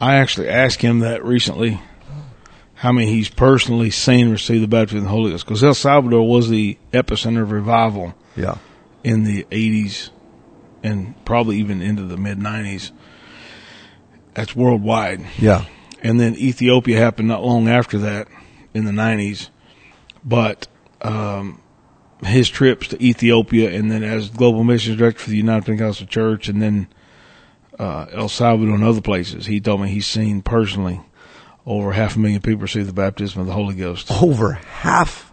I 0.00 0.16
actually 0.16 0.48
asked 0.48 0.82
him 0.82 1.00
that 1.00 1.24
recently. 1.24 1.80
how 2.74 2.92
many 2.92 3.06
he's 3.08 3.28
personally 3.30 3.90
seen 3.90 4.30
receive 4.30 4.60
the 4.60 4.66
baptism 4.68 4.98
of 4.98 5.04
the 5.04 5.10
Holy 5.10 5.30
Ghost. 5.30 5.44
Because 5.46 5.62
El 5.64 5.74
Salvador 5.74 6.28
was 6.28 6.48
the 6.48 6.76
epicenter 6.92 7.42
of 7.42 7.50
revival 7.52 8.14
Yeah. 8.36 8.56
in 9.04 9.22
the 9.24 9.46
80s 9.50 10.10
and 10.82 11.14
probably 11.24 11.58
even 11.58 11.80
into 11.80 12.02
the 12.02 12.16
mid 12.16 12.38
90s. 12.38 12.90
That's 14.34 14.54
worldwide. 14.56 15.24
Yeah. 15.38 15.64
And 16.02 16.18
then 16.20 16.34
Ethiopia 16.36 16.98
happened 16.98 17.28
not 17.28 17.44
long 17.44 17.68
after 17.68 17.98
that 17.98 18.26
in 18.74 18.84
the 18.84 18.92
90s. 18.92 19.48
But 20.24 20.68
um, 21.00 21.60
his 22.24 22.48
trips 22.48 22.88
to 22.88 23.02
Ethiopia 23.02 23.70
and 23.70 23.90
then 23.90 24.02
as 24.02 24.30
global 24.30 24.64
missions 24.64 24.98
director 24.98 25.20
for 25.20 25.30
the 25.30 25.36
United 25.36 25.66
Pentecostal 25.66 26.06
Church 26.06 26.48
and 26.48 26.62
then 26.62 26.88
uh, 27.78 28.06
El 28.12 28.28
Salvador 28.28 28.74
and 28.74 28.84
other 28.84 29.00
places, 29.00 29.46
he 29.46 29.60
told 29.60 29.80
me 29.80 29.88
he's 29.88 30.06
seen 30.06 30.42
personally 30.42 31.00
over 31.66 31.92
half 31.92 32.16
a 32.16 32.18
million 32.18 32.40
people 32.40 32.62
receive 32.62 32.86
the 32.86 32.92
baptism 32.92 33.40
of 33.40 33.46
the 33.46 33.52
Holy 33.52 33.74
Ghost. 33.74 34.10
Over 34.10 34.52
half 34.52 35.32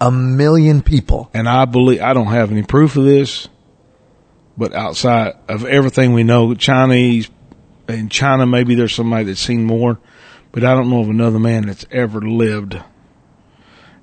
a 0.00 0.10
million 0.10 0.82
people. 0.82 1.30
And 1.34 1.48
I 1.48 1.66
believe, 1.66 2.00
I 2.00 2.14
don't 2.14 2.28
have 2.28 2.50
any 2.50 2.62
proof 2.62 2.96
of 2.96 3.04
this, 3.04 3.48
but 4.56 4.72
outside 4.72 5.34
of 5.48 5.64
everything 5.64 6.12
we 6.12 6.22
know, 6.22 6.54
Chinese, 6.54 7.30
in 7.88 8.08
China, 8.08 8.46
maybe 8.46 8.74
there's 8.74 8.94
somebody 8.94 9.24
that's 9.24 9.40
seen 9.40 9.64
more, 9.64 9.98
but 10.52 10.64
I 10.64 10.74
don't 10.74 10.90
know 10.90 11.00
of 11.00 11.08
another 11.08 11.38
man 11.38 11.66
that's 11.66 11.86
ever 11.90 12.20
lived. 12.20 12.80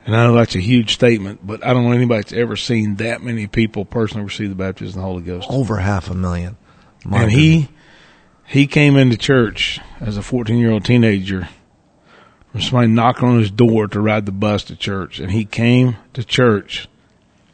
And 0.06 0.16
I 0.16 0.26
know 0.26 0.36
that's 0.36 0.56
a 0.56 0.60
huge 0.60 0.94
statement, 0.94 1.46
but 1.46 1.66
I 1.66 1.74
don't 1.74 1.84
know 1.84 1.92
anybody 1.92 2.22
that's 2.22 2.34
ever 2.34 2.56
seen 2.56 2.96
that 2.96 3.22
many 3.22 3.48
people 3.48 3.84
personally 3.84 4.24
receive 4.24 4.50
the 4.50 4.56
baptism 4.56 5.00
of 5.00 5.04
the 5.04 5.10
Holy 5.10 5.24
Ghost. 5.24 5.48
Over 5.50 5.78
half 5.78 6.10
a 6.10 6.14
million. 6.14 6.58
My 7.04 7.24
and 7.24 7.32
he, 7.32 7.68
he 8.46 8.68
came 8.68 8.96
into 8.96 9.18
church 9.18 9.80
as 10.00 10.16
a 10.16 10.22
14 10.22 10.58
year 10.58 10.72
old 10.72 10.86
teenager 10.86 11.50
from 12.52 12.62
somebody 12.62 12.88
knocking 12.88 13.28
on 13.28 13.40
his 13.40 13.52
door 13.52 13.88
to 13.88 14.00
ride 14.00 14.26
the 14.26 14.32
bus 14.32 14.64
to 14.66 14.76
church. 14.76 15.20
And 15.20 15.32
he 15.32 15.44
came 15.44 15.98
to 16.14 16.24
church 16.24 16.88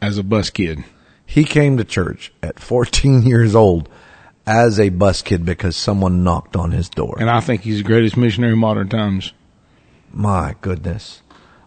as 0.00 0.18
a 0.18 0.22
bus 0.22 0.50
kid. 0.50 0.84
He 1.26 1.44
came 1.44 1.76
to 1.76 1.84
church 1.84 2.32
at 2.42 2.60
14 2.60 3.22
years 3.26 3.54
old 3.54 3.88
as 4.46 4.78
a 4.78 4.90
bus 4.90 5.22
kid 5.22 5.44
because 5.44 5.76
someone 5.76 6.22
knocked 6.22 6.56
on 6.56 6.72
his 6.72 6.88
door. 6.88 7.16
And 7.18 7.30
I 7.30 7.40
think 7.40 7.62
he's 7.62 7.78
the 7.78 7.84
greatest 7.84 8.16
missionary 8.16 8.52
in 8.52 8.58
modern 8.58 8.88
times, 8.88 9.32
My 10.12 10.54
goodness. 10.60 11.22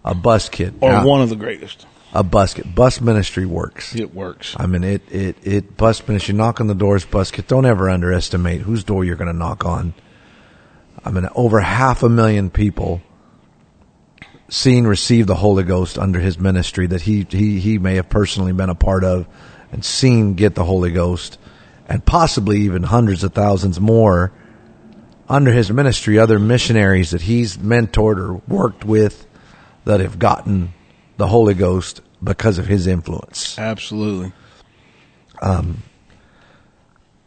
A 0.06 0.16
bus 0.16 0.48
kid. 0.48 0.76
or 0.80 0.92
Now, 0.92 1.06
one 1.06 1.22
of 1.22 1.30
the 1.30 1.36
greatest. 1.36 1.86
A 2.14 2.24
bus 2.24 2.54
kid. 2.54 2.74
Bus 2.74 3.02
ministry 3.02 3.46
works. 3.46 3.94
It 3.96 4.14
works. 4.14 4.56
I 4.58 4.66
mean, 4.66 4.84
it, 4.84 5.02
it, 5.12 5.36
it, 5.44 5.76
bus 5.76 6.08
ministry, 6.08 6.34
knock 6.34 6.62
on 6.62 6.68
the 6.68 6.76
doors, 6.76 7.04
bus 7.04 7.32
kid. 7.32 7.48
Don't 7.48 7.66
ever 7.66 7.90
underestimate 7.90 8.62
whose 8.62 8.84
door 8.84 9.04
you're 9.04 9.18
going 9.18 9.32
to 9.32 9.38
knock 9.38 9.66
on. 9.66 9.94
I 11.04 11.12
mean, 11.12 11.28
over 11.36 11.60
half 11.60 12.04
a 12.04 12.10
million 12.10 12.50
people 12.50 13.02
seen 14.50 14.88
receive 14.88 15.28
the 15.28 15.36
Holy 15.36 15.64
Ghost 15.64 15.98
under 15.98 16.20
his 16.20 16.40
ministry 16.40 16.88
that 16.88 17.02
he, 17.02 17.28
he, 17.30 17.60
he 17.60 17.78
may 17.78 17.96
have 17.96 18.08
personally 18.08 18.54
been 18.54 18.70
a 18.70 18.76
part 18.76 19.04
of 19.04 19.28
and 19.72 19.84
seen 19.84 20.36
get 20.36 20.56
the 20.56 20.64
Holy 20.64 20.92
Ghost 20.92 21.38
and 21.88 22.06
possibly 22.06 22.62
even 22.62 22.84
hundreds 22.84 23.24
of 23.24 23.34
thousands 23.34 23.80
more 23.80 24.32
under 25.30 25.52
his 25.52 25.72
ministry, 25.72 26.20
other 26.20 26.40
missionaries 26.40 27.12
that 27.12 27.22
he's 27.22 27.58
mentored 27.58 28.18
or 28.18 28.42
worked 28.48 28.86
with 28.86 29.26
that 29.86 30.00
have 30.00 30.20
gotten 30.20 30.74
the 31.18 31.28
Holy 31.28 31.54
Ghost 31.54 32.02
because 32.24 32.58
of 32.58 32.68
his 32.68 32.88
influence. 32.88 33.58
Absolutely. 33.58 34.32
Um, 35.42 35.84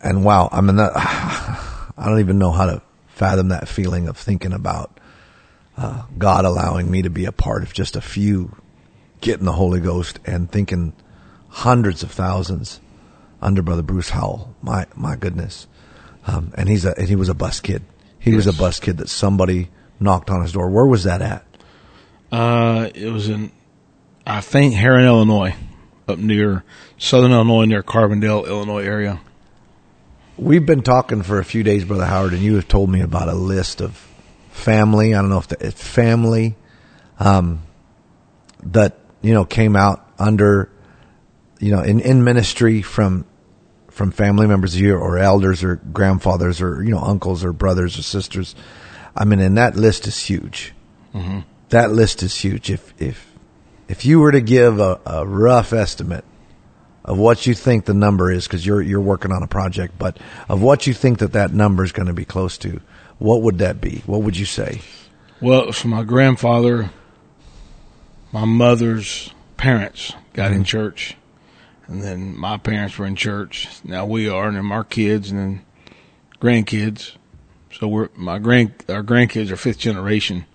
and 0.02 0.24
wow, 0.24 0.48
I 0.50 0.60
mean, 0.60 0.76
that, 0.76 0.92
I 0.96 2.06
don't 2.06 2.20
even 2.20 2.38
know 2.38 2.52
how 2.52 2.66
to 2.66 2.82
fathom 3.08 3.48
that 3.48 3.68
feeling 3.68 4.08
of 4.08 4.16
thinking 4.16 4.52
about 4.52 4.98
uh, 5.76 6.04
God 6.16 6.44
allowing 6.44 6.90
me 6.90 7.02
to 7.02 7.10
be 7.10 7.26
a 7.26 7.32
part 7.32 7.62
of 7.62 7.72
just 7.72 7.96
a 7.96 8.00
few 8.00 8.56
getting 9.20 9.44
the 9.44 9.52
Holy 9.52 9.80
Ghost 9.80 10.18
and 10.24 10.50
thinking 10.50 10.94
hundreds 11.48 12.02
of 12.02 12.10
thousands 12.10 12.80
under 13.40 13.62
Brother 13.62 13.82
Bruce 13.82 14.10
Howell. 14.10 14.54
My 14.62 14.86
my 14.94 15.16
goodness, 15.16 15.66
um, 16.26 16.52
and 16.56 16.68
he's 16.68 16.84
a 16.84 16.96
and 16.98 17.08
he 17.08 17.16
was 17.16 17.28
a 17.28 17.34
bus 17.34 17.60
kid. 17.60 17.82
He 18.18 18.34
was 18.34 18.46
a 18.46 18.52
bus 18.52 18.80
kid 18.80 18.98
that 18.98 19.08
somebody 19.08 19.70
knocked 19.98 20.30
on 20.30 20.42
his 20.42 20.52
door. 20.52 20.68
Where 20.70 20.86
was 20.86 21.04
that 21.04 21.22
at? 21.22 21.44
Uh, 22.30 22.90
it 22.94 23.08
was 23.08 23.28
in, 23.28 23.50
I 24.26 24.40
think, 24.40 24.74
Herrin, 24.74 25.06
Illinois, 25.06 25.54
up 26.06 26.18
near 26.18 26.64
southern 26.98 27.32
Illinois, 27.32 27.64
near 27.64 27.82
Carbondale, 27.82 28.46
Illinois 28.46 28.84
area. 28.84 29.20
We've 30.36 30.64
been 30.64 30.82
talking 30.82 31.22
for 31.22 31.38
a 31.38 31.44
few 31.44 31.62
days, 31.62 31.84
Brother 31.84 32.06
Howard, 32.06 32.32
and 32.32 32.42
you 32.42 32.54
have 32.54 32.68
told 32.68 32.88
me 32.88 33.00
about 33.00 33.28
a 33.28 33.34
list 33.34 33.80
of 33.80 33.96
family. 34.50 35.14
I 35.14 35.20
don't 35.20 35.30
know 35.30 35.38
if 35.38 35.48
the, 35.48 35.66
it's 35.66 35.82
family 35.82 36.56
um, 37.18 37.62
that 38.62 38.98
you 39.22 39.34
know 39.34 39.44
came 39.44 39.76
out 39.76 40.08
under 40.18 40.70
you 41.58 41.72
know 41.72 41.82
in, 41.82 42.00
in 42.00 42.24
ministry 42.24 42.82
from 42.82 43.24
from 43.90 44.10
family 44.10 44.46
members 44.46 44.74
of 44.74 44.80
you 44.80 44.96
or 44.96 45.18
elders 45.18 45.62
or 45.62 45.76
grandfathers 45.76 46.60
or 46.60 46.82
you 46.82 46.90
know 46.90 47.00
uncles 47.00 47.44
or 47.44 47.52
brothers 47.52 47.98
or 47.98 48.02
sisters. 48.02 48.54
I 49.16 49.24
mean, 49.24 49.40
and 49.40 49.56
that 49.58 49.76
list 49.76 50.06
is 50.06 50.18
huge. 50.18 50.72
Mm-hmm. 51.14 51.40
That 51.70 51.90
list 51.90 52.22
is 52.22 52.34
huge. 52.34 52.70
If 52.70 52.94
if 53.00 53.30
if 53.88 54.04
you 54.04 54.20
were 54.20 54.32
to 54.32 54.40
give 54.40 54.78
a, 54.78 55.00
a 55.04 55.26
rough 55.26 55.72
estimate 55.72 56.24
of 57.04 57.18
what 57.18 57.46
you 57.46 57.54
think 57.54 57.86
the 57.86 57.94
number 57.94 58.30
is, 58.30 58.46
because 58.46 58.64
you're 58.64 58.82
you're 58.82 59.00
working 59.00 59.32
on 59.32 59.42
a 59.42 59.48
project, 59.48 59.98
but 59.98 60.18
of 60.48 60.62
what 60.62 60.86
you 60.86 60.94
think 60.94 61.18
that 61.18 61.32
that 61.32 61.52
number 61.52 61.84
is 61.84 61.92
going 61.92 62.06
to 62.06 62.14
be 62.14 62.24
close 62.24 62.56
to, 62.58 62.80
what 63.18 63.42
would 63.42 63.58
that 63.58 63.80
be? 63.80 64.02
What 64.06 64.22
would 64.22 64.36
you 64.36 64.46
say? 64.46 64.80
Well, 65.40 65.72
from 65.72 65.90
my 65.90 66.04
grandfather, 66.04 66.90
my 68.32 68.44
mother's 68.44 69.32
parents 69.56 70.14
got 70.34 70.52
in 70.52 70.58
mm-hmm. 70.58 70.64
church, 70.64 71.16
and 71.90 72.02
then 72.02 72.38
my 72.38 72.56
parents 72.56 72.96
were 72.96 73.04
in 73.06 73.16
church. 73.16 73.68
Now 73.84 74.06
we 74.06 74.28
are, 74.28 74.46
and 74.46 74.56
then 74.56 74.70
our 74.70 74.84
kids, 74.84 75.30
and 75.30 75.38
then 75.38 75.64
grandkids. 76.40 77.16
So 77.72 77.88
we're 77.88 78.08
my 78.16 78.38
grand 78.38 78.72
our 78.88 79.02
grandkids 79.02 79.50
are 79.50 79.56
fifth 79.56 79.78
generation. 79.78 80.46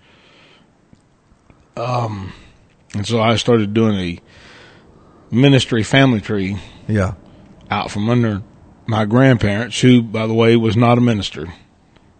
Um, 1.77 2.31
and 2.93 3.05
so 3.05 3.21
I 3.21 3.35
started 3.35 3.73
doing 3.73 3.95
a 3.95 4.21
ministry 5.29 5.83
family 5.83 6.21
tree 6.21 6.57
Yeah, 6.87 7.15
out 7.69 7.91
from 7.91 8.09
under 8.09 8.41
my 8.87 9.03
grandparents, 9.03 9.81
who, 9.81 10.01
by 10.01 10.27
the 10.27 10.33
way, 10.33 10.55
was 10.55 10.77
not 10.77 10.97
a 10.97 11.01
minister. 11.01 11.53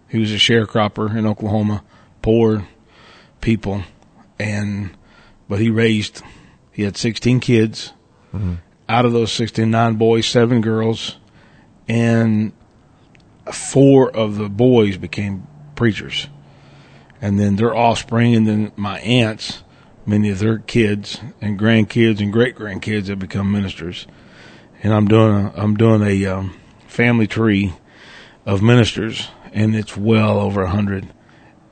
He 0.09 0.19
was 0.19 0.31
a 0.31 0.35
sharecropper 0.35 1.15
in 1.15 1.25
Oklahoma, 1.25 1.83
poor 2.21 2.67
people, 3.39 3.83
and 4.37 4.89
but 5.47 5.59
he 5.59 5.69
raised. 5.69 6.21
He 6.73 6.83
had 6.83 6.97
sixteen 6.97 7.39
kids. 7.39 7.93
Out 8.87 9.05
of 9.05 9.13
those 9.13 9.31
69 9.31 9.95
boys, 9.95 10.27
seven 10.27 10.61
girls, 10.61 11.17
and 11.87 12.53
four 13.51 14.11
of 14.11 14.35
the 14.35 14.49
boys 14.49 14.97
became 14.97 15.47
preachers, 15.75 16.27
and 17.21 17.39
then 17.39 17.55
their 17.55 17.75
offspring, 17.75 18.35
and 18.35 18.47
then 18.47 18.71
my 18.75 18.99
aunts, 18.99 19.63
many 20.05 20.29
of 20.29 20.39
their 20.39 20.59
kids 20.59 21.19
and 21.41 21.59
grandkids 21.59 22.19
and 22.19 22.31
great 22.31 22.55
grandkids 22.55 23.07
have 23.07 23.19
become 23.19 23.51
ministers 23.51 24.05
and 24.85 24.93
I'm 24.93 25.07
doing 25.07 25.35
a, 25.35 25.53
I'm 25.55 25.75
doing 25.75 26.03
a 26.03 26.25
um, 26.27 26.55
family 26.87 27.25
tree 27.25 27.73
of 28.45 28.61
ministers, 28.61 29.29
and 29.51 29.75
it's 29.75 29.97
well 29.97 30.39
over 30.39 30.61
a 30.61 30.69
hundred 30.69 31.11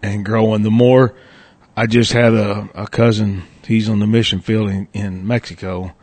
and 0.01 0.25
growing. 0.25 0.63
The 0.63 0.71
more 0.71 1.13
I 1.77 1.85
just 1.85 2.11
had 2.11 2.33
a, 2.33 2.67
a 2.73 2.87
cousin, 2.87 3.43
he's 3.67 3.87
on 3.87 3.99
the 3.99 4.07
mission 4.07 4.39
field 4.39 4.69
in, 4.69 4.87
in 4.93 5.27
Mexico, 5.27 5.93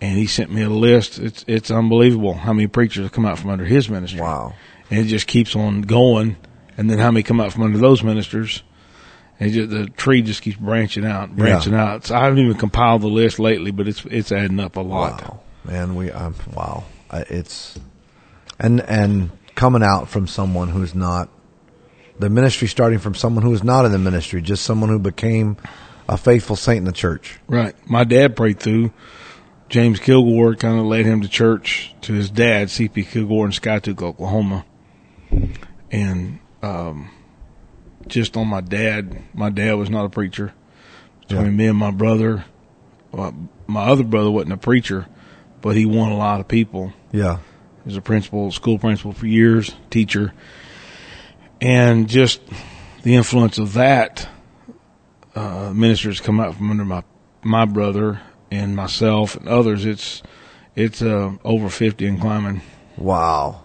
and 0.00 0.16
he 0.16 0.26
sent 0.26 0.50
me 0.50 0.62
a 0.62 0.70
list. 0.70 1.18
It's 1.18 1.44
it's 1.46 1.70
unbelievable 1.70 2.34
how 2.34 2.52
many 2.52 2.66
preachers 2.66 3.04
have 3.04 3.12
come 3.12 3.26
out 3.26 3.38
from 3.38 3.50
under 3.50 3.64
his 3.64 3.88
ministry. 3.88 4.20
Wow. 4.20 4.54
And 4.90 5.00
it 5.00 5.04
just 5.04 5.26
keeps 5.26 5.54
on 5.54 5.82
going, 5.82 6.36
and 6.76 6.90
then 6.90 6.98
how 6.98 7.10
many 7.10 7.22
come 7.22 7.40
out 7.40 7.52
from 7.52 7.62
under 7.62 7.78
those 7.78 8.02
ministers. 8.02 8.62
And 9.40 9.52
just, 9.52 9.70
the 9.70 9.86
tree 9.86 10.22
just 10.22 10.42
keeps 10.42 10.56
branching 10.56 11.04
out, 11.04 11.36
branching 11.36 11.74
out. 11.74 12.06
So 12.06 12.16
I 12.16 12.24
haven't 12.24 12.40
even 12.40 12.56
compiled 12.56 13.02
the 13.02 13.08
list 13.08 13.38
lately, 13.38 13.70
but 13.70 13.86
it's 13.86 14.04
it's 14.06 14.32
adding 14.32 14.58
up 14.60 14.76
a 14.76 14.80
lot. 14.80 15.22
Wow, 15.22 15.40
man, 15.64 15.94
we 15.94 16.10
um, 16.10 16.34
wow, 16.54 16.84
it's 17.12 17.78
and 18.58 18.80
and 18.80 19.30
coming 19.54 19.82
out 19.82 20.08
from 20.08 20.26
someone 20.26 20.68
who's 20.68 20.94
not 20.94 21.28
the 22.18 22.30
ministry, 22.30 22.66
starting 22.66 22.98
from 22.98 23.14
someone 23.14 23.44
who 23.44 23.52
is 23.52 23.62
not 23.62 23.84
in 23.84 23.92
the 23.92 23.98
ministry, 23.98 24.42
just 24.42 24.64
someone 24.64 24.90
who 24.90 24.98
became 24.98 25.56
a 26.08 26.16
faithful 26.16 26.56
saint 26.56 26.78
in 26.78 26.84
the 26.84 26.92
church. 26.92 27.38
Right. 27.46 27.76
My 27.88 28.04
dad 28.04 28.34
prayed 28.34 28.58
through. 28.58 28.92
James 29.68 30.00
Kilgore 30.00 30.54
kind 30.54 30.78
of 30.78 30.86
led 30.86 31.04
him 31.04 31.20
to 31.20 31.28
church 31.28 31.94
to 32.02 32.12
his 32.14 32.30
dad, 32.30 32.70
C.P. 32.70 33.04
Kilgore 33.04 33.44
in 33.46 33.52
Skiatook, 33.52 34.00
Oklahoma. 34.02 34.64
And 35.90 36.38
um, 36.62 37.10
just 38.06 38.36
on 38.36 38.46
my 38.48 38.60
dad, 38.62 39.22
my 39.34 39.50
dad 39.50 39.74
was 39.74 39.90
not 39.90 40.04
a 40.06 40.08
preacher. 40.08 40.52
Between 41.22 41.44
Yeah. 41.46 41.50
me 41.52 41.66
and 41.66 41.78
my 41.78 41.90
brother, 41.90 42.44
well, 43.12 43.34
my 43.66 43.84
other 43.84 44.04
brother 44.04 44.30
wasn't 44.30 44.54
a 44.54 44.56
preacher, 44.56 45.06
but 45.60 45.76
he 45.76 45.84
won 45.84 46.10
a 46.12 46.16
lot 46.16 46.40
of 46.40 46.48
people. 46.48 46.92
Yeah, 47.12 47.36
He 47.84 47.88
was 47.90 47.96
a 47.96 48.00
principal, 48.02 48.50
school 48.50 48.78
principal 48.78 49.12
for 49.12 49.26
years, 49.26 49.74
teacher. 49.90 50.32
And 51.60 52.08
just 52.08 52.40
the 53.02 53.14
influence 53.16 53.58
of 53.58 53.74
that 53.74 54.28
uh, 55.34 55.72
ministers 55.74 56.20
come 56.20 56.40
out 56.40 56.54
from 56.56 56.70
under 56.70 56.84
my 56.84 57.02
my 57.42 57.64
brother 57.66 58.20
and 58.50 58.74
myself 58.76 59.36
and 59.36 59.48
others. 59.48 59.84
It's 59.84 60.22
it's 60.74 61.02
uh, 61.02 61.32
over 61.44 61.68
fifty 61.68 62.06
and 62.06 62.20
climbing. 62.20 62.62
Wow. 62.96 63.62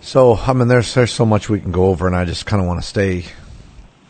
So, 0.00 0.34
I 0.34 0.52
mean, 0.52 0.66
there's 0.66 0.94
there's 0.94 1.12
so 1.12 1.24
much 1.24 1.48
we 1.48 1.60
can 1.60 1.72
go 1.72 1.86
over, 1.86 2.06
and 2.06 2.16
I 2.16 2.24
just 2.24 2.44
kind 2.44 2.60
of 2.60 2.66
want 2.66 2.80
to 2.80 2.86
stay. 2.86 3.24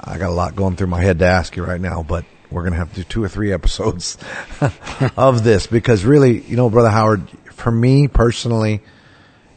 I 0.01 0.19
got 0.19 0.31
a 0.31 0.35
lot 0.35 0.57
going 0.57 0.77
through 0.77 0.87
my 0.89 1.01
head 1.01 1.19
to 1.21 1.27
ask 1.27 1.55
you 1.55 1.65
right 1.65 1.81
now, 1.81 2.03
but 2.03 2.25
we're 2.51 2.69
to 2.69 2.77
have 2.77 2.91
to 2.91 2.97
do 2.97 3.05
two 3.05 3.23
or 3.23 3.29
three 3.29 3.53
episodes 3.59 4.19
of 5.17 5.45
this 5.45 5.67
because 5.67 6.05
really, 6.05 6.41
you 6.43 6.57
know, 6.57 6.71
Brother 6.71 6.91
Howard, 6.91 7.29
for 7.53 7.71
me 7.71 8.09
personally, 8.09 8.83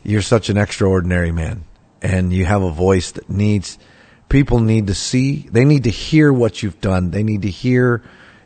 you're 0.03 0.21
such 0.21 0.49
an 0.49 0.57
extraordinary 0.57 1.31
man, 1.31 1.63
and 2.01 2.33
you 2.33 2.45
have 2.45 2.61
a 2.61 2.71
voice 2.71 3.11
that 3.11 3.29
needs 3.29 3.79
people 4.27 4.59
need 4.59 4.87
to 4.87 4.93
see. 4.93 5.47
They 5.51 5.65
need 5.65 5.85
to 5.85 5.89
hear 5.89 6.33
what 6.33 6.61
you've 6.61 6.81
done. 6.81 7.11
They 7.11 7.23
need 7.23 7.43
to 7.43 7.49
hear 7.49 8.03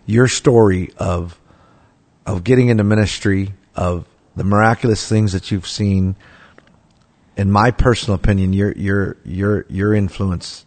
your 0.10 0.28
story 0.28 0.91
of 0.97 1.39
of 2.26 2.43
getting 2.43 2.70
into 2.70 2.84
ministry, 2.84 3.53
of 3.76 4.05
the 4.36 4.43
miraculous 4.43 5.07
things 5.07 5.34
that 5.34 5.51
you've 5.51 5.68
seen 5.68 6.16
in 7.39 7.49
my 7.49 7.72
personal 7.72 8.16
opinion, 8.16 8.51
your 8.51 8.74
your 8.74 9.16
your 9.24 9.66
your 9.70 9.93
influence 9.93 10.66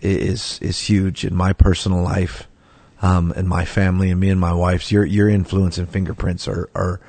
is 0.00 0.58
is 0.62 0.80
huge 0.80 1.22
in 1.22 1.34
my 1.34 1.52
personal 1.52 2.02
life, 2.02 2.48
um, 3.02 3.30
and 3.36 3.46
my 3.46 3.66
family, 3.66 4.10
and 4.10 4.18
me 4.18 4.30
and 4.30 4.40
my 4.40 4.54
wife's. 4.54 4.90
Your 4.90 5.04
your 5.04 5.28
influence 5.28 5.76
and 5.76 5.86
fingerprints 5.86 6.48
are 6.48 6.70
are 6.74 7.00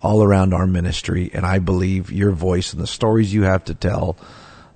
all 0.00 0.22
around 0.22 0.54
our 0.54 0.66
ministry, 0.66 1.30
and 1.34 1.44
I 1.44 1.58
believe 1.58 2.10
your 2.10 2.30
voice 2.30 2.72
and 2.72 2.82
the 2.82 2.86
stories 2.86 3.34
you 3.34 3.42
have 3.42 3.64
to 3.64 3.74
tell, 3.74 4.16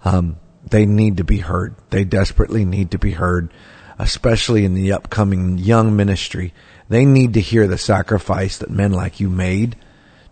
um, 0.04 0.36
they 0.68 0.84
need 0.84 1.16
to 1.16 1.24
be 1.24 1.38
heard. 1.38 1.74
They 1.88 2.04
desperately 2.04 2.66
need 2.66 2.90
to 2.90 2.98
be 2.98 3.12
heard, 3.12 3.50
especially 3.98 4.64
in 4.64 4.74
the 4.74 4.92
upcoming 4.92 5.58
young 5.58 5.96
ministry. 5.96 6.54
They 6.88 7.04
need 7.04 7.34
to 7.34 7.40
hear 7.40 7.66
the 7.66 7.78
sacrifice 7.78 8.58
that 8.58 8.70
men 8.70 8.92
like 8.92 9.20
you 9.20 9.28
made 9.28 9.76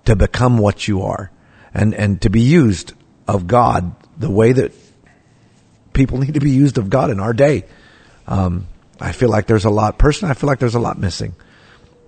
to 0.04 0.14
become 0.14 0.58
what 0.58 0.86
you 0.86 1.02
are 1.02 1.30
and, 1.74 1.94
and 1.94 2.22
to 2.22 2.30
be 2.30 2.40
used 2.40 2.92
of 3.26 3.46
God 3.46 3.94
the 4.16 4.30
way 4.30 4.52
that 4.52 4.72
people 5.92 6.18
need 6.18 6.34
to 6.34 6.40
be 6.40 6.50
used 6.50 6.78
of 6.78 6.88
God 6.88 7.10
in 7.10 7.20
our 7.20 7.32
day. 7.32 7.64
Um, 8.26 8.68
I 9.00 9.12
feel 9.12 9.28
like 9.28 9.46
there's 9.46 9.64
a 9.64 9.70
lot, 9.70 9.98
personally, 9.98 10.30
I 10.30 10.34
feel 10.34 10.46
like 10.46 10.60
there's 10.60 10.74
a 10.74 10.80
lot 10.80 10.98
missing. 10.98 11.34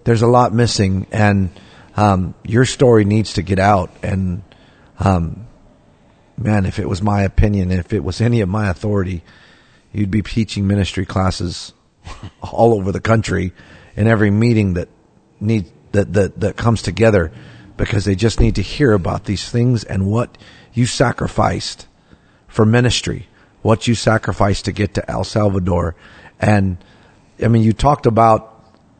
There's 0.05 0.23
a 0.23 0.27
lot 0.27 0.55
missing 0.55 1.07
and, 1.11 1.51
um, 1.97 2.35
your 2.45 2.65
story 2.65 3.05
needs 3.05 3.35
to 3.35 3.43
get 3.43 3.59
out 3.59 3.91
and, 4.03 4.43
um, 5.01 5.47
man, 6.37 6.67
if 6.67 6.79
it 6.79 6.89
was 6.89 7.03
my 7.03 7.23
opinion, 7.23 7.73
if 7.73 7.93
it 7.93 8.05
was 8.05 8.21
any 8.21 8.41
of 8.41 8.49
my 8.49 8.69
authority, 8.69 9.23
you'd 9.93 10.11
be 10.11 10.23
teaching 10.23 10.67
ministry 10.67 11.07
classes 11.07 11.73
all 12.43 12.75
over 12.75 12.93
the 12.93 13.01
country 13.01 13.53
in 13.97 14.07
every 14.07 14.31
meeting 14.31 14.75
that 14.75 14.89
need 15.41 15.71
that, 15.93 16.13
that, 16.13 16.41
that 16.41 16.57
comes 16.57 16.83
together 16.83 17.33
because 17.77 18.05
they 18.05 18.15
just 18.15 18.41
need 18.41 18.57
to 18.57 18.63
hear 18.63 18.93
about 18.93 19.25
these 19.25 19.49
things 19.49 19.85
and 19.85 20.07
what 20.07 20.37
you 20.75 20.87
sacrificed 20.87 21.87
for 22.47 22.67
ministry, 22.67 23.29
what 23.63 23.87
you 23.87 23.95
sacrificed 23.95 24.67
to 24.67 24.73
get 24.73 24.95
to 24.95 25.11
El 25.11 25.25
Salvador. 25.25 25.95
And 26.41 26.77
I 27.43 27.49
mean, 27.49 27.63
you 27.63 27.73
talked 27.73 28.07
about 28.07 28.55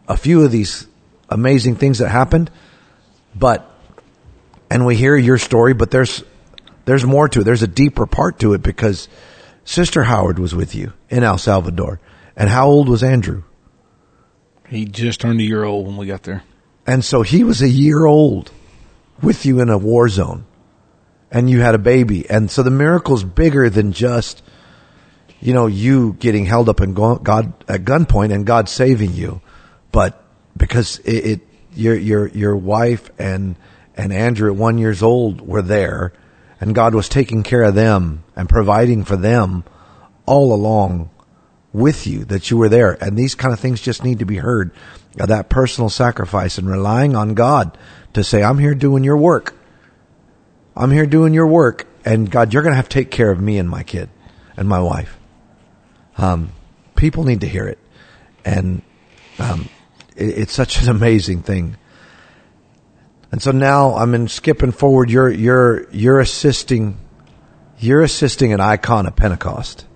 a 0.07 0.17
few 0.17 0.45
of 0.45 0.51
these 0.51 0.87
amazing 1.29 1.77
things 1.77 1.99
that 1.99 2.09
happened, 2.09 2.51
but, 3.35 3.71
and 4.71 4.87
we 4.87 4.97
hear 4.97 5.17
your 5.17 5.39
story, 5.39 5.75
but 5.75 5.91
there's, 5.91 6.23
there's 6.85 7.05
more 7.05 7.29
to 7.29 7.41
it. 7.41 7.45
There's 7.45 7.63
a 7.63 7.69
deeper 7.69 8.07
part 8.07 8.39
to 8.41 8.55
it 8.55 8.63
because 8.63 9.09
Sister 9.69 10.05
Howard 10.05 10.39
was 10.39 10.55
with 10.55 10.75
you 10.75 10.95
in 11.11 11.23
El 11.23 11.37
Salvador. 11.37 12.01
And 12.35 12.49
how 12.49 12.69
old 12.69 12.89
was 12.89 13.03
Andrew? 13.03 13.43
He 14.67 14.87
just 14.87 15.21
turned 15.21 15.41
a 15.41 15.45
year 15.45 15.63
old 15.63 15.87
when 15.87 15.99
we 15.99 16.07
got 16.07 16.23
there. 16.23 16.43
And 16.87 17.05
so 17.05 17.21
he 17.21 17.45
was 17.45 17.61
a 17.61 17.69
year 17.69 18.07
old 18.07 18.51
with 19.21 19.45
you 19.45 19.61
in 19.61 19.69
a 19.69 19.77
war 19.77 20.09
zone 20.09 20.47
and 21.31 21.51
you 21.51 21.61
had 21.61 21.75
a 21.75 21.79
baby. 21.79 22.29
And 22.31 22.51
so 22.51 22.63
the 22.63 22.71
miracle's 22.71 23.25
bigger 23.25 23.69
than 23.69 23.93
just, 23.93 24.43
you 25.39 25.53
know, 25.53 25.67
you 25.67 26.15
getting 26.15 26.47
held 26.47 26.71
up 26.71 26.81
in 26.81 26.95
God 26.95 27.53
at 27.69 27.85
gunpoint 27.85 28.33
and 28.33 28.47
God 28.47 28.71
saving 28.71 29.13
you, 29.13 29.43
but 29.93 30.25
because 30.57 30.99
it, 31.01 31.27
it 31.27 31.41
your 31.75 31.95
your 31.95 32.27
your 32.29 32.57
wife 32.57 33.11
and 33.19 33.55
and 33.99 34.15
Andrew 34.15 34.51
at 34.51 34.57
one 34.57 34.79
years 34.79 35.03
old 35.03 35.43
were 35.43 35.61
there, 35.61 36.15
and 36.61 36.75
God 36.75 36.95
was 36.95 37.09
taking 37.09 37.43
care 37.43 37.63
of 37.63 37.75
them 37.75 38.25
and 38.35 38.49
providing 38.49 39.05
for 39.05 39.17
them 39.17 39.65
all 40.27 40.53
along 40.53 41.11
with 41.73 42.07
you 42.07 42.25
that 42.27 42.51
you 42.51 42.57
were 42.57 42.69
there. 42.69 42.93
And 43.03 43.17
these 43.17 43.35
kind 43.35 43.53
of 43.53 43.61
things 43.61 43.81
just 43.81 44.05
need 44.05 44.19
to 44.19 44.25
be 44.25 44.37
heard. 44.37 44.73
That 45.15 45.49
personal 45.49 45.91
sacrifice 45.91 46.59
and 46.59 46.69
relying 46.69 47.17
on 47.17 47.35
God 47.35 47.77
to 48.13 48.23
say, 48.23 48.43
I'm 48.43 48.59
here 48.59 48.75
doing 48.75 49.05
your 49.05 49.17
work. 49.17 49.55
I'm 50.77 50.91
here 50.91 51.07
doing 51.07 51.35
your 51.35 51.47
work. 51.47 51.87
And 52.05 52.31
God, 52.31 52.53
you're 52.53 52.63
going 52.63 52.73
to 52.73 52.77
have 52.77 52.89
to 52.89 52.95
take 52.95 53.11
care 53.11 53.31
of 53.31 53.41
me 53.41 53.59
and 53.59 53.69
my 53.69 53.83
kid 53.83 54.09
and 54.57 54.69
my 54.69 54.81
wife. 54.81 55.19
Um, 56.17 56.53
people 56.97 57.25
need 57.25 57.41
to 57.41 57.49
hear 57.49 57.67
it. 57.67 57.79
And, 58.45 58.83
um, 59.39 59.69
it, 60.17 60.39
it's 60.39 60.53
such 60.53 60.83
an 60.83 60.89
amazing 60.89 61.43
thing. 61.43 61.77
And 63.31 63.43
so 63.43 63.51
now 63.51 63.95
I'm 63.95 64.15
in 64.15 64.29
skipping 64.29 64.73
forward. 64.73 65.11
You're, 65.11 65.31
you're, 65.31 65.89
you're 65.91 66.21
assisting, 66.21 66.99
you're 67.79 68.03
assisting 68.03 68.53
an 68.53 68.61
icon 68.61 69.07
of 69.07 69.17
Pentecost. 69.17 69.87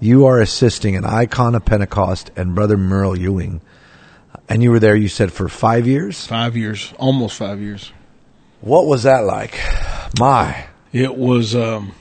You 0.00 0.26
are 0.26 0.40
assisting 0.40 0.96
an 0.96 1.04
icon 1.04 1.54
of 1.54 1.64
Pentecost 1.64 2.30
and 2.36 2.54
Brother 2.54 2.76
Murrell 2.76 3.16
Ewing 3.16 3.60
and 4.50 4.64
you 4.64 4.72
were 4.72 4.80
there, 4.80 4.96
you 4.96 5.08
said, 5.08 5.32
for 5.32 5.48
five 5.48 5.86
years? 5.86 6.26
Five 6.26 6.56
years, 6.56 6.92
almost 6.98 7.36
five 7.36 7.60
years. 7.60 7.92
What 8.60 8.86
was 8.86 9.04
that 9.04 9.20
like? 9.20 9.58
My. 10.18 10.66
It 10.92 11.16
was, 11.16 11.54
um, 11.54 11.92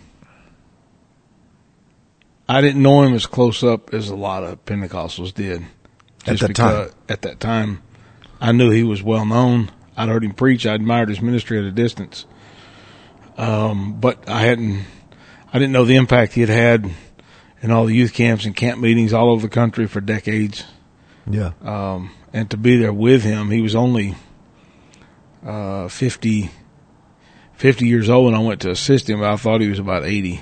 I 2.50 2.62
didn't 2.62 2.82
know 2.82 3.04
him 3.04 3.14
as 3.14 3.28
close 3.28 3.64
up 3.64 3.94
as 3.94 4.10
a 4.10 4.16
lot 4.16 4.44
of 4.44 4.66
Pentecostals 4.66 5.32
did. 5.32 5.64
At 6.26 6.40
that 6.40 6.56
time? 6.56 6.90
At 7.08 7.22
that 7.22 7.40
time, 7.40 7.84
I 8.42 8.52
knew 8.52 8.72
he 8.72 8.84
was 8.84 9.04
well 9.04 9.26
known. 9.26 9.70
I'd 10.00 10.08
heard 10.08 10.24
him 10.24 10.34
preach. 10.34 10.66
I 10.66 10.76
admired 10.76 11.10
his 11.10 11.22
ministry 11.22 11.60
at 11.60 11.66
a 11.66 11.72
distance. 11.72 12.26
Um, 13.38 14.00
but 14.00 14.30
I 14.30 14.40
hadn't, 14.40 14.86
I 15.52 15.60
didn't 15.60 15.74
know 15.74 15.84
the 15.84 15.98
impact 15.98 16.32
he 16.32 16.40
had 16.40 16.50
had 16.50 16.90
in 17.62 17.70
all 17.70 17.86
the 17.86 17.94
youth 17.94 18.14
camps 18.14 18.46
and 18.46 18.56
camp 18.56 18.80
meetings 18.80 19.12
all 19.12 19.30
over 19.30 19.42
the 19.42 19.54
country 19.54 19.88
for 19.88 20.00
decades. 20.00 20.64
Yeah. 21.30 21.52
Um, 21.62 22.12
and 22.32 22.50
to 22.52 22.56
be 22.56 22.78
there 22.78 22.94
with 22.94 23.24
him, 23.24 23.52
he 23.52 23.62
was 23.62 23.76
only 23.76 24.16
uh, 25.46 25.90
50, 25.90 26.50
50 27.56 27.86
years 27.86 28.10
old 28.10 28.32
when 28.32 28.36
I 28.36 28.40
went 28.40 28.62
to 28.62 28.72
assist 28.72 29.10
him. 29.10 29.22
I 29.22 29.36
thought 29.36 29.60
he 29.60 29.68
was 29.68 29.80
about 29.80 30.06
80. 30.06 30.40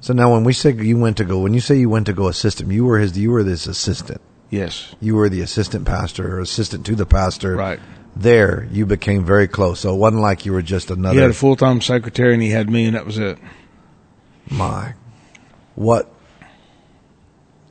So 0.00 0.12
now 0.12 0.34
when 0.34 0.44
we 0.44 0.52
say 0.52 0.72
you 0.74 0.98
went 0.98 1.16
to 1.16 1.24
go, 1.24 1.38
when 1.38 1.54
you 1.54 1.60
say 1.60 1.76
you 1.76 1.88
went 1.88 2.04
to 2.06 2.12
go 2.12 2.28
assist 2.28 2.60
him, 2.60 2.70
you 2.70 2.84
were 2.84 2.98
his, 2.98 3.16
you 3.16 3.30
were 3.30 3.42
this 3.42 3.66
assistant. 3.66 4.20
Yes. 4.50 4.94
You 5.00 5.14
were 5.14 5.30
the 5.30 5.40
assistant 5.40 5.86
pastor 5.86 6.36
or 6.36 6.40
assistant 6.40 6.84
to 6.86 6.94
the 6.94 7.06
pastor. 7.06 7.56
Right. 7.56 7.80
There, 8.18 8.66
you 8.72 8.84
became 8.84 9.24
very 9.24 9.46
close. 9.46 9.80
So 9.80 9.94
it 9.94 9.98
wasn't 9.98 10.22
like 10.22 10.44
you 10.44 10.52
were 10.52 10.60
just 10.60 10.90
another. 10.90 11.14
He 11.14 11.20
had 11.20 11.30
a 11.30 11.34
full 11.34 11.54
time 11.54 11.80
secretary 11.80 12.34
and 12.34 12.42
he 12.42 12.50
had 12.50 12.68
me 12.68 12.84
and 12.86 12.96
that 12.96 13.06
was 13.06 13.16
it. 13.16 13.38
My. 14.50 14.94
What? 15.76 16.12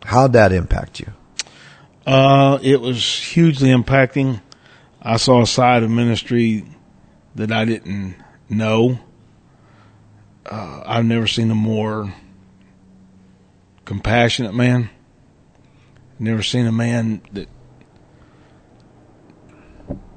How'd 0.05 0.33
that 0.33 0.53
impact 0.53 1.01
you? 1.01 1.11
Uh, 2.05 2.59
it 2.63 2.79
was 2.79 3.19
hugely 3.19 3.69
impacting. 3.69 4.41
I 5.01 5.17
saw 5.17 5.41
a 5.41 5.47
side 5.47 5.83
of 5.83 5.91
ministry 5.91 6.65
that 7.35 7.51
I 7.51 7.65
didn't 7.65 8.15
know. 8.49 8.99
Uh, 10.45 10.81
I've 10.85 11.03
never 11.03 11.27
seen 11.27 11.51
a 11.51 11.55
more 11.55 12.13
compassionate 13.83 14.53
man. 14.53 14.89
Never 16.19 16.41
seen 16.41 16.65
a 16.67 16.71
man 16.71 17.21
that, 17.33 17.49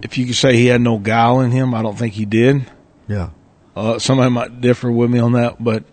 if 0.03 0.16
you 0.18 0.26
could 0.26 0.34
say 0.36 0.57
he 0.57 0.66
had 0.66 0.80
no 0.80 0.98
guile 0.98 1.40
in 1.40 1.51
him, 1.51 1.74
I 1.74 1.82
don't 1.82 1.96
think 1.98 2.14
he 2.14 2.24
did. 2.24 2.64
Yeah. 3.09 3.30
Uh, 3.76 3.98
somebody 3.98 4.30
might 4.30 4.61
differ 4.61 4.90
with 4.90 5.11
me 5.11 5.18
on 5.18 5.32
that, 5.32 5.62
but 5.62 5.84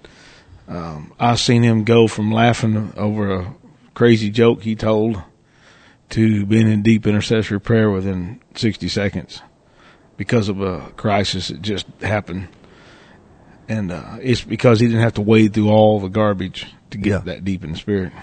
um, 0.68 1.14
I've 1.20 1.40
seen 1.40 1.64
him 1.64 1.84
go 1.84 2.08
from 2.08 2.32
laughing 2.32 2.94
over 2.98 3.34
a 3.36 3.56
crazy 3.94 4.30
joke 4.30 4.64
he 4.64 4.76
told 4.76 5.22
to 6.10 6.46
being 6.46 6.72
in 6.72 6.82
deep 6.84 7.06
intercessory 7.06 7.60
prayer 7.60 7.90
within 7.90 8.40
60 8.56 8.88
seconds 8.90 9.42
because 10.16 10.50
of 10.50 10.62
a 10.62 10.90
crisis 10.98 11.50
that 11.50 11.62
just 11.62 11.86
happened. 12.02 12.48
And 13.70 13.92
uh, 13.92 14.18
it's 14.22 14.44
because 14.44 14.80
he 14.80 14.88
didn't 14.88 15.02
have 15.02 15.16
to 15.16 15.22
wade 15.22 15.54
through 15.54 15.70
all 15.70 16.00
the 16.00 16.08
garbage 16.08 16.66
to 16.92 16.98
get 16.98 17.10
Yeah. 17.10 17.18
that 17.20 17.44
deep 17.44 17.64
in 17.64 17.74
the 17.74 17.78
spirit. 17.78 18.14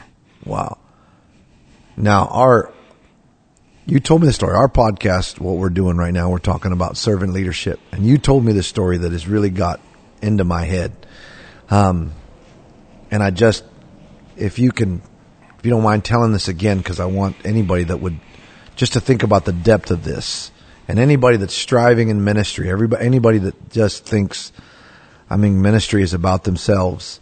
Wow. 0.45 0.78
Now, 1.97 2.26
our, 2.30 2.72
you 3.87 4.01
told 4.01 4.22
me 4.22 4.26
the 4.26 4.32
story. 4.32 4.55
Our 4.55 4.68
podcast, 4.68 5.39
what 5.39 5.57
we're 5.57 5.68
doing 5.68 5.97
right 5.97 6.12
now, 6.12 6.30
we're 6.30 6.39
talking 6.39 6.72
about 6.72 6.97
servant 6.97 7.32
leadership. 7.32 7.78
And 7.93 8.07
you 8.07 8.16
told 8.16 8.45
me 8.45 8.53
the 8.53 8.62
story 8.62 8.97
that 8.99 9.12
has 9.12 9.28
really 9.28 9.51
got 9.51 9.80
into 10.22 10.45
my 10.45 10.64
head. 10.64 10.93
Um, 11.70 12.12
and 13.11 13.22
I 13.22 13.30
just, 13.30 13.64
if 14.37 14.59
you 14.59 14.72
can 14.72 15.03
if 15.59 15.66
you 15.68 15.70
don't 15.70 15.82
mind 15.82 16.05
telling 16.05 16.32
this 16.32 16.49
again, 16.49 16.78
because 16.78 17.01
I 17.01 17.07
want 17.07 17.37
anybody 17.45 17.85
that 17.85 17.99
would 17.99 18.18
just 18.76 18.95
to 18.95 19.01
think 19.01 19.22
about 19.22 19.47
the 19.47 19.53
depth 19.53 19.91
of 19.91 20.05
this, 20.05 20.51
and 20.89 20.99
anybody 20.99 21.39
that's 21.39 21.55
striving 21.55 22.11
in 22.11 22.22
ministry, 22.22 22.68
everybody, 22.70 23.05
anybody 23.05 23.39
that 23.39 23.70
just 23.70 24.05
thinks, 24.05 24.53
I 25.30 25.39
mean, 25.39 25.62
ministry 25.62 26.03
is 26.03 26.12
about 26.12 26.45
themselves. 26.45 27.18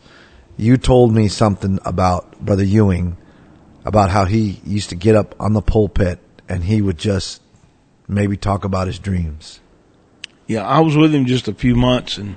You 0.57 0.77
told 0.77 1.15
me 1.15 1.29
something 1.29 1.79
about 1.85 2.41
Brother 2.41 2.65
Ewing, 2.65 3.17
about 3.85 4.11
how 4.11 4.25
he 4.25 4.61
used 4.65 4.91
to 4.91 4.97
get 4.97 5.15
up 5.15 5.37
on 5.39 5.53
the 5.53 5.63
pulpit 5.63 6.19
and 6.53 6.65
he 6.65 6.83
would 6.83 6.99
just 6.99 7.41
maybe 8.07 8.37
talk 8.37 8.63
about 8.63 8.87
his 8.87 8.99
dreams. 8.99 9.61
Yeah, 10.47 10.67
I 10.67 10.81
was 10.81 10.95
with 10.95 11.15
him 11.15 11.25
just 11.25 11.49
a 11.49 11.55
few 11.55 11.75
months, 11.75 12.19
and 12.19 12.37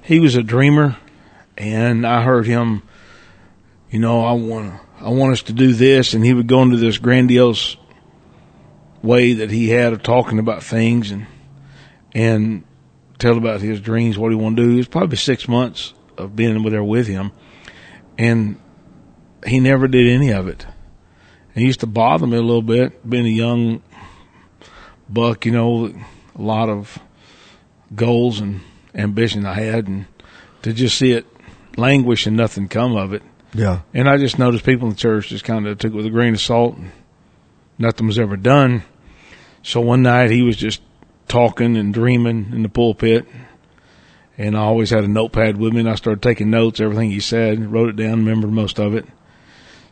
he 0.00 0.20
was 0.20 0.36
a 0.36 0.44
dreamer, 0.44 0.96
and 1.56 2.06
I 2.06 2.22
heard 2.22 2.46
him. 2.46 2.84
You 3.90 3.98
know, 3.98 4.24
I 4.24 4.30
want 4.32 4.80
I 5.00 5.08
want 5.08 5.32
us 5.32 5.42
to 5.44 5.52
do 5.52 5.72
this, 5.72 6.14
and 6.14 6.24
he 6.24 6.32
would 6.32 6.46
go 6.46 6.62
into 6.62 6.76
this 6.76 6.98
grandiose 6.98 7.76
way 9.02 9.32
that 9.32 9.50
he 9.50 9.70
had 9.70 9.92
of 9.92 10.04
talking 10.04 10.38
about 10.38 10.62
things 10.62 11.10
and 11.10 11.26
and 12.14 12.62
tell 13.18 13.36
about 13.36 13.60
his 13.60 13.80
dreams, 13.80 14.16
what 14.16 14.30
he 14.30 14.36
want 14.36 14.56
to 14.56 14.62
do. 14.62 14.74
It 14.74 14.76
was 14.76 14.88
probably 14.88 15.16
six 15.16 15.48
months 15.48 15.94
of 16.16 16.36
being 16.36 16.62
there 16.70 16.84
with 16.84 17.08
him, 17.08 17.32
and 18.16 18.60
he 19.44 19.58
never 19.58 19.88
did 19.88 20.08
any 20.08 20.32
of 20.32 20.46
it. 20.46 20.64
He 21.58 21.66
used 21.66 21.80
to 21.80 21.86
bother 21.86 22.26
me 22.26 22.36
a 22.36 22.42
little 22.42 22.62
bit, 22.62 23.08
being 23.08 23.26
a 23.26 23.30
young 23.30 23.82
buck, 25.08 25.46
you 25.46 25.52
know, 25.52 25.86
a 26.34 26.42
lot 26.42 26.68
of 26.68 26.98
goals 27.94 28.40
and 28.40 28.60
ambition 28.94 29.46
I 29.46 29.54
had, 29.54 29.88
and 29.88 30.06
to 30.62 30.72
just 30.72 30.98
see 30.98 31.12
it 31.12 31.26
languish 31.76 32.26
and 32.26 32.36
nothing 32.36 32.68
come 32.68 32.96
of 32.96 33.12
it. 33.12 33.22
Yeah. 33.54 33.80
And 33.94 34.08
I 34.08 34.18
just 34.18 34.38
noticed 34.38 34.64
people 34.64 34.88
in 34.88 34.94
the 34.94 35.00
church 35.00 35.28
just 35.28 35.44
kind 35.44 35.66
of 35.66 35.78
took 35.78 35.92
it 35.92 35.96
with 35.96 36.06
a 36.06 36.10
grain 36.10 36.34
of 36.34 36.40
salt. 36.40 36.76
And 36.76 36.92
nothing 37.78 38.06
was 38.06 38.18
ever 38.18 38.36
done. 38.36 38.82
So 39.62 39.80
one 39.80 40.02
night 40.02 40.30
he 40.30 40.42
was 40.42 40.56
just 40.56 40.82
talking 41.28 41.76
and 41.76 41.94
dreaming 41.94 42.50
in 42.52 42.62
the 42.62 42.68
pulpit. 42.68 43.26
And 44.36 44.56
I 44.56 44.60
always 44.60 44.90
had 44.90 45.04
a 45.04 45.08
notepad 45.08 45.56
with 45.56 45.72
me 45.72 45.80
and 45.80 45.90
I 45.90 45.94
started 45.94 46.22
taking 46.22 46.50
notes, 46.50 46.80
everything 46.80 47.10
he 47.10 47.20
said, 47.20 47.72
wrote 47.72 47.88
it 47.88 47.96
down, 47.96 48.24
remembered 48.24 48.52
most 48.52 48.78
of 48.78 48.94
it. 48.94 49.06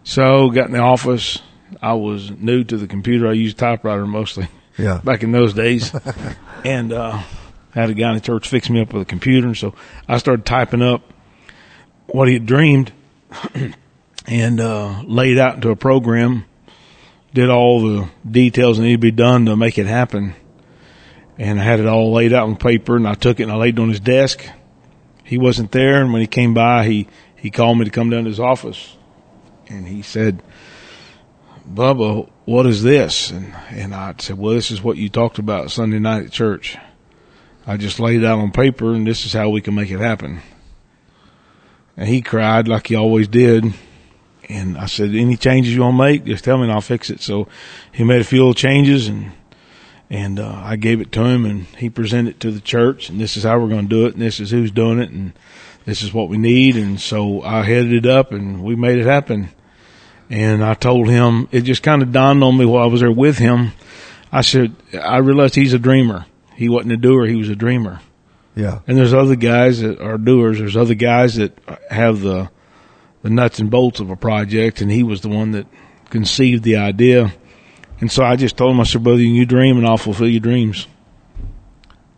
So 0.04 0.50
got 0.50 0.66
in 0.66 0.72
the 0.72 0.78
office. 0.78 1.40
I 1.82 1.94
was 1.94 2.30
new 2.30 2.64
to 2.64 2.76
the 2.76 2.86
computer. 2.86 3.28
I 3.28 3.32
used 3.32 3.58
typewriter 3.58 4.06
mostly. 4.06 4.48
Yeah. 4.78 5.00
Back 5.02 5.22
in 5.22 5.32
those 5.32 5.54
days. 5.54 5.90
and, 6.66 6.92
uh, 6.92 7.22
had 7.70 7.88
a 7.88 7.94
guy 7.94 8.10
in 8.10 8.16
the 8.16 8.20
church 8.20 8.46
fix 8.46 8.68
me 8.68 8.82
up 8.82 8.92
with 8.92 9.00
a 9.00 9.04
computer. 9.06 9.46
And 9.46 9.56
so 9.56 9.74
I 10.06 10.18
started 10.18 10.44
typing 10.44 10.82
up 10.82 11.00
what 12.08 12.28
he 12.28 12.34
had 12.34 12.44
dreamed 12.44 12.92
and, 14.26 14.60
uh, 14.60 15.00
laid 15.06 15.38
out 15.38 15.54
into 15.54 15.70
a 15.70 15.76
program, 15.76 16.44
did 17.32 17.48
all 17.48 17.80
the 17.80 18.10
details 18.30 18.76
that 18.76 18.82
needed 18.82 18.96
to 18.96 19.00
be 19.00 19.12
done 19.12 19.46
to 19.46 19.56
make 19.56 19.78
it 19.78 19.86
happen. 19.86 20.34
And 21.38 21.58
I 21.58 21.62
had 21.62 21.80
it 21.80 21.86
all 21.86 22.12
laid 22.12 22.34
out 22.34 22.46
on 22.46 22.56
paper 22.56 22.96
and 22.96 23.08
I 23.08 23.14
took 23.14 23.40
it 23.40 23.44
and 23.44 23.52
I 23.52 23.56
laid 23.56 23.78
it 23.78 23.80
on 23.80 23.88
his 23.88 24.00
desk. 24.00 24.46
He 25.24 25.38
wasn't 25.38 25.72
there. 25.72 26.02
And 26.02 26.12
when 26.12 26.20
he 26.20 26.26
came 26.26 26.52
by, 26.52 26.84
he, 26.84 27.08
he 27.34 27.50
called 27.50 27.78
me 27.78 27.86
to 27.86 27.90
come 27.90 28.10
down 28.10 28.24
to 28.24 28.28
his 28.28 28.40
office 28.40 28.94
and 29.68 29.86
he 29.88 30.02
said, 30.02 30.42
Bubba, 31.68 32.28
what 32.44 32.66
is 32.66 32.82
this? 32.82 33.30
And, 33.30 33.54
and 33.70 33.94
I 33.94 34.14
said, 34.18 34.38
well, 34.38 34.54
this 34.54 34.70
is 34.70 34.82
what 34.82 34.96
you 34.96 35.08
talked 35.08 35.38
about 35.38 35.70
Sunday 35.70 35.98
night 35.98 36.26
at 36.26 36.32
church. 36.32 36.76
I 37.66 37.76
just 37.76 37.98
laid 37.98 38.22
it 38.22 38.26
out 38.26 38.38
on 38.38 38.52
paper 38.52 38.94
and 38.94 39.06
this 39.06 39.26
is 39.26 39.32
how 39.32 39.48
we 39.50 39.60
can 39.60 39.74
make 39.74 39.90
it 39.90 39.98
happen. 39.98 40.40
And 41.96 42.08
he 42.08 42.22
cried 42.22 42.68
like 42.68 42.86
he 42.86 42.94
always 42.94 43.26
did. 43.26 43.74
And 44.48 44.78
I 44.78 44.86
said, 44.86 45.12
any 45.14 45.36
changes 45.36 45.74
you 45.74 45.80
want 45.80 45.94
to 45.94 45.98
make, 46.04 46.24
just 46.24 46.44
tell 46.44 46.56
me 46.56 46.64
and 46.64 46.72
I'll 46.72 46.80
fix 46.80 47.10
it. 47.10 47.20
So 47.20 47.48
he 47.90 48.04
made 48.04 48.20
a 48.20 48.24
few 48.24 48.38
little 48.38 48.54
changes 48.54 49.08
and, 49.08 49.32
and, 50.08 50.38
uh, 50.38 50.60
I 50.62 50.76
gave 50.76 51.00
it 51.00 51.10
to 51.12 51.24
him 51.24 51.44
and 51.44 51.64
he 51.78 51.90
presented 51.90 52.36
it 52.36 52.40
to 52.40 52.52
the 52.52 52.60
church 52.60 53.08
and 53.08 53.20
this 53.20 53.36
is 53.36 53.42
how 53.42 53.58
we're 53.58 53.68
going 53.68 53.88
to 53.88 53.94
do 53.94 54.06
it 54.06 54.12
and 54.12 54.22
this 54.22 54.38
is 54.38 54.52
who's 54.52 54.70
doing 54.70 55.00
it 55.00 55.10
and 55.10 55.32
this 55.84 56.02
is 56.02 56.14
what 56.14 56.28
we 56.28 56.38
need. 56.38 56.76
And 56.76 57.00
so 57.00 57.42
I 57.42 57.64
headed 57.64 57.92
it 57.92 58.06
up 58.06 58.30
and 58.30 58.62
we 58.62 58.76
made 58.76 58.98
it 58.98 59.06
happen. 59.06 59.48
And 60.28 60.64
I 60.64 60.74
told 60.74 61.08
him, 61.08 61.48
it 61.52 61.62
just 61.62 61.82
kind 61.82 62.02
of 62.02 62.12
dawned 62.12 62.42
on 62.42 62.56
me 62.56 62.64
while 62.64 62.82
I 62.82 62.86
was 62.86 63.00
there 63.00 63.12
with 63.12 63.38
him. 63.38 63.72
I 64.32 64.40
said, 64.40 64.74
I 64.92 65.18
realized 65.18 65.54
he's 65.54 65.72
a 65.72 65.78
dreamer. 65.78 66.26
He 66.56 66.68
wasn't 66.68 66.92
a 66.92 66.96
doer, 66.96 67.26
he 67.26 67.36
was 67.36 67.48
a 67.48 67.56
dreamer. 67.56 68.00
Yeah. 68.54 68.80
And 68.86 68.96
there's 68.96 69.14
other 69.14 69.36
guys 69.36 69.80
that 69.80 70.00
are 70.00 70.16
doers. 70.16 70.58
There's 70.58 70.76
other 70.76 70.94
guys 70.94 71.36
that 71.36 71.56
have 71.90 72.20
the, 72.20 72.50
the 73.22 73.30
nuts 73.30 73.58
and 73.58 73.70
bolts 73.70 74.00
of 74.00 74.10
a 74.10 74.16
project 74.16 74.80
and 74.80 74.90
he 74.90 75.02
was 75.02 75.20
the 75.20 75.28
one 75.28 75.52
that 75.52 75.66
conceived 76.10 76.64
the 76.64 76.76
idea. 76.76 77.32
And 78.00 78.10
so 78.10 78.24
I 78.24 78.36
just 78.36 78.56
told 78.56 78.72
him, 78.72 78.80
I 78.80 78.84
said, 78.84 79.04
brother, 79.04 79.20
you 79.20 79.46
dream 79.46 79.76
and 79.76 79.86
I'll 79.86 79.98
fulfill 79.98 80.28
your 80.28 80.40
dreams. 80.40 80.86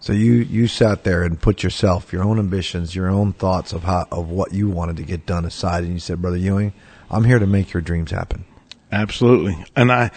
So 0.00 0.12
you, 0.12 0.34
you 0.34 0.68
sat 0.68 1.02
there 1.02 1.24
and 1.24 1.40
put 1.40 1.64
yourself, 1.64 2.12
your 2.12 2.22
own 2.22 2.38
ambitions, 2.38 2.94
your 2.94 3.08
own 3.08 3.32
thoughts 3.32 3.72
of 3.72 3.82
how, 3.82 4.06
of 4.12 4.28
what 4.30 4.52
you 4.52 4.68
wanted 4.68 4.96
to 4.98 5.02
get 5.02 5.26
done 5.26 5.44
aside. 5.44 5.84
And 5.84 5.92
you 5.92 5.98
said, 5.98 6.22
brother 6.22 6.36
Ewing, 6.36 6.72
I'm 7.10 7.24
here 7.24 7.38
to 7.38 7.46
make 7.46 7.72
your 7.72 7.80
dreams 7.80 8.10
happen. 8.10 8.44
Absolutely. 8.90 9.64
And 9.76 9.90
I, 9.92 10.10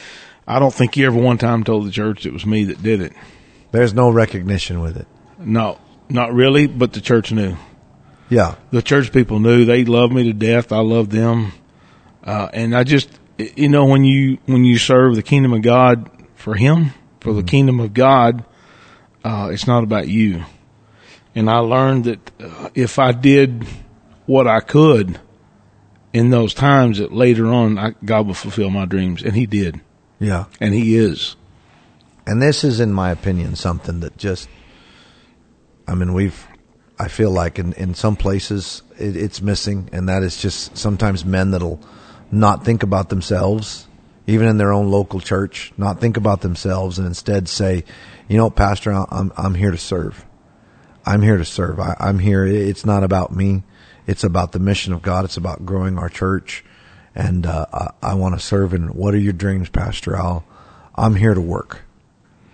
I 0.48 0.60
don't 0.60 0.74
think 0.74 0.98
you 0.98 1.06
ever 1.08 1.18
one 1.18 1.38
time 1.38 1.64
told 1.64 1.86
the 1.86 1.92
church 1.92 2.26
it 2.26 2.34
was 2.34 2.46
me 2.46 2.66
that 2.66 2.82
did 2.82 3.02
it. 3.02 3.14
There's 3.72 3.94
no 3.94 4.10
recognition 4.10 4.82
with 4.82 4.98
it. 4.98 5.08
No, 5.40 5.80
not 6.10 6.34
really, 6.34 6.68
but 6.68 6.94
the 6.94 7.02
church 7.02 7.32
knew. 7.32 7.56
Yeah. 8.30 8.56
The 8.72 8.82
church 8.82 9.12
people 9.12 9.40
knew 9.40 9.66
they 9.66 9.86
loved 9.86 10.14
me 10.14 10.24
to 10.24 10.34
death. 10.34 10.72
I 10.72 10.80
loved 10.80 11.12
them. 11.12 11.52
Uh, 12.24 12.50
and 12.54 12.76
I 12.76 12.84
just, 12.84 13.10
you 13.38 13.70
know, 13.70 13.86
when 13.86 14.04
you, 14.04 14.38
when 14.46 14.64
you 14.66 14.78
serve 14.78 15.16
the 15.16 15.24
kingdom 15.24 15.54
of 15.54 15.62
God 15.62 16.10
for 16.36 16.56
him, 16.56 16.92
for 17.20 17.34
the 17.34 17.44
kingdom 17.44 17.80
of 17.80 17.94
God, 17.94 18.44
uh, 19.24 19.50
it's 19.52 19.68
not 19.68 19.84
about 19.84 20.08
you. 20.08 20.44
And 21.36 21.50
I 21.50 21.60
learned 21.60 22.06
that 22.06 22.32
uh, 22.42 22.70
if 22.76 23.00
I 23.00 23.12
did 23.12 23.66
what 24.26 24.48
I 24.48 24.60
could 24.60 25.20
in 26.14 26.30
those 26.30 26.54
times 26.54 26.98
that 26.98 27.14
later 27.14 27.48
on 27.48 27.78
I, 27.78 27.94
God 28.04 28.28
will 28.28 28.34
fulfill 28.34 28.70
my 28.70 28.86
dreams. 28.86 29.24
And 29.24 29.36
he 29.36 29.46
did. 29.46 29.82
Yeah. 30.20 30.46
And 30.60 30.74
he 30.74 30.96
is. 30.96 31.36
And 32.28 32.42
this 32.42 32.64
is, 32.64 32.80
in 32.80 32.94
my 32.94 33.12
opinion, 33.12 33.56
something 33.56 34.02
that 34.02 34.18
just, 34.18 34.48
I 35.88 35.96
mean, 35.96 36.14
we've, 36.14 36.48
I 37.00 37.08
feel 37.08 37.32
like 37.32 37.58
in, 37.58 37.74
in 37.74 37.96
some 37.96 38.16
places 38.16 38.84
it, 39.00 39.16
it's 39.16 39.42
missing, 39.42 39.90
and 39.92 40.08
that 40.08 40.22
is 40.22 40.40
just 40.40 40.78
sometimes 40.78 41.26
men 41.26 41.52
that'll 41.52 41.82
not 42.32 42.64
think 42.64 42.84
about 42.84 43.10
themselves, 43.10 43.88
even 44.28 44.48
in 44.48 44.58
their 44.58 44.72
own 44.72 44.92
local 44.92 45.20
church, 45.20 45.74
not 45.78 46.00
think 46.00 46.16
about 46.16 46.42
themselves, 46.42 47.00
and 47.00 47.08
instead 47.08 47.50
say, 47.50 47.84
you 48.28 48.38
know, 48.38 48.52
Pastor, 48.52 48.92
I'm, 48.92 49.34
I'm 49.36 49.56
here 49.56 49.72
to 49.72 49.78
serve. 49.78 50.24
I'm 51.06 51.24
here 51.24 51.38
to 51.38 51.46
serve. 51.46 51.80
I, 51.80 51.96
I'm 52.00 52.20
here. 52.20 52.46
It's 52.46 52.86
not 52.86 53.04
about 53.04 53.36
me. 53.36 53.64
It's 54.08 54.24
about 54.24 54.52
the 54.52 54.60
mission 54.60 54.94
of 54.94 55.02
God. 55.02 55.26
It's 55.26 55.38
about 55.38 55.66
growing 55.66 55.98
our 55.98 56.10
church. 56.10 56.64
And, 57.14 57.46
uh, 57.46 57.66
I, 57.74 57.90
I 58.02 58.14
want 58.16 58.36
to 58.36 58.40
serve. 58.40 58.74
And 58.74 58.94
what 58.96 59.14
are 59.14 59.20
your 59.20 59.34
dreams, 59.34 59.70
Pastor 59.70 60.16
Al? 60.16 60.46
I'm 60.96 61.16
here 61.16 61.34
to 61.34 61.42
work. 61.42 61.82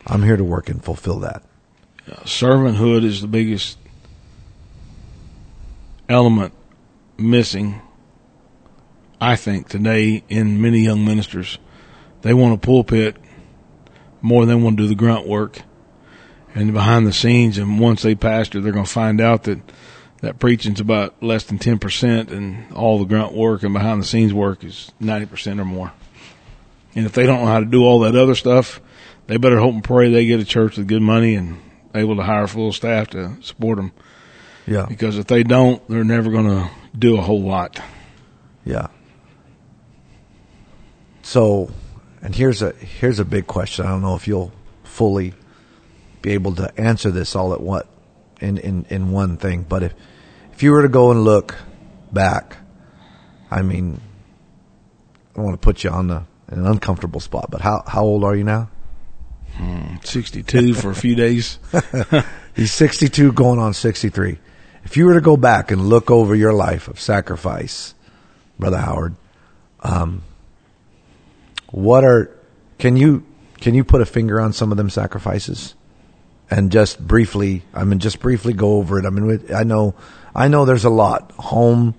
I'm 0.06 0.24
here 0.24 0.38
to 0.38 0.44
work 0.44 0.70
and 0.70 0.84
fulfill 0.84 1.20
that. 1.20 1.44
servanthood 2.24 3.04
is 3.04 3.22
the 3.22 3.28
biggest 3.28 3.78
element 6.08 6.54
missing, 7.18 7.82
I 9.20 9.36
think, 9.36 9.68
today 9.68 10.24
in 10.30 10.62
many 10.62 10.80
young 10.80 11.04
ministers. 11.04 11.58
They 12.22 12.34
want 12.34 12.54
a 12.54 12.58
pulpit 12.58 13.18
more 14.22 14.46
than 14.46 14.58
they 14.58 14.64
want 14.64 14.78
to 14.78 14.84
do 14.84 14.88
the 14.88 14.96
grunt 14.96 15.28
work 15.28 15.62
and 16.56 16.74
behind 16.74 17.06
the 17.06 17.14
scenes. 17.14 17.58
And 17.58 17.80
once 17.80 18.02
they 18.02 18.16
pastor, 18.16 18.62
they're 18.62 18.72
going 18.72 18.86
to 18.86 18.92
find 18.92 19.20
out 19.22 19.44
that 19.44 19.60
that 20.22 20.40
preaching's 20.40 20.80
about 20.80 21.22
less 21.22 21.44
than 21.44 21.60
10% 21.60 22.32
and 22.32 22.74
all 22.74 23.00
the 23.00 23.06
grunt 23.06 23.34
work 23.34 23.64
and 23.64 23.74
behind 23.74 24.02
the 24.02 24.06
scenes 24.06 24.34
work 24.34 24.64
is 24.64 24.92
90% 25.02 25.60
or 25.60 25.66
more. 25.66 25.92
And 26.96 27.06
if 27.06 27.14
they 27.14 27.26
don't 27.26 27.42
know 27.42 27.48
how 27.48 27.60
to 27.60 27.66
do 27.66 27.84
all 27.84 28.00
that 28.00 28.16
other 28.16 28.36
stuff, 28.36 28.82
they 29.28 29.38
better 29.38 29.60
hope 29.60 29.74
and 29.74 29.84
pray 29.84 30.12
they 30.12 30.26
get 30.26 30.40
a 30.40 30.46
church 30.46 30.78
with 30.78 30.88
good 30.88 31.02
money 31.02 31.36
and 31.36 31.60
able 31.94 32.16
to 32.16 32.24
hire 32.24 32.48
full 32.48 32.74
staff 32.74 33.10
to 33.10 33.38
support 33.42 33.78
them. 33.78 33.92
Yeah. 34.66 34.86
Because 34.88 35.18
if 35.18 35.28
they 35.28 35.44
don't, 35.44 35.88
they're 35.88 36.04
never 36.04 36.32
going 36.32 36.48
to 36.48 36.70
do 36.98 37.18
a 37.18 37.22
whole 37.22 37.42
lot. 37.42 37.80
Yeah. 38.66 38.88
So, 41.22 41.72
and 42.22 42.34
here's 42.34 42.62
a 42.62 42.72
here's 42.72 43.20
a 43.20 43.26
big 43.26 43.48
question. 43.48 43.86
I 43.86 43.90
don't 43.90 44.02
know 44.02 44.16
if 44.16 44.28
you'll 44.28 44.52
fully 44.84 45.34
be 46.22 46.32
able 46.32 46.56
to 46.56 46.80
answer 46.80 47.12
this 47.12 47.36
all 47.36 47.54
at 47.54 47.62
what 47.62 47.88
in 48.40 48.58
in 48.58 48.86
in 48.90 49.12
one 49.12 49.38
thing, 49.38 49.66
but 49.68 49.84
if 49.84 49.94
if 50.54 50.64
you 50.64 50.72
were 50.72 50.82
to 50.82 50.90
go 50.90 51.12
and 51.12 51.24
look 51.24 51.56
back, 52.12 52.58
I 53.52 53.62
mean, 53.62 54.02
I 55.32 55.36
don't 55.36 55.46
want 55.46 55.62
to 55.62 55.64
put 55.64 55.84
you 55.84 55.90
on 55.90 56.08
the 56.08 56.24
an 56.48 56.66
uncomfortable 56.66 57.20
spot, 57.20 57.50
but 57.52 57.62
how 57.62 57.84
how 57.88 58.04
old 58.04 58.24
are 58.24 58.36
you 58.36 58.44
now? 58.44 58.70
62 60.04 60.76
for 60.76 60.92
a 60.92 60.96
few 60.96 61.16
days. 61.16 61.60
He's 62.56 62.72
62 62.74 63.32
going 63.34 63.60
on 63.60 63.74
63. 63.74 64.38
If 64.84 64.98
you 64.98 65.06
were 65.06 65.16
to 65.16 65.22
go 65.22 65.36
back 65.36 65.72
and 65.72 65.90
look 65.90 66.12
over 66.12 66.36
your 66.36 66.54
life 66.54 66.88
of 66.88 67.00
sacrifice, 67.00 67.96
Brother 68.60 68.78
Howard, 68.78 69.16
um, 69.82 70.24
what 71.72 72.04
are 72.04 72.36
can 72.78 72.98
you 72.98 73.26
can 73.60 73.74
you 73.74 73.84
put 73.84 74.02
a 74.02 74.06
finger 74.06 74.40
on 74.40 74.54
some 74.54 74.72
of 74.72 74.78
them 74.78 74.90
sacrifices 74.90 75.76
and 76.50 76.72
just 76.72 77.06
briefly 77.06 77.64
i 77.74 77.84
mean 77.84 78.00
just 78.00 78.20
briefly 78.20 78.54
go 78.54 78.78
over 78.78 79.00
it. 79.00 79.06
I 79.06 79.10
mean 79.10 79.46
i 79.54 79.64
know 79.64 79.96
i 80.34 80.48
know 80.48 80.66
there's 80.66 80.86
a 80.86 80.90
lot. 80.90 81.32
Home 81.34 81.96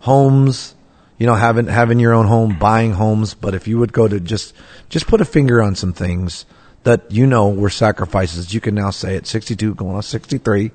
homes 0.00 0.74
you 1.18 1.26
know 1.26 1.34
having 1.34 1.66
having 1.66 1.98
your 1.98 2.14
own 2.14 2.26
home 2.26 2.58
buying 2.58 2.92
homes 2.92 3.34
but 3.34 3.54
if 3.54 3.68
you 3.68 3.78
would 3.78 3.92
go 3.92 4.08
to 4.08 4.18
just 4.18 4.54
just 4.88 5.06
put 5.06 5.20
a 5.20 5.24
finger 5.24 5.62
on 5.62 5.74
some 5.74 5.92
things 5.92 6.46
that 6.84 7.10
you 7.10 7.26
know 7.26 7.50
were 7.50 7.68
sacrifices. 7.68 8.54
You 8.54 8.60
can 8.60 8.74
now 8.74 8.90
say 8.90 9.16
at 9.16 9.26
62 9.26 9.74
going 9.74 9.96
on 9.96 10.02
63 10.02 10.70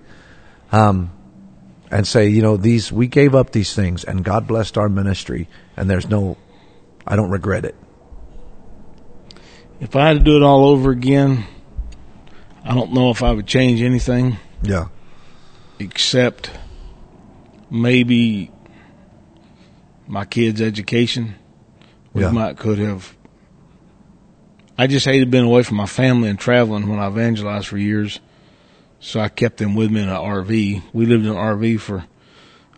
um 0.72 1.12
and 1.90 2.08
say 2.08 2.28
you 2.28 2.42
know 2.42 2.58
these 2.58 2.92
we 2.92 3.08
gave 3.08 3.34
up 3.34 3.52
these 3.52 3.74
things 3.74 4.04
and 4.04 4.24
god 4.24 4.48
blessed 4.48 4.78
our 4.78 4.90
ministry 4.90 5.48
and 5.78 5.90
there's 5.90 6.10
no 6.10 6.38
i 7.08 7.16
don't 7.16 7.30
regret 7.30 7.66
it. 7.66 7.76
If 9.80 9.96
I 9.96 10.08
had 10.08 10.20
to 10.20 10.24
do 10.24 10.38
it 10.38 10.44
all 10.44 10.66
over 10.66 10.92
again, 10.92 11.46
I 12.66 12.74
don't 12.74 12.94
know 12.94 13.12
if 13.12 13.22
I 13.24 13.32
would 13.32 13.48
change 13.48 13.82
anything 13.82 14.38
yeah 14.64 14.88
except 15.80 16.50
maybe 17.70 18.52
my 20.08 20.24
kids' 20.24 20.62
education. 20.62 21.36
We 22.14 22.22
Yeah. 22.22 22.32
might 22.32 22.58
could 22.58 22.78
have. 22.80 23.14
I 24.78 24.88
just 24.88 25.06
hated 25.06 25.32
being 25.32 25.46
away 25.46 25.64
from 25.64 25.78
my 25.78 25.86
family 25.86 26.30
and 26.30 26.40
traveling 26.40 26.88
when 26.88 27.00
I 27.00 27.08
evangelized 27.08 27.68
for 27.68 27.78
years, 27.78 28.20
so 29.00 29.20
I 29.20 29.30
kept 29.30 29.58
them 29.58 29.76
with 29.76 29.92
me 29.92 30.02
in 30.02 30.10
an 30.10 30.16
RV. 30.16 30.82
We 30.94 31.06
lived 31.06 31.26
in 31.26 31.32
an 31.32 31.38
RV 31.38 31.78
for 31.78 32.06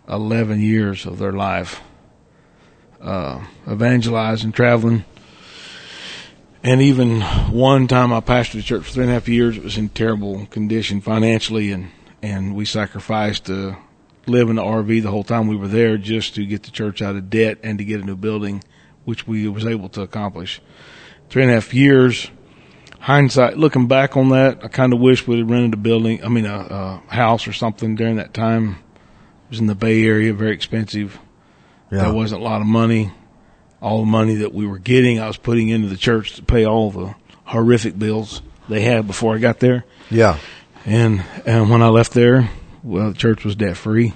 eleven 0.08 0.60
years 0.60 1.06
of 1.06 1.18
their 1.18 1.32
life, 1.32 1.80
uh, 3.00 3.40
evangelizing, 3.70 4.52
traveling. 4.52 5.04
And 6.62 6.82
even 6.82 7.20
one 7.52 7.86
time 7.86 8.12
I 8.12 8.20
pastored 8.20 8.60
a 8.60 8.62
church 8.62 8.84
for 8.84 8.90
three 8.90 9.02
and 9.04 9.10
a 9.10 9.14
half 9.14 9.28
years. 9.28 9.56
It 9.56 9.62
was 9.62 9.78
in 9.78 9.90
terrible 9.90 10.46
condition 10.46 11.00
financially 11.00 11.70
and, 11.70 11.90
and 12.20 12.54
we 12.54 12.64
sacrificed 12.64 13.46
to 13.46 13.76
live 14.26 14.50
in 14.50 14.56
the 14.56 14.62
RV 14.62 15.02
the 15.02 15.10
whole 15.10 15.24
time 15.24 15.46
we 15.46 15.56
were 15.56 15.68
there 15.68 15.96
just 15.96 16.34
to 16.34 16.44
get 16.44 16.64
the 16.64 16.70
church 16.70 17.00
out 17.00 17.16
of 17.16 17.30
debt 17.30 17.58
and 17.62 17.78
to 17.78 17.84
get 17.84 18.00
a 18.00 18.04
new 18.04 18.16
building, 18.16 18.62
which 19.04 19.26
we 19.26 19.48
was 19.48 19.64
able 19.64 19.88
to 19.90 20.02
accomplish. 20.02 20.60
Three 21.30 21.42
and 21.42 21.50
a 21.50 21.54
half 21.54 21.72
years. 21.72 22.30
Hindsight, 23.00 23.56
looking 23.56 23.86
back 23.86 24.16
on 24.16 24.30
that, 24.30 24.64
I 24.64 24.68
kind 24.68 24.92
of 24.92 24.98
wish 24.98 25.26
we'd 25.26 25.38
have 25.38 25.50
rented 25.50 25.74
a 25.74 25.76
building, 25.76 26.24
I 26.24 26.28
mean 26.28 26.46
a, 26.46 27.02
a 27.08 27.14
house 27.14 27.46
or 27.46 27.52
something 27.52 27.94
during 27.94 28.16
that 28.16 28.34
time. 28.34 28.70
It 28.70 29.50
was 29.50 29.60
in 29.60 29.66
the 29.66 29.76
Bay 29.76 30.04
Area, 30.04 30.34
very 30.34 30.52
expensive. 30.52 31.18
yeah 31.92 32.02
That 32.02 32.14
wasn't 32.14 32.40
a 32.40 32.44
lot 32.44 32.60
of 32.60 32.66
money. 32.66 33.12
All 33.80 34.00
the 34.00 34.06
money 34.10 34.36
that 34.36 34.52
we 34.52 34.66
were 34.66 34.78
getting, 34.78 35.20
I 35.20 35.26
was 35.28 35.36
putting 35.36 35.68
into 35.68 35.88
the 35.88 35.96
church 35.96 36.34
to 36.34 36.42
pay 36.42 36.64
all 36.66 36.90
the 36.90 37.14
horrific 37.44 37.98
bills 37.98 38.42
they 38.68 38.80
had 38.82 39.06
before 39.06 39.34
I 39.34 39.38
got 39.38 39.60
there. 39.60 39.84
yeah 40.10 40.38
And 40.84 41.22
and 41.46 41.70
when 41.70 41.82
I 41.82 41.88
left 41.88 42.12
there, 42.12 42.50
well, 42.82 43.10
the 43.12 43.16
church 43.18 43.44
was 43.44 43.54
debt 43.56 43.76
free. 43.76 44.14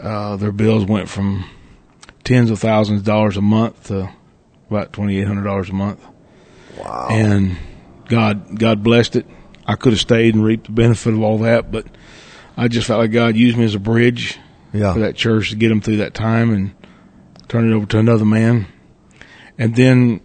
Uh, 0.00 0.36
their 0.36 0.52
bills 0.52 0.84
went 0.84 1.08
from 1.08 1.44
tens 2.24 2.50
of 2.50 2.58
thousands 2.58 3.00
of 3.00 3.06
dollars 3.06 3.36
a 3.36 3.40
month 3.42 3.84
to 3.88 4.10
about 4.68 4.92
twenty 4.92 5.18
eight 5.18 5.26
hundred 5.26 5.44
dollars 5.44 5.68
a 5.70 5.74
month. 5.74 6.00
wow 6.78 7.08
And 7.10 7.56
God 8.08 8.58
God 8.58 8.82
blessed 8.82 9.16
it. 9.16 9.26
I 9.66 9.76
could 9.76 9.92
have 9.92 10.00
stayed 10.00 10.34
and 10.34 10.44
reaped 10.44 10.66
the 10.66 10.72
benefit 10.72 11.14
of 11.14 11.22
all 11.22 11.38
that, 11.38 11.70
but 11.70 11.86
I 12.56 12.66
just 12.68 12.86
felt 12.88 12.98
like 13.00 13.12
God 13.12 13.36
used 13.36 13.56
me 13.56 13.64
as 13.64 13.74
a 13.74 13.78
bridge 13.80 14.38
yeah 14.72 14.92
for 14.92 15.00
that 15.00 15.16
church 15.16 15.50
to 15.50 15.56
get 15.56 15.68
them 15.68 15.80
through 15.80 15.98
that 15.98 16.14
time 16.14 16.52
and 16.52 16.74
turn 17.50 17.70
it 17.70 17.74
over 17.74 17.84
to 17.84 17.98
another 17.98 18.24
man. 18.24 18.66
And 19.58 19.74
then 19.74 20.20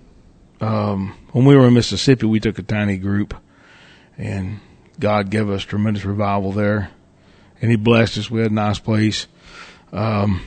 um, 0.61 1.17
when 1.32 1.43
we 1.43 1.55
were 1.55 1.67
in 1.67 1.73
Mississippi, 1.73 2.28
we 2.28 2.39
took 2.39 2.59
a 2.59 2.63
tiny 2.63 2.97
group, 2.97 3.34
and 4.17 4.59
God 4.99 5.30
gave 5.30 5.49
us 5.49 5.63
tremendous 5.63 6.05
revival 6.05 6.51
there, 6.53 6.91
and 7.61 7.71
He 7.71 7.78
blessed 7.78 8.19
us. 8.19 8.32
We 8.32 8.41
had 8.41 8.51
a 8.51 8.53
nice 8.53 8.80
place. 8.80 9.28
Um, 9.91 10.41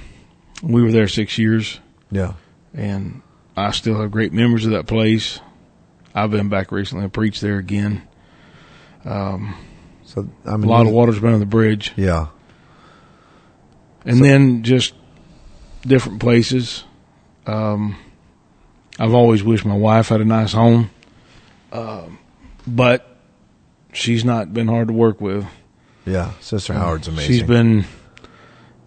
we 0.62 0.83
were 0.83 0.93
there 0.93 1.09
six 1.09 1.37
years, 1.37 1.81
yeah 2.11 2.35
and 2.74 3.22
I 3.57 3.72
still 3.72 4.01
have 4.01 4.11
great 4.11 4.33
memories 4.33 4.66
of 4.66 4.72
that 4.72 4.87
place. 4.87 5.41
I've 6.14 6.31
been 6.31 6.49
back 6.49 6.70
recently 6.70 7.05
and 7.05 7.12
preached 7.12 7.41
there 7.41 7.59
again. 7.59 8.07
so 9.05 10.29
i 10.47 10.57
mean 10.57 10.64
a 10.64 10.68
lot 10.68 10.87
of 10.87 10.93
water's 10.93 11.18
been 11.18 11.35
on 11.35 11.41
the 11.41 11.47
bridge. 11.47 11.93
yeah 11.97 12.29
and 14.05 14.22
then 14.24 14.62
just 14.62 14.95
different 15.83 16.20
places. 16.20 16.85
Um, 17.47 17.97
I've 18.99 19.14
always 19.14 19.43
wished 19.43 19.64
my 19.64 19.76
wife 19.76 20.09
had 20.09 20.20
a 20.20 20.24
nice 20.24 20.53
home, 20.53 20.91
um, 21.72 22.18
but 22.66 23.16
she's 23.93 24.24
not 24.24 24.53
been 24.53 24.68
hard 24.68 24.89
to 24.89 24.95
work 24.95 25.20
with. 25.20 25.47
yeah 26.05 26.33
sister 26.41 26.72
howard's 26.74 27.09
amazing 27.09 27.33
She's 27.33 27.43
been 27.43 27.85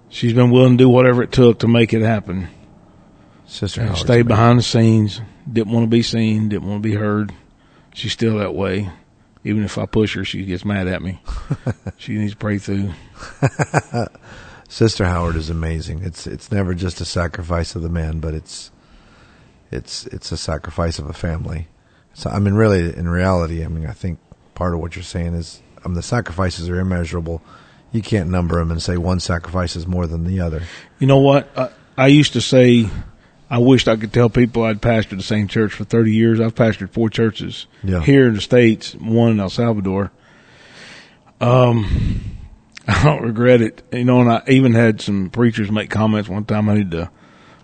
she's 0.10 0.34
been 0.34 0.52
willing 0.52 0.78
to 0.78 0.84
do 0.84 0.90
whatever 0.90 1.24
it 1.24 1.32
took 1.32 1.60
to 1.60 1.68
make 1.68 1.94
it 1.94 2.02
happen. 2.02 2.50
sister 3.46 3.82
And 3.82 3.98
stayed 3.98 4.08
amazing. 4.10 4.28
behind 4.28 4.60
the 4.60 4.64
scenes. 4.64 5.22
Didn't 5.52 5.74
want 5.74 5.86
to 5.86 5.90
be 5.90 6.04
seen. 6.04 6.50
Didn't 6.50 6.68
want 6.68 6.84
to 6.84 6.88
be 6.90 6.96
heard. 6.96 7.34
She's 7.94 8.12
still 8.14 8.38
that 8.38 8.54
way. 8.54 8.90
Even 9.44 9.64
if 9.64 9.78
I 9.80 9.88
push 9.88 10.14
her, 10.16 10.24
she 10.24 10.46
gets 10.46 10.64
mad 10.64 10.88
at 10.88 11.02
me. 11.02 11.20
she 11.98 12.14
needs 12.14 12.34
to 12.34 12.38
pray 12.38 12.60
through. 12.60 12.92
Sister 14.72 15.04
Howard 15.04 15.36
is 15.36 15.50
amazing. 15.50 16.02
It's 16.02 16.26
it's 16.26 16.50
never 16.50 16.74
just 16.74 17.02
a 17.02 17.06
sacrifice 17.06 17.76
of 17.76 17.82
the 17.82 17.90
man, 17.90 18.22
but 18.22 18.34
it's 18.34 18.72
it's 19.70 20.08
it's 20.08 20.32
a 20.32 20.38
sacrifice 20.38 20.98
of 20.98 21.10
a 21.10 21.14
family. 21.14 21.68
So 22.14 22.30
I 22.30 22.40
mean, 22.40 22.54
really, 22.54 22.96
in 22.96 23.10
reality, 23.10 23.66
I 23.66 23.68
mean, 23.68 23.86
I 23.86 23.92
think 23.92 24.18
part 24.56 24.74
of 24.74 24.80
what 24.80 24.96
you're 24.96 25.04
saying 25.04 25.34
is, 25.34 25.62
I 25.84 25.90
mean, 25.90 25.96
the 25.96 26.02
sacrifices 26.02 26.70
are 26.70 26.80
immeasurable. 26.80 27.42
You 27.92 28.02
can't 28.02 28.30
number 28.30 28.60
them 28.60 28.72
and 28.72 28.82
say 28.82 28.96
one 28.96 29.20
sacrifice 29.20 29.76
is 29.76 29.86
more 29.86 30.08
than 30.08 30.24
the 30.24 30.40
other. 30.40 30.62
You 31.00 31.08
know 31.08 31.20
what? 31.20 31.50
I, 31.58 31.70
I 31.98 32.08
used 32.08 32.32
to 32.34 32.42
say, 32.42 32.90
I 33.50 33.58
wished 33.58 33.90
I 33.90 33.98
could 33.98 34.14
tell 34.14 34.30
people 34.30 34.64
I'd 34.64 34.82
pastored 34.82 35.18
the 35.18 35.22
same 35.24 35.50
church 35.50 35.74
for 35.74 35.84
30 35.84 36.14
years. 36.16 36.40
I've 36.40 36.56
pastored 36.56 36.92
four 36.92 37.10
churches 37.10 37.68
Yeah. 37.84 38.00
here 38.02 38.30
in 38.30 38.36
the 38.36 38.42
States, 38.42 38.96
one 38.96 39.32
in 39.32 39.42
El 39.42 39.50
Salvador. 39.50 40.12
Um, 41.42 42.38
I 42.88 43.04
don't 43.04 43.22
regret 43.24 43.62
it. 43.62 43.84
You 43.92 44.04
know, 44.06 44.22
and 44.22 44.30
I 44.32 44.42
even 44.48 44.74
had 44.74 45.02
some 45.02 45.30
preachers 45.30 45.72
make 45.72 45.90
comments 45.90 46.28
one 46.30 46.46
time 46.46 46.70
I 46.70 46.76
need 46.76 46.92
to 46.92 47.10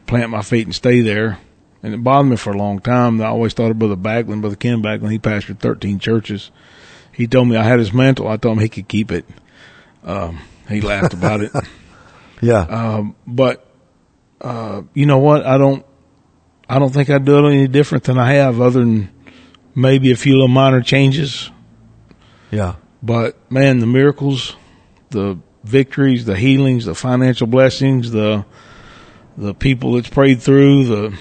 plant 0.05 0.29
my 0.29 0.41
feet 0.41 0.65
and 0.67 0.75
stay 0.75 1.01
there. 1.01 1.39
And 1.83 1.93
it 1.93 2.03
bothered 2.03 2.29
me 2.31 2.37
for 2.37 2.51
a 2.51 2.57
long 2.57 2.79
time. 2.79 3.21
I 3.21 3.25
always 3.27 3.53
thought 3.53 3.71
of 3.71 3.79
Brother 3.79 3.95
Backlund, 3.95 4.41
Brother 4.41 4.55
Ken 4.55 4.81
Backlund. 4.81 5.11
He 5.11 5.19
pastored 5.19 5.59
13 5.59 5.99
churches. 5.99 6.49
He 7.11 7.27
told 7.27 7.47
me 7.47 7.55
I 7.55 7.63
had 7.63 7.79
his 7.79 7.93
mantle. 7.93 8.27
I 8.27 8.37
told 8.37 8.57
him 8.57 8.63
he 8.63 8.69
could 8.69 8.87
keep 8.87 9.11
it. 9.11 9.25
Um, 10.03 10.39
he 10.69 10.81
laughed 10.81 11.13
about 11.13 11.41
it. 11.41 11.51
Yeah, 12.39 12.59
Um, 12.61 13.15
but 13.25 13.65
uh, 14.41 14.83
you 14.93 15.07
know 15.07 15.17
what? 15.17 15.43
I 15.43 15.57
don't. 15.57 15.83
I 16.69 16.77
don't 16.77 16.93
think 16.93 17.09
I'd 17.09 17.25
do 17.25 17.43
it 17.43 17.49
any 17.51 17.67
different 17.67 18.03
than 18.03 18.19
I 18.19 18.33
have, 18.33 18.61
other 18.61 18.79
than 18.81 19.09
maybe 19.73 20.11
a 20.11 20.15
few 20.15 20.33
little 20.33 20.47
minor 20.47 20.81
changes. 20.83 21.49
yeah, 22.51 22.75
But 23.01 23.51
man, 23.51 23.79
the 23.79 23.87
miracles, 23.87 24.55
the 25.09 25.37
victories, 25.63 26.25
the 26.25 26.35
healings, 26.35 26.85
the 26.85 26.95
financial 26.95 27.47
blessings, 27.47 28.11
the 28.11 28.45
the 29.37 29.53
people 29.53 29.93
that's 29.93 30.09
prayed 30.09 30.41
through, 30.41 30.85
the 30.85 31.17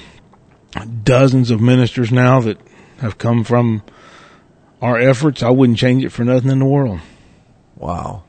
dozens 1.02 1.50
of 1.50 1.60
ministers 1.60 2.10
now 2.10 2.40
that 2.40 2.58
have 2.98 3.18
come 3.18 3.44
from 3.44 3.82
our 4.80 4.98
efforts. 4.98 5.42
I 5.42 5.50
wouldn't 5.50 5.78
change 5.78 6.04
it 6.04 6.10
for 6.10 6.24
nothing 6.24 6.50
in 6.50 6.60
the 6.60 6.64
world. 6.64 7.00
wow. 7.76 8.22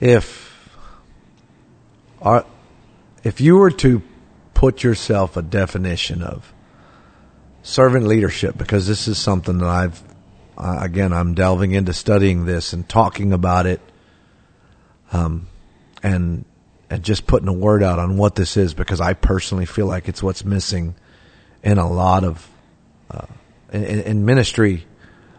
If 0.00 0.44
are 2.20 2.46
if 3.22 3.40
you 3.40 3.56
were 3.56 3.70
to 3.70 4.02
put 4.54 4.82
yourself 4.82 5.36
a 5.36 5.42
definition 5.42 6.22
of 6.22 6.52
servant 7.62 8.06
leadership 8.06 8.56
because 8.56 8.86
this 8.86 9.08
is 9.08 9.18
something 9.18 9.58
that 9.58 9.68
I've 9.68 10.02
uh, 10.56 10.78
again 10.80 11.12
I'm 11.12 11.34
delving 11.34 11.72
into 11.72 11.92
studying 11.92 12.44
this 12.46 12.72
and 12.72 12.88
talking 12.88 13.32
about 13.32 13.66
it 13.66 13.80
um 15.12 15.48
and 16.02 16.44
and 16.90 17.02
just 17.02 17.26
putting 17.26 17.48
a 17.48 17.52
word 17.52 17.82
out 17.82 17.98
on 17.98 18.16
what 18.16 18.34
this 18.34 18.56
is 18.56 18.74
because 18.74 19.00
I 19.00 19.14
personally 19.14 19.66
feel 19.66 19.86
like 19.86 20.08
it's 20.08 20.22
what's 20.22 20.44
missing 20.44 20.94
in 21.62 21.78
a 21.78 21.90
lot 21.90 22.24
of 22.24 22.48
uh, 23.10 23.26
in, 23.72 23.84
in 23.84 24.24
ministry 24.24 24.86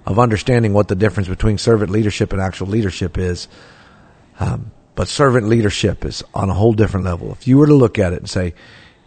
of 0.06 0.20
understanding 0.20 0.74
what 0.74 0.88
the 0.88 0.96
difference 0.96 1.30
between 1.30 1.58
servant 1.58 1.92
leadership 1.92 2.34
and 2.34 2.42
actual 2.42 2.68
leadership 2.68 3.18
is 3.18 3.48
um, 4.40 4.72
but 4.96 5.08
servant 5.08 5.48
leadership 5.48 6.06
is 6.06 6.24
on 6.34 6.50
a 6.50 6.54
whole 6.54 6.74
different 6.74 7.06
level. 7.06 7.32
If 7.34 7.48
you 7.48 7.58
were 7.58 7.68
to 7.68 7.74
look 7.74 8.00
at 8.00 8.14
it 8.14 8.20
and 8.20 8.30
say, 8.30 8.54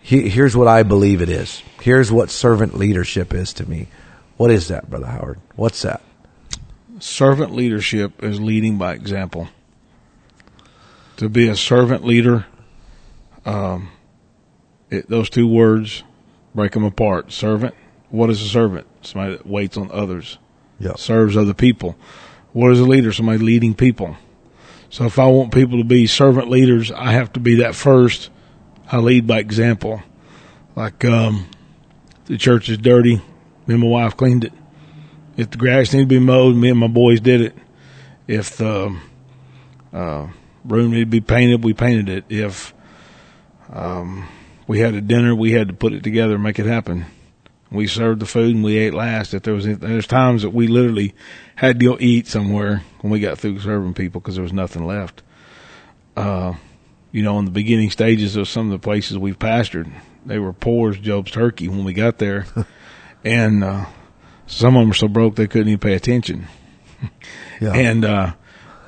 "He- 0.01 0.29
here's 0.29 0.55
what 0.57 0.69
I 0.69 0.83
believe 0.83 1.23
it 1.23 1.31
is. 1.31 1.63
Here's 1.81 2.13
what 2.13 2.31
servant 2.31 2.77
leadership 2.77 3.33
is 3.33 3.53
to 3.55 3.69
me. 3.69 3.89
What 4.39 4.51
is 4.51 4.68
that, 4.68 4.89
Brother 4.89 5.07
Howard? 5.07 5.41
What's 5.57 5.82
that? 5.82 6.01
servant 7.01 7.55
leadership 7.55 8.24
is 8.24 8.41
leading 8.41 8.76
by 8.76 8.93
example. 8.93 9.49
To 11.18 11.28
be 11.28 11.49
a 11.49 11.55
servant 11.55 12.05
leader, 12.05 12.47
um, 13.45 13.91
it, 14.91 15.09
those 15.09 15.30
two 15.30 15.47
words 15.47 16.03
break 16.57 16.72
them 16.72 16.82
apart. 16.84 17.30
Servant. 17.30 17.74
What 18.11 18.30
is 18.30 18.43
a 18.43 18.49
servant? 18.49 18.86
Somebody 19.03 19.36
that 19.36 19.47
waits 19.47 19.76
on 19.76 19.91
others, 19.93 20.39
Yeah. 20.80 20.95
serves 20.97 21.36
other 21.36 21.55
people. 21.55 21.97
What 22.53 22.72
is 22.72 22.80
a 22.80 22.84
leader? 22.84 23.12
Somebody 23.12 23.39
leading 23.39 23.74
people. 23.74 24.16
So 24.91 25.05
if 25.05 25.18
I 25.20 25.26
want 25.26 25.53
people 25.53 25.78
to 25.78 25.84
be 25.84 26.07
servant 26.09 26.49
leaders, 26.51 26.91
I 26.91 27.12
have 27.12 27.32
to 27.34 27.41
be 27.41 27.57
that 27.57 27.76
first. 27.76 28.30
I 28.91 28.97
lead 28.99 29.26
by 29.26 29.39
example. 29.39 30.03
Like, 30.74 31.05
um, 31.05 31.47
the 32.24 32.39
church 32.39 32.68
is 32.68 32.78
dirty. 32.78 33.20
Me 33.69 33.75
and 33.75 33.83
my 33.83 33.89
wife 33.89 34.16
cleaned 34.16 34.45
it. 34.45 34.53
If 35.37 35.51
the 35.51 35.59
grass 35.59 35.93
needed 35.93 36.09
to 36.09 36.09
be 36.09 36.19
mowed, 36.19 36.57
me 36.57 36.71
and 36.71 36.79
my 36.79 36.89
boys 36.89 37.21
did 37.21 37.43
it. 37.43 37.55
If 38.27 38.57
the 38.57 38.99
uh, 39.93 40.27
room 40.64 40.91
needed 40.91 41.05
to 41.05 41.11
be 41.11 41.21
painted, 41.21 41.62
we 41.62 41.75
painted 41.75 42.09
it. 42.09 42.25
If 42.31 42.73
um, 43.71 44.27
we 44.66 44.81
had 44.81 44.95
a 44.95 45.03
dinner, 45.03 45.35
we 45.35 45.53
had 45.53 45.69
to 45.69 45.75
put 45.75 45.93
it 45.93 46.03
together 46.03 46.35
and 46.35 46.43
make 46.43 46.59
it 46.59 46.64
happen. 46.64 47.05
We 47.71 47.87
served 47.87 48.21
the 48.21 48.27
food 48.27 48.55
and 48.55 48.64
we 48.64 48.79
ate 48.79 48.95
last. 48.95 49.35
If 49.35 49.43
there 49.43 49.53
was, 49.53 49.66
there's 49.66 50.07
times 50.07 50.43
that 50.43 50.51
we 50.51 50.66
literally 50.66 51.14
had 51.57 51.79
to 51.79 51.85
go 51.85 51.99
eat 52.01 52.27
somewhere 52.27 52.83
when 53.03 53.12
we 53.12 53.21
got 53.21 53.39
through 53.39 53.61
serving 53.61 53.93
people 53.93 54.23
because 54.23 54.37
there 54.37 54.43
was 54.43 54.53
nothing 54.55 54.87
left. 54.87 55.23
Uh, 56.16 56.55
you 57.12 57.23
know, 57.23 57.39
in 57.39 57.45
the 57.45 57.51
beginning 57.51 57.91
stages 57.91 58.35
of 58.35 58.49
some 58.49 58.66
of 58.66 58.73
the 58.73 58.83
places 58.83 59.19
we've 59.19 59.39
pastored, 59.39 59.93
they 60.25 60.39
were 60.39 60.55
poor 60.55 60.91
as 60.91 60.99
Job's 60.99 61.31
turkey 61.31 61.69
when 61.69 61.85
we 61.85 61.93
got 61.93 62.19
there, 62.19 62.47
and 63.25 63.64
uh, 63.64 63.87
some 64.47 64.77
of 64.77 64.81
them 64.81 64.89
were 64.89 64.95
so 64.95 65.09
broke 65.09 65.37
they 65.37 65.47
couldn't 65.47 65.69
even 65.69 65.79
pay 65.79 65.95
attention. 65.95 66.47
Yeah. 67.61 67.75
And 67.75 68.05
uh, 68.05 68.35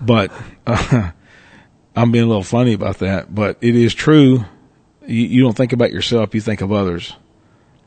but 0.01 0.31
uh, 0.64 1.11
I'm 1.97 2.12
being 2.12 2.24
a 2.24 2.28
little 2.28 2.45
funny 2.45 2.72
about 2.72 2.99
that, 2.99 3.35
but 3.35 3.59
it 3.61 3.74
is 3.74 3.95
true. 3.95 4.45
You, 5.05 5.26
you 5.26 5.43
don't 5.43 5.57
think 5.57 5.72
about 5.72 5.91
yourself; 5.91 6.35
you 6.37 6.41
think 6.41 6.61
of 6.61 6.70
others. 6.70 7.16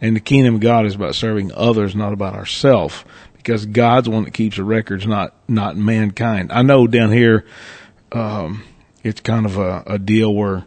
And 0.01 0.13
the 0.13 0.19
kingdom 0.19 0.55
of 0.55 0.59
God 0.59 0.85
is 0.85 0.95
about 0.95 1.15
serving 1.15 1.53
others, 1.53 1.95
not 1.95 2.11
about 2.11 2.33
ourselves, 2.33 3.05
because 3.37 3.65
God's 3.65 4.09
one 4.09 4.25
that 4.25 4.33
keeps 4.33 4.57
the 4.57 4.65
records, 4.65 5.07
not 5.07 5.33
not 5.47 5.77
mankind. 5.77 6.51
I 6.51 6.61
know 6.63 6.87
down 6.87 7.11
here, 7.11 7.45
um, 8.11 8.63
it's 9.03 9.21
kind 9.21 9.45
of 9.45 9.57
a, 9.57 9.83
a 9.87 9.99
deal 9.99 10.33
where 10.33 10.65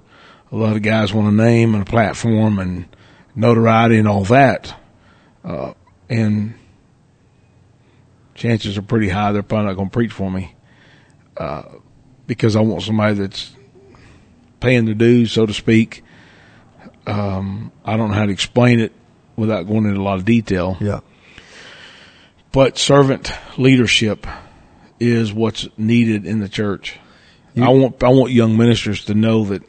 a 0.51 0.57
lot 0.57 0.77
of 0.77 0.83
guys 0.83 1.13
want 1.13 1.29
a 1.29 1.33
name 1.33 1.75
and 1.75 1.83
a 1.83 1.91
platform 1.91 2.59
and 2.59 2.87
notoriety 3.35 3.99
and 3.99 4.09
all 4.09 4.25
that, 4.25 4.75
uh, 5.47 5.73
and 6.11 6.55
chances 8.35 8.77
are 8.77 8.83
pretty 8.83 9.09
high 9.09 9.33
they're 9.33 9.43
probably 9.43 9.69
not 9.69 9.77
going 9.77 9.89
to 9.89 9.93
preach 9.93 10.13
for 10.13 10.31
me, 10.31 10.55
uh, 11.39 11.63
because 12.27 12.57
I 12.57 12.61
want 12.61 12.83
somebody 12.83 13.15
that's 13.15 13.55
paying 14.61 14.85
the 14.85 14.95
dues, 14.95 15.33
so 15.33 15.47
to 15.47 15.55
speak. 15.55 16.03
Um, 17.07 17.73
I 17.85 17.97
don't 17.97 18.09
know 18.09 18.17
how 18.17 18.27
to 18.27 18.33
explain 18.33 18.81
it 18.81 18.93
without 19.37 19.63
going 19.63 19.85
into 19.85 20.01
a 20.01 20.03
lot 20.03 20.19
of 20.19 20.25
detail. 20.25 20.77
Yeah. 20.81 21.01
But 22.53 22.79
servant 22.79 23.31
leadership 23.59 24.27
is 24.99 25.33
what's 25.33 25.69
needed 25.77 26.27
in 26.27 26.41
the 26.41 26.49
church. 26.49 26.99
I 27.57 27.69
want 27.71 28.03
I 28.03 28.09
want 28.09 28.33
young 28.33 28.57
ministers 28.57 29.05
to 29.07 29.15
know 29.15 29.45
that 29.47 29.63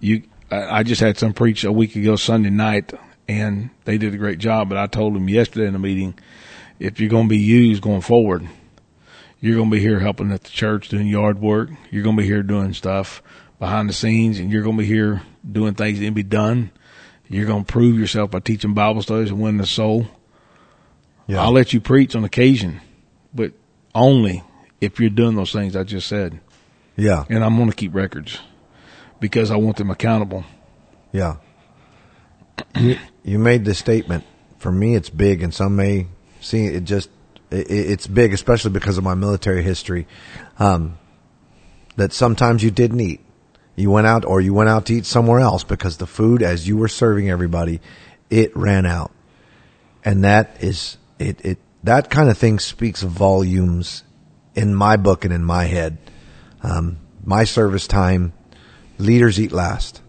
you. 0.00 0.24
I 0.50 0.78
I 0.78 0.82
just 0.84 1.00
had 1.00 1.18
some 1.18 1.32
preach 1.32 1.64
a 1.64 1.72
week 1.72 1.96
ago 1.96 2.14
Sunday 2.16 2.50
night, 2.50 2.92
and 3.28 3.70
they 3.84 3.98
did 3.98 4.14
a 4.14 4.18
great 4.18 4.38
job. 4.38 4.68
But 4.68 4.78
I 4.78 4.86
told 4.86 5.14
them 5.14 5.28
yesterday 5.28 5.66
in 5.66 5.72
the 5.72 5.78
meeting, 5.78 6.18
if 6.78 7.00
you're 7.00 7.10
going 7.10 7.26
to 7.26 7.30
be 7.30 7.38
used 7.38 7.82
going 7.82 8.02
forward, 8.02 8.46
you're 9.40 9.56
going 9.56 9.70
to 9.70 9.76
be 9.76 9.82
here 9.82 10.00
helping 10.00 10.32
at 10.32 10.44
the 10.44 10.50
church 10.50 10.88
doing 10.88 11.06
yard 11.06 11.40
work. 11.40 11.70
You're 11.90 12.02
going 12.02 12.16
to 12.16 12.22
be 12.22 12.28
here 12.28 12.42
doing 12.42 12.72
stuff 12.72 13.22
behind 13.58 13.88
the 13.88 13.94
scenes, 13.94 14.38
and 14.38 14.50
you're 14.50 14.62
going 14.62 14.76
to 14.76 14.82
be 14.82 14.88
here 14.88 15.22
doing 15.50 15.74
things 15.74 15.98
that 15.98 16.04
can 16.04 16.14
be 16.14 16.22
done. 16.22 16.70
You're 17.28 17.46
going 17.46 17.64
to 17.64 17.72
prove 17.72 17.98
yourself 17.98 18.30
by 18.30 18.40
teaching 18.40 18.74
Bible 18.74 19.02
studies 19.02 19.30
and 19.30 19.40
winning 19.40 19.58
the 19.58 19.66
soul. 19.66 20.06
Yeah. 21.26 21.42
I'll 21.42 21.52
let 21.52 21.72
you 21.72 21.80
preach 21.80 22.14
on 22.14 22.24
occasion, 22.24 22.80
but 23.34 23.52
only 23.94 24.44
if 24.80 25.00
you're 25.00 25.10
doing 25.10 25.34
those 25.34 25.52
things 25.52 25.74
I 25.74 25.82
just 25.82 26.06
said. 26.06 26.40
yeah. 26.96 27.24
And 27.28 27.42
I'm 27.42 27.56
going 27.56 27.68
to 27.68 27.74
keep 27.74 27.94
records 27.94 28.38
because 29.18 29.50
I 29.50 29.56
want 29.56 29.78
them 29.78 29.90
accountable. 29.90 30.44
Yeah. 31.12 31.36
You, 32.74 33.38
made 33.38 33.64
this 33.64 33.78
statement. 33.78 34.24
For 34.58 34.72
me, 34.72 34.94
it's 34.94 35.10
big, 35.10 35.42
and 35.42 35.52
some 35.52 35.76
may 35.76 36.06
see 36.40 36.66
it 36.66 36.84
just, 36.84 37.10
it, 37.50 37.70
it's 37.70 38.06
big, 38.06 38.32
especially 38.32 38.70
because 38.70 38.98
of 38.98 39.04
my 39.04 39.14
military 39.14 39.62
history. 39.62 40.06
Um, 40.58 40.98
that 41.96 42.12
sometimes 42.12 42.62
you 42.62 42.70
didn't 42.70 43.00
eat. 43.00 43.20
You 43.74 43.90
went 43.90 44.06
out 44.06 44.24
or 44.24 44.40
you 44.40 44.54
went 44.54 44.68
out 44.68 44.86
to 44.86 44.94
eat 44.94 45.06
somewhere 45.06 45.40
else 45.40 45.64
because 45.64 45.98
the 45.98 46.06
food, 46.06 46.42
as 46.42 46.66
you 46.66 46.76
were 46.76 46.88
serving 46.88 47.28
everybody, 47.28 47.80
it 48.30 48.56
ran 48.56 48.86
out. 48.86 49.12
And 50.04 50.24
that 50.24 50.62
is, 50.62 50.96
it, 51.18 51.44
it, 51.44 51.58
that 51.84 52.10
kind 52.10 52.30
of 52.30 52.38
thing 52.38 52.58
speaks 52.58 53.02
volumes 53.02 54.02
in 54.54 54.74
my 54.74 54.96
book 54.96 55.24
and 55.24 55.34
in 55.34 55.44
my 55.44 55.64
head. 55.64 55.98
Um, 56.62 56.98
my 57.24 57.44
service 57.44 57.86
time, 57.86 58.32
leaders 58.98 59.38
eat 59.40 59.52
last. 59.52 60.00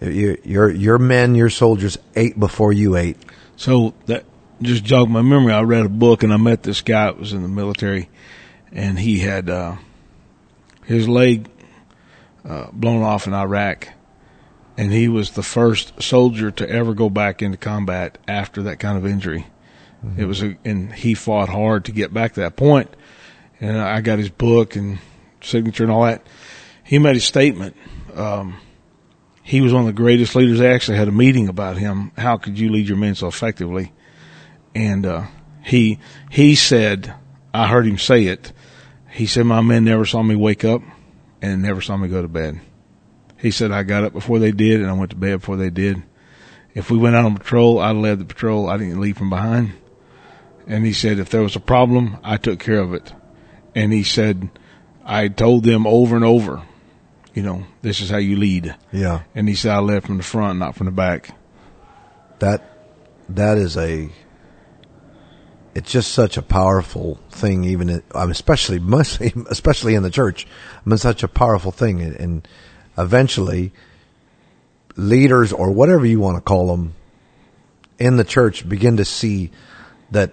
Your, 0.00 0.36
your, 0.44 0.70
your 0.70 0.98
men, 0.98 1.34
your 1.34 1.50
soldiers 1.50 1.98
ate 2.14 2.38
before 2.38 2.72
you 2.72 2.96
ate. 2.96 3.16
So 3.56 3.94
that 4.06 4.24
just 4.62 4.84
jogged 4.84 5.10
my 5.10 5.22
memory. 5.22 5.52
I 5.52 5.62
read 5.62 5.86
a 5.86 5.88
book 5.88 6.22
and 6.22 6.32
I 6.32 6.36
met 6.36 6.62
this 6.62 6.82
guy 6.82 7.06
that 7.06 7.18
was 7.18 7.32
in 7.32 7.42
the 7.42 7.48
military 7.48 8.08
and 8.72 8.98
he 8.98 9.18
had, 9.18 9.50
uh, 9.50 9.76
his 10.84 11.08
leg, 11.08 11.48
uh, 12.48 12.68
blown 12.72 13.02
off 13.02 13.26
in 13.26 13.34
Iraq. 13.34 13.88
And 14.76 14.92
he 14.92 15.08
was 15.08 15.30
the 15.30 15.42
first 15.42 16.00
soldier 16.00 16.52
to 16.52 16.68
ever 16.68 16.94
go 16.94 17.10
back 17.10 17.42
into 17.42 17.58
combat 17.58 18.16
after 18.28 18.62
that 18.64 18.78
kind 18.78 18.96
of 18.96 19.04
injury. 19.04 19.46
It 20.16 20.26
was, 20.26 20.42
a, 20.44 20.56
and 20.64 20.92
he 20.92 21.14
fought 21.14 21.48
hard 21.48 21.86
to 21.86 21.92
get 21.92 22.14
back 22.14 22.34
to 22.34 22.40
that 22.40 22.54
point. 22.54 22.88
And 23.60 23.76
I 23.76 24.00
got 24.00 24.20
his 24.20 24.28
book 24.28 24.76
and 24.76 25.00
signature 25.40 25.82
and 25.82 25.92
all 25.92 26.04
that. 26.04 26.24
He 26.84 27.00
made 27.00 27.16
a 27.16 27.20
statement. 27.20 27.76
Um, 28.14 28.58
he 29.48 29.62
was 29.62 29.72
one 29.72 29.80
of 29.80 29.86
the 29.86 29.94
greatest 29.94 30.36
leaders. 30.36 30.58
They 30.58 30.70
actually 30.70 30.98
had 30.98 31.08
a 31.08 31.12
meeting 31.12 31.48
about 31.48 31.78
him. 31.78 32.12
How 32.18 32.36
could 32.36 32.58
you 32.58 32.70
lead 32.70 32.86
your 32.86 32.98
men 32.98 33.14
so 33.14 33.28
effectively? 33.28 33.94
And 34.74 35.06
uh, 35.06 35.24
he 35.64 36.00
he 36.30 36.54
said, 36.54 37.14
I 37.54 37.66
heard 37.66 37.86
him 37.86 37.96
say 37.96 38.24
it. 38.24 38.52
He 39.10 39.24
said, 39.24 39.46
my 39.46 39.62
men 39.62 39.84
never 39.84 40.04
saw 40.04 40.22
me 40.22 40.36
wake 40.36 40.66
up 40.66 40.82
and 41.40 41.62
never 41.62 41.80
saw 41.80 41.96
me 41.96 42.08
go 42.08 42.20
to 42.20 42.28
bed. 42.28 42.60
He 43.38 43.50
said, 43.50 43.72
I 43.72 43.84
got 43.84 44.04
up 44.04 44.12
before 44.12 44.38
they 44.38 44.52
did 44.52 44.82
and 44.82 44.90
I 44.90 44.92
went 44.92 45.12
to 45.12 45.16
bed 45.16 45.40
before 45.40 45.56
they 45.56 45.70
did. 45.70 46.02
If 46.74 46.90
we 46.90 46.98
went 46.98 47.16
out 47.16 47.24
on 47.24 47.38
patrol, 47.38 47.80
I 47.80 47.92
led 47.92 48.18
the 48.18 48.26
patrol. 48.26 48.68
I 48.68 48.76
didn't 48.76 49.00
leave 49.00 49.16
from 49.16 49.30
behind. 49.30 49.72
And 50.66 50.84
he 50.84 50.92
said, 50.92 51.18
if 51.18 51.30
there 51.30 51.42
was 51.42 51.56
a 51.56 51.60
problem, 51.60 52.18
I 52.22 52.36
took 52.36 52.60
care 52.60 52.80
of 52.80 52.92
it. 52.92 53.14
And 53.74 53.94
he 53.94 54.02
said, 54.02 54.50
I 55.06 55.28
told 55.28 55.64
them 55.64 55.86
over 55.86 56.16
and 56.16 56.24
over, 56.24 56.64
you 57.38 57.44
know, 57.44 57.62
this 57.82 58.00
is 58.00 58.10
how 58.10 58.16
you 58.16 58.34
lead. 58.34 58.74
Yeah. 58.90 59.22
And 59.32 59.48
he 59.48 59.54
said, 59.54 59.70
I 59.70 59.78
led 59.78 60.02
from 60.02 60.16
the 60.16 60.24
front, 60.24 60.58
not 60.58 60.74
from 60.74 60.86
the 60.86 60.90
back. 60.90 61.38
That, 62.40 62.64
that 63.28 63.58
is 63.58 63.76
a, 63.76 64.10
it's 65.72 65.88
just 65.88 66.10
such 66.10 66.36
a 66.36 66.42
powerful 66.42 67.20
thing, 67.30 67.62
even 67.62 67.90
in, 67.90 68.02
especially, 68.12 68.78
mostly, 68.80 69.32
especially 69.50 69.94
in 69.94 70.02
the 70.02 70.10
church. 70.10 70.48
I 70.84 70.88
mean, 70.88 70.98
such 70.98 71.22
a 71.22 71.28
powerful 71.28 71.70
thing. 71.70 72.00
And, 72.00 72.16
and 72.16 72.48
eventually 72.98 73.72
leaders 74.96 75.52
or 75.52 75.70
whatever 75.70 76.04
you 76.04 76.18
want 76.18 76.38
to 76.38 76.40
call 76.40 76.66
them 76.66 76.96
in 78.00 78.16
the 78.16 78.24
church 78.24 78.68
begin 78.68 78.96
to 78.96 79.04
see 79.04 79.52
that, 80.10 80.32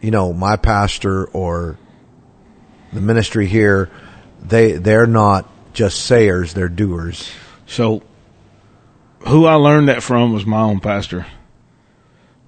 you 0.00 0.10
know, 0.10 0.32
my 0.32 0.56
pastor 0.56 1.26
or 1.26 1.78
the 2.92 3.00
ministry 3.00 3.46
here, 3.46 3.88
they, 4.42 4.72
they're 4.72 5.06
not 5.06 5.48
just 5.78 6.06
sayers, 6.06 6.54
they're 6.54 6.68
doers. 6.68 7.30
So, 7.64 8.02
who 9.28 9.46
I 9.46 9.54
learned 9.54 9.88
that 9.88 10.02
from 10.02 10.32
was 10.32 10.44
my 10.44 10.62
own 10.62 10.80
pastor, 10.80 11.24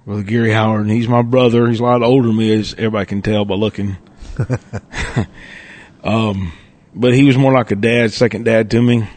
Brother 0.05 0.23
Gary 0.23 0.51
Howard. 0.51 0.81
And 0.81 0.91
he's 0.91 1.07
my 1.07 1.21
brother. 1.21 1.69
He's 1.69 1.79
a 1.79 1.83
lot 1.83 2.03
older 2.03 2.27
than 2.27 2.35
me, 2.35 2.53
as 2.53 2.73
everybody 2.73 3.05
can 3.05 3.21
tell 3.21 3.45
by 3.45 3.55
looking. 3.55 3.95
um, 6.03 6.51
but 6.93 7.13
he 7.13 7.23
was 7.23 7.37
more 7.37 7.53
like 7.53 7.71
a 7.71 7.77
dad, 7.77 8.11
second 8.11 8.43
dad 8.43 8.69
to 8.71 8.81
me. 8.81 9.07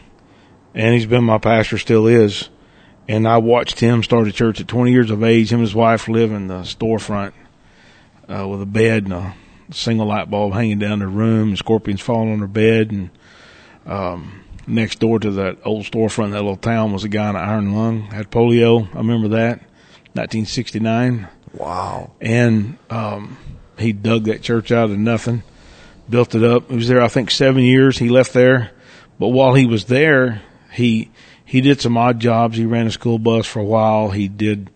And 0.73 0.93
he's 0.93 1.05
been 1.05 1.25
my 1.25 1.37
pastor, 1.37 1.77
still 1.77 2.07
is. 2.07 2.47
And 3.09 3.27
I 3.27 3.39
watched 3.39 3.81
him 3.81 4.01
start 4.01 4.29
a 4.29 4.31
church 4.31 4.61
at 4.61 4.69
20 4.69 4.93
years 4.93 5.11
of 5.11 5.25
age. 5.25 5.51
Him 5.51 5.59
and 5.59 5.67
his 5.67 5.75
wife 5.75 6.07
live 6.07 6.31
in 6.31 6.47
the 6.47 6.61
storefront 6.61 7.33
uh, 8.29 8.47
with 8.47 8.61
a 8.61 8.65
bed 8.65 9.03
and 9.03 9.13
a 9.13 9.35
single 9.71 10.07
light 10.07 10.29
bulb 10.29 10.53
hanging 10.53 10.79
down 10.79 10.99
their 10.99 11.09
room, 11.09 11.49
and 11.49 11.57
scorpions 11.57 11.99
falling 11.99 12.31
on 12.31 12.39
their 12.39 12.47
bed. 12.47 12.91
And 12.91 13.09
um, 13.85 14.43
next 14.67 14.99
door 14.99 15.19
to 15.19 15.31
that 15.31 15.57
old 15.65 15.85
storefront, 15.85 16.25
in 16.25 16.31
that 16.31 16.41
little 16.41 16.55
town, 16.57 16.91
was 16.93 17.03
a 17.03 17.09
guy 17.09 17.29
in 17.29 17.35
an 17.35 17.41
iron 17.49 17.73
lung, 17.75 18.01
had 18.03 18.31
polio. 18.31 18.87
I 18.93 18.97
remember 18.99 19.29
that, 19.29 19.59
1969. 20.13 21.27
Wow. 21.53 22.11
And 22.19 22.77
um, 22.89 23.37
he 23.77 23.93
dug 23.93 24.25
that 24.25 24.41
church 24.41 24.71
out 24.71 24.89
of 24.89 24.97
nothing, 24.97 25.43
built 26.09 26.35
it 26.35 26.43
up. 26.43 26.69
He 26.69 26.75
was 26.75 26.87
there, 26.87 27.01
I 27.01 27.07
think, 27.07 27.31
seven 27.31 27.63
years. 27.63 27.97
He 27.97 28.09
left 28.09 28.33
there, 28.33 28.71
but 29.19 29.29
while 29.29 29.53
he 29.53 29.65
was 29.65 29.85
there, 29.85 30.41
he 30.73 31.11
he 31.45 31.61
did 31.61 31.79
some 31.79 31.95
odd 31.95 32.19
jobs. 32.19 32.57
He 32.57 32.65
ran 32.65 32.87
a 32.87 32.91
school 32.91 33.19
bus 33.19 33.45
for 33.45 33.59
a 33.59 33.63
while. 33.63 34.09
He 34.09 34.27
did 34.27 34.69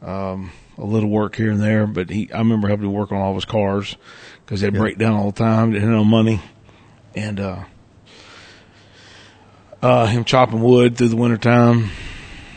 um, 0.00 0.52
a 0.78 0.84
little 0.84 1.10
work 1.10 1.34
here 1.36 1.50
and 1.50 1.60
there. 1.60 1.86
But 1.86 2.08
he, 2.10 2.32
I 2.32 2.38
remember 2.38 2.68
helping 2.68 2.86
him 2.86 2.92
work 2.92 3.10
on 3.12 3.18
all 3.18 3.30
of 3.30 3.34
his 3.34 3.44
cars 3.44 3.96
because 4.44 4.60
they 4.60 4.68
Yeah. 4.68 4.78
break 4.78 4.98
down 4.98 5.14
all 5.14 5.32
the 5.32 5.38
time. 5.38 5.72
Didn't 5.72 5.88
have 5.88 5.96
no 5.98 6.04
money, 6.04 6.40
and 7.14 7.40
uh, 7.40 7.64
uh, 9.82 10.06
him 10.06 10.24
chopping 10.24 10.62
wood 10.62 10.96
through 10.96 11.08
the 11.08 11.16
wintertime, 11.16 11.90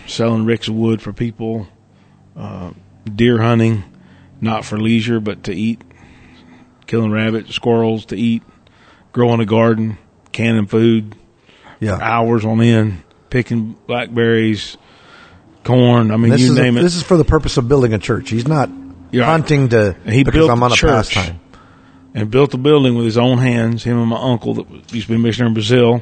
selling 0.08 0.46
ricks 0.46 0.68
of 0.68 0.76
wood 0.76 1.02
for 1.02 1.12
people, 1.14 1.68
uh, 2.38 2.72
deer 3.14 3.42
hunting, 3.42 3.84
not 4.42 4.66
for 4.66 4.78
leisure 4.80 5.20
but 5.20 5.44
to 5.46 5.54
eat, 5.54 5.82
killing 6.88 7.12
rabbits, 7.12 7.54
squirrels 7.56 8.06
to 8.06 8.16
eat, 8.16 8.44
growing 9.12 9.40
a 9.40 9.46
garden, 9.46 9.98
canning 10.32 10.68
food, 10.68 11.16
Yeah. 11.80 11.98
hours 12.02 12.46
on 12.46 12.62
end, 12.62 13.02
picking 13.30 13.76
blackberries, 13.88 14.78
corn. 15.64 16.12
I 16.12 16.18
mean, 16.18 16.32
This 16.32 16.42
you 16.42 16.52
is, 16.52 16.58
name 16.58 16.78
it. 16.78 16.82
this 16.84 16.96
is 16.96 17.02
for 17.04 17.18
the 17.18 17.26
purpose 17.26 17.58
of 17.58 17.68
building 17.68 17.92
a 17.94 17.98
church. 17.98 18.30
He's 18.30 18.48
not 18.48 18.70
Yeah. 19.12 19.26
hunting 19.26 19.70
to 19.70 19.96
He 20.08 20.24
because 20.24 20.38
built 20.40 20.52
I'm 20.52 20.62
on 20.62 20.72
a 20.72 20.76
church. 20.76 21.16
pastime. 21.16 21.40
and 22.14 22.32
built 22.32 22.54
a 22.54 22.58
building 22.58 22.96
with 22.96 23.04
his 23.06 23.18
own 23.18 23.40
hands. 23.40 23.84
Him 23.84 23.98
and 24.00 24.08
my 24.08 24.18
uncle 24.18 24.54
that 24.54 24.66
used 24.94 25.08
to 25.08 25.14
be 25.14 25.16
a 25.16 25.20
missionary 25.20 25.50
in 25.50 25.54
Brazil, 25.54 26.02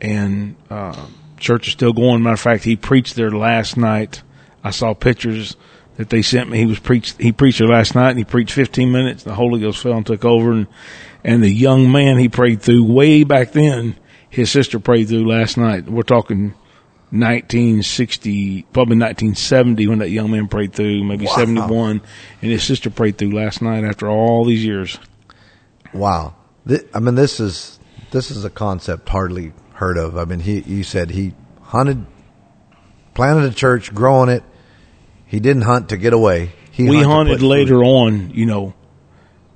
and 0.00 0.56
uh, 0.70 1.06
church 1.38 1.68
is 1.68 1.72
still 1.72 1.92
going. 1.92 2.22
Matter 2.22 2.34
of 2.34 2.40
fact, 2.40 2.64
he 2.64 2.76
preached 2.76 3.16
there 3.16 3.30
last 3.30 3.76
night. 3.76 4.22
I 4.62 4.70
saw 4.70 4.94
pictures 4.94 5.56
that 5.96 6.10
they 6.10 6.22
sent 6.22 6.48
me. 6.50 6.58
He 6.58 6.66
was 6.66 6.78
preached. 6.78 7.20
He 7.20 7.32
preached 7.32 7.58
there 7.58 7.68
last 7.68 7.94
night, 7.94 8.10
and 8.10 8.18
he 8.18 8.24
preached 8.24 8.52
15 8.52 8.90
minutes. 8.90 9.22
The 9.24 9.34
Holy 9.34 9.60
Ghost 9.60 9.82
fell 9.82 9.92
and 9.94 10.06
took 10.06 10.24
over, 10.24 10.52
and 10.52 10.66
and 11.24 11.42
the 11.42 11.50
young 11.50 11.90
man 11.90 12.18
he 12.18 12.28
prayed 12.28 12.62
through 12.62 12.84
way 12.84 13.24
back 13.24 13.52
then, 13.52 13.96
his 14.30 14.50
sister 14.50 14.78
prayed 14.78 15.08
through 15.08 15.28
last 15.28 15.56
night. 15.56 15.88
We're 15.88 16.02
talking. 16.02 16.54
1960, 17.10 18.64
probably 18.64 18.98
1970 18.98 19.86
when 19.86 19.98
that 20.00 20.10
young 20.10 20.30
man 20.30 20.46
prayed 20.46 20.74
through, 20.74 21.02
maybe 21.04 21.24
Wow. 21.24 21.36
71, 21.36 22.02
and 22.42 22.50
his 22.50 22.62
sister 22.62 22.90
prayed 22.90 23.16
through 23.16 23.30
last 23.32 23.62
night 23.62 23.82
after 23.82 24.10
all 24.10 24.44
these 24.44 24.62
years. 24.62 24.98
Wow. 25.94 26.34
I 26.94 27.00
mean, 27.00 27.14
this 27.14 27.40
is 27.40 27.78
this 28.10 28.30
is 28.30 28.44
a 28.44 28.50
concept 28.50 29.08
hardly 29.08 29.52
heard 29.78 29.96
of. 29.96 30.16
I 30.16 30.24
mean, 30.24 30.40
he 30.40 30.60
you 30.60 30.82
said 30.82 31.10
he 31.10 31.34
hunted, 31.62 32.04
planted 33.14 33.44
a 33.44 33.54
church, 33.54 33.94
growing 33.94 34.28
it. 34.28 34.42
He 35.24 35.38
didn't 35.38 35.62
hunt 35.62 35.90
to 35.90 35.96
get 35.96 36.12
away. 36.12 36.50
He 36.72 36.88
we 36.88 37.02
hunted 37.02 37.34
put 37.34 37.40
food- 37.40 37.46
later 37.46 37.84
on, 37.84 38.30
you 38.30 38.44
know, 38.46 38.74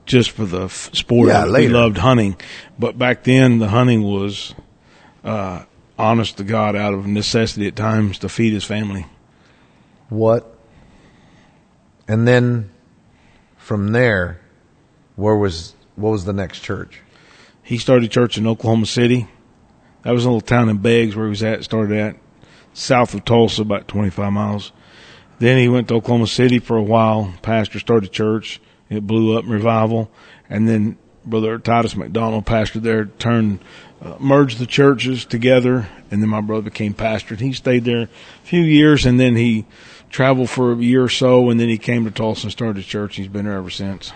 just 0.07 0.31
for 0.31 0.45
the 0.45 0.65
f- 0.65 0.91
sport. 0.93 1.29
Yeah, 1.29 1.45
later. 1.45 1.69
We 1.69 1.75
loved 1.75 1.99
hunting, 1.99 2.37
but 2.79 2.97
back 2.97 3.25
then 3.25 3.59
the 3.59 3.69
hunting 3.69 4.03
was, 4.03 4.55
uh, 5.25 5.65
honest 5.99 6.37
to 6.37 6.45
God, 6.45 6.77
out 6.77 6.95
of 6.95 7.07
necessity 7.07 7.67
at 7.67 7.75
times 7.75 8.19
to 8.21 8.29
feed 8.29 8.53
his 8.53 8.65
family. 8.65 9.07
What? 10.09 10.57
And 12.07 12.29
then 12.29 12.71
from 13.57 13.93
there, 13.93 14.41
where 15.17 15.37
was 15.37 15.75
what 15.97 16.11
was 16.11 16.25
the 16.27 16.33
next 16.33 16.61
church? 16.61 17.01
He 17.63 17.79
started 17.79 18.11
church 18.11 18.39
in 18.39 18.47
Oklahoma 18.47 18.87
City. 18.87 19.27
That 20.03 20.13
was 20.13 20.25
a 20.25 20.29
little 20.29 20.41
town 20.41 20.69
in 20.69 20.79
Beggs 20.79 21.15
where 21.15 21.27
he 21.27 21.31
was 21.31 21.43
at. 21.43 21.65
Started 21.65 21.97
at 21.97 22.17
south 22.73 23.15
of 23.15 23.25
Tulsa, 23.25 23.63
about 23.63 23.89
twenty 23.89 24.11
five 24.11 24.33
miles. 24.33 24.73
Then 25.39 25.59
he 25.59 25.69
went 25.69 25.89
to 25.89 25.95
Oklahoma 25.95 26.27
City 26.27 26.59
for 26.59 26.77
a 26.77 26.83
while. 26.83 27.35
Pastor 27.43 27.79
started 27.79 28.11
a 28.11 28.13
church. 28.13 28.61
It 28.89 29.07
blew 29.07 29.37
up 29.37 29.45
in 29.45 29.51
revival, 29.51 30.11
and 30.51 30.69
then 30.69 30.99
Brother 31.25 31.59
Titus 31.59 31.97
McDonald, 31.97 32.45
pastor 32.47 32.81
there, 32.81 33.07
turned 33.07 33.61
uh, 34.03 34.17
merged 34.19 34.59
the 34.59 34.67
churches 34.67 35.25
together, 35.25 35.89
and 36.11 36.21
then 36.21 36.29
my 36.29 36.41
brother 36.41 36.63
became 36.63 36.93
pastor. 36.93 37.35
And 37.35 37.43
he 37.43 37.53
stayed 37.53 37.85
there 37.85 38.03
a 38.03 38.09
few 38.43 38.63
years, 38.63 39.07
and 39.07 39.19
then 39.19 39.37
he 39.37 39.65
traveled 40.11 40.51
for 40.51 40.73
a 40.73 40.77
year 40.77 41.05
or 41.05 41.09
so, 41.09 41.49
and 41.49 41.59
then 41.59 41.69
he 41.69 41.79
came 41.79 42.05
to 42.05 42.11
Tulsa 42.11 42.47
and 42.47 42.53
started 42.53 42.85
a 42.85 42.87
church. 42.87 43.17
He's 43.17 43.29
been 43.29 43.47
there 43.47 43.57
ever 43.57 43.71
since. 43.71 44.13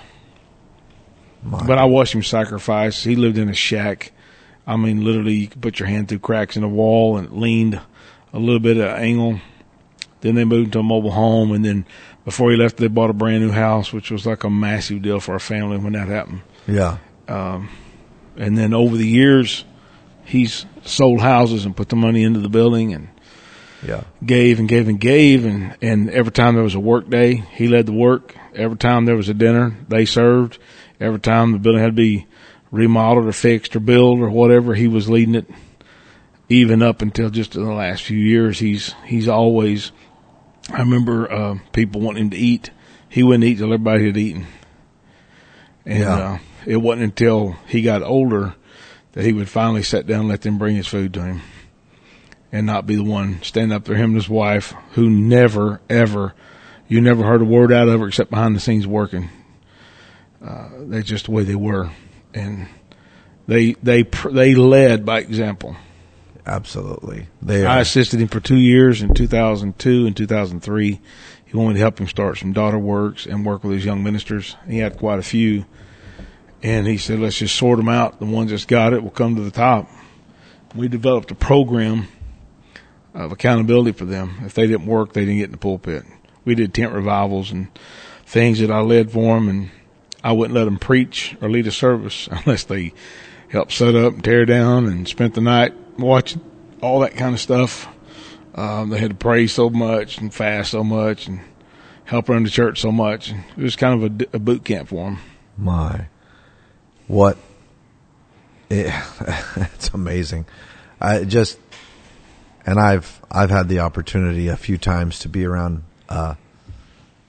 My- 1.42 1.64
But 1.64 1.78
I 1.78 1.84
watched 1.84 2.14
him 2.14 2.22
sacrifice. 2.22 3.04
He 3.04 3.16
lived 3.16 3.38
in 3.38 3.48
a 3.48 3.54
shack. 3.54 4.12
I 4.66 4.76
mean, 4.76 5.04
literally, 5.04 5.34
you 5.34 5.48
could 5.48 5.62
put 5.62 5.78
your 5.78 5.88
hand 5.88 6.08
through 6.08 6.18
cracks 6.20 6.56
in 6.56 6.62
the 6.62 6.68
wall, 6.68 7.16
and 7.16 7.28
it 7.28 7.32
leaned 7.32 7.80
a 8.32 8.38
little 8.38 8.58
bit 8.60 8.76
at 8.78 8.96
an 8.98 9.02
angle. 9.02 9.40
Then 10.22 10.34
they 10.34 10.44
moved 10.44 10.72
to 10.72 10.80
a 10.80 10.82
mobile 10.82 11.12
home, 11.12 11.52
and 11.52 11.64
then 11.64 11.86
before 12.24 12.50
he 12.50 12.56
left, 12.56 12.76
they 12.78 12.88
bought 12.88 13.10
a 13.10 13.14
brand 13.14 13.44
new 13.44 13.52
house, 13.52 13.92
which 13.92 14.10
was 14.10 14.26
like 14.26 14.42
a 14.44 14.50
massive 14.50 15.02
deal 15.02 15.20
for 15.20 15.32
our 15.32 15.38
family 15.38 15.78
when 15.78 15.92
that 15.92 16.08
happened. 16.08 16.40
yeah. 16.66 16.98
Um, 17.28 17.68
and 18.36 18.56
then 18.58 18.72
over 18.74 18.96
the 18.96 19.06
years, 19.06 19.64
he's 20.24 20.66
sold 20.84 21.20
houses 21.20 21.64
and 21.64 21.76
put 21.76 21.88
the 21.88 21.96
money 21.96 22.22
into 22.22 22.40
the 22.40 22.48
building 22.48 22.92
and 22.94 23.08
Yeah. 23.86 24.02
gave 24.24 24.58
and 24.58 24.68
gave 24.68 24.88
and 24.88 25.00
gave. 25.00 25.44
And, 25.44 25.76
and 25.82 26.10
every 26.10 26.32
time 26.32 26.54
there 26.54 26.62
was 26.64 26.74
a 26.74 26.80
work 26.80 27.08
day, 27.10 27.34
he 27.54 27.66
led 27.68 27.86
the 27.86 27.92
work. 27.92 28.34
Every 28.54 28.76
time 28.76 29.04
there 29.06 29.16
was 29.16 29.28
a 29.28 29.34
dinner, 29.34 29.76
they 29.88 30.04
served. 30.04 30.58
Every 31.00 31.18
time 31.20 31.52
the 31.52 31.58
building 31.58 31.80
had 31.82 31.88
to 31.88 31.92
be 31.92 32.26
remodeled 32.70 33.26
or 33.26 33.32
fixed 33.32 33.76
or 33.76 33.80
built 33.80 34.18
or 34.20 34.30
whatever, 34.30 34.74
he 34.74 34.88
was 34.88 35.08
leading 35.08 35.34
it. 35.34 35.46
Even 36.48 36.80
up 36.80 37.02
until 37.02 37.28
just 37.30 37.56
in 37.56 37.64
the 37.64 37.72
last 37.72 38.02
few 38.04 38.18
years, 38.18 38.58
he's 38.60 38.94
he's 39.04 39.26
always. 39.28 39.90
I 40.70 40.78
remember 40.80 41.30
uh, 41.30 41.58
people 41.72 42.00
wanting 42.00 42.24
him 42.24 42.30
to 42.30 42.36
eat. 42.36 42.70
He 43.08 43.22
wouldn't 43.22 43.44
eat 43.44 43.58
till 43.58 43.72
everybody 43.72 44.06
had 44.06 44.16
eaten. 44.16 44.46
And 45.84 46.00
Yeah. 46.00 46.16
uh, 46.16 46.38
it 46.66 46.76
wasn't 46.76 47.04
until 47.04 47.56
he 47.68 47.82
got 47.82 48.02
older 48.02 48.54
that 49.12 49.24
he 49.24 49.32
would 49.32 49.48
finally 49.48 49.82
sit 49.82 50.06
down 50.06 50.20
and 50.20 50.28
let 50.28 50.42
them 50.42 50.58
bring 50.58 50.76
his 50.76 50.86
food 50.88 51.14
to 51.14 51.22
him 51.22 51.40
and 52.52 52.66
not 52.66 52.86
be 52.86 52.96
the 52.96 53.04
one 53.04 53.40
standing 53.42 53.74
up 53.74 53.84
there, 53.84 53.96
him 53.96 54.10
and 54.10 54.16
his 54.16 54.28
wife, 54.28 54.74
who 54.92 55.08
never, 55.08 55.80
ever, 55.88 56.34
you 56.88 57.00
never 57.00 57.24
heard 57.24 57.42
a 57.42 57.44
word 57.44 57.72
out 57.72 57.88
of 57.88 58.00
her 58.00 58.08
except 58.08 58.30
behind 58.30 58.54
the 58.54 58.60
scenes 58.60 58.86
working. 58.86 59.30
Uh, 60.44 60.68
that's 60.80 61.06
just 61.08 61.24
the 61.26 61.30
way 61.32 61.42
they 61.44 61.54
were. 61.54 61.90
And 62.36 62.68
they, 63.48 63.72
they, 63.82 64.02
they 64.02 64.54
led 64.54 65.04
by 65.04 65.20
example. 65.20 65.76
Absolutely. 66.46 67.26
They 67.42 67.66
I 67.66 67.80
assisted 67.80 68.20
him 68.20 68.28
for 68.28 68.40
two 68.40 68.58
years 68.58 69.02
in 69.02 69.14
2002 69.14 70.06
and 70.06 70.16
2003. 70.16 71.00
He 71.44 71.56
wanted 71.56 71.74
to 71.74 71.80
help 71.80 71.98
him 71.98 72.06
start 72.06 72.38
some 72.38 72.52
daughter 72.52 72.78
works 72.78 73.26
and 73.26 73.44
work 73.44 73.64
with 73.64 73.72
his 73.72 73.84
young 73.84 74.02
ministers. 74.02 74.56
He 74.68 74.78
had 74.78 74.96
quite 74.96 75.18
a 75.18 75.22
few. 75.22 75.64
And 76.62 76.86
he 76.86 76.98
said, 76.98 77.18
let's 77.18 77.38
just 77.38 77.56
sort 77.56 77.78
them 77.78 77.88
out. 77.88 78.18
The 78.18 78.26
ones 78.26 78.50
that's 78.50 78.64
got 78.64 78.92
it 78.92 79.02
will 79.02 79.10
come 79.10 79.36
to 79.36 79.42
the 79.42 79.50
top. 79.50 79.88
We 80.74 80.88
developed 80.88 81.30
a 81.30 81.34
program 81.34 82.08
of 83.14 83.32
accountability 83.32 83.92
for 83.92 84.04
them. 84.04 84.36
If 84.44 84.54
they 84.54 84.66
didn't 84.66 84.86
work, 84.86 85.12
they 85.12 85.22
didn't 85.22 85.38
get 85.38 85.44
in 85.46 85.52
the 85.52 85.58
pulpit. 85.58 86.04
We 86.44 86.54
did 86.54 86.74
tent 86.74 86.92
revivals 86.92 87.50
and 87.50 87.68
things 88.24 88.60
that 88.60 88.70
I 88.70 88.80
led 88.80 89.10
for 89.10 89.34
them, 89.34 89.48
and 89.48 89.70
I 90.26 90.32
wouldn't 90.32 90.56
let 90.56 90.64
them 90.64 90.76
preach 90.76 91.36
or 91.40 91.48
lead 91.48 91.68
a 91.68 91.70
service 91.70 92.28
unless 92.32 92.64
they 92.64 92.92
helped 93.48 93.72
set 93.72 93.94
up 93.94 94.14
and 94.14 94.24
tear 94.24 94.44
down 94.44 94.86
and 94.86 95.06
spent 95.06 95.34
the 95.34 95.40
night 95.40 95.72
watching 95.96 96.42
all 96.82 96.98
that 97.00 97.14
kind 97.14 97.32
of 97.32 97.40
stuff. 97.40 97.86
Um, 98.56 98.90
they 98.90 98.98
had 98.98 99.10
to 99.10 99.16
pray 99.16 99.46
so 99.46 99.70
much 99.70 100.18
and 100.18 100.34
fast 100.34 100.72
so 100.72 100.82
much 100.82 101.28
and 101.28 101.42
help 102.06 102.28
run 102.28 102.42
the 102.42 102.50
church 102.50 102.80
so 102.80 102.90
much. 102.90 103.30
It 103.30 103.62
was 103.62 103.76
kind 103.76 104.02
of 104.02 104.34
a 104.34 104.38
boot 104.40 104.64
camp 104.64 104.88
for 104.88 105.04
them. 105.04 105.18
My, 105.56 106.06
what? 107.06 107.38
It, 108.68 108.92
it's 109.56 109.90
amazing. 109.90 110.44
I 111.00 111.22
just, 111.22 111.56
and 112.66 112.80
I've 112.80 113.22
I've 113.30 113.50
had 113.50 113.68
the 113.68 113.78
opportunity 113.78 114.48
a 114.48 114.56
few 114.56 114.76
times 114.76 115.20
to 115.20 115.28
be 115.28 115.44
around 115.44 115.84
uh, 116.08 116.34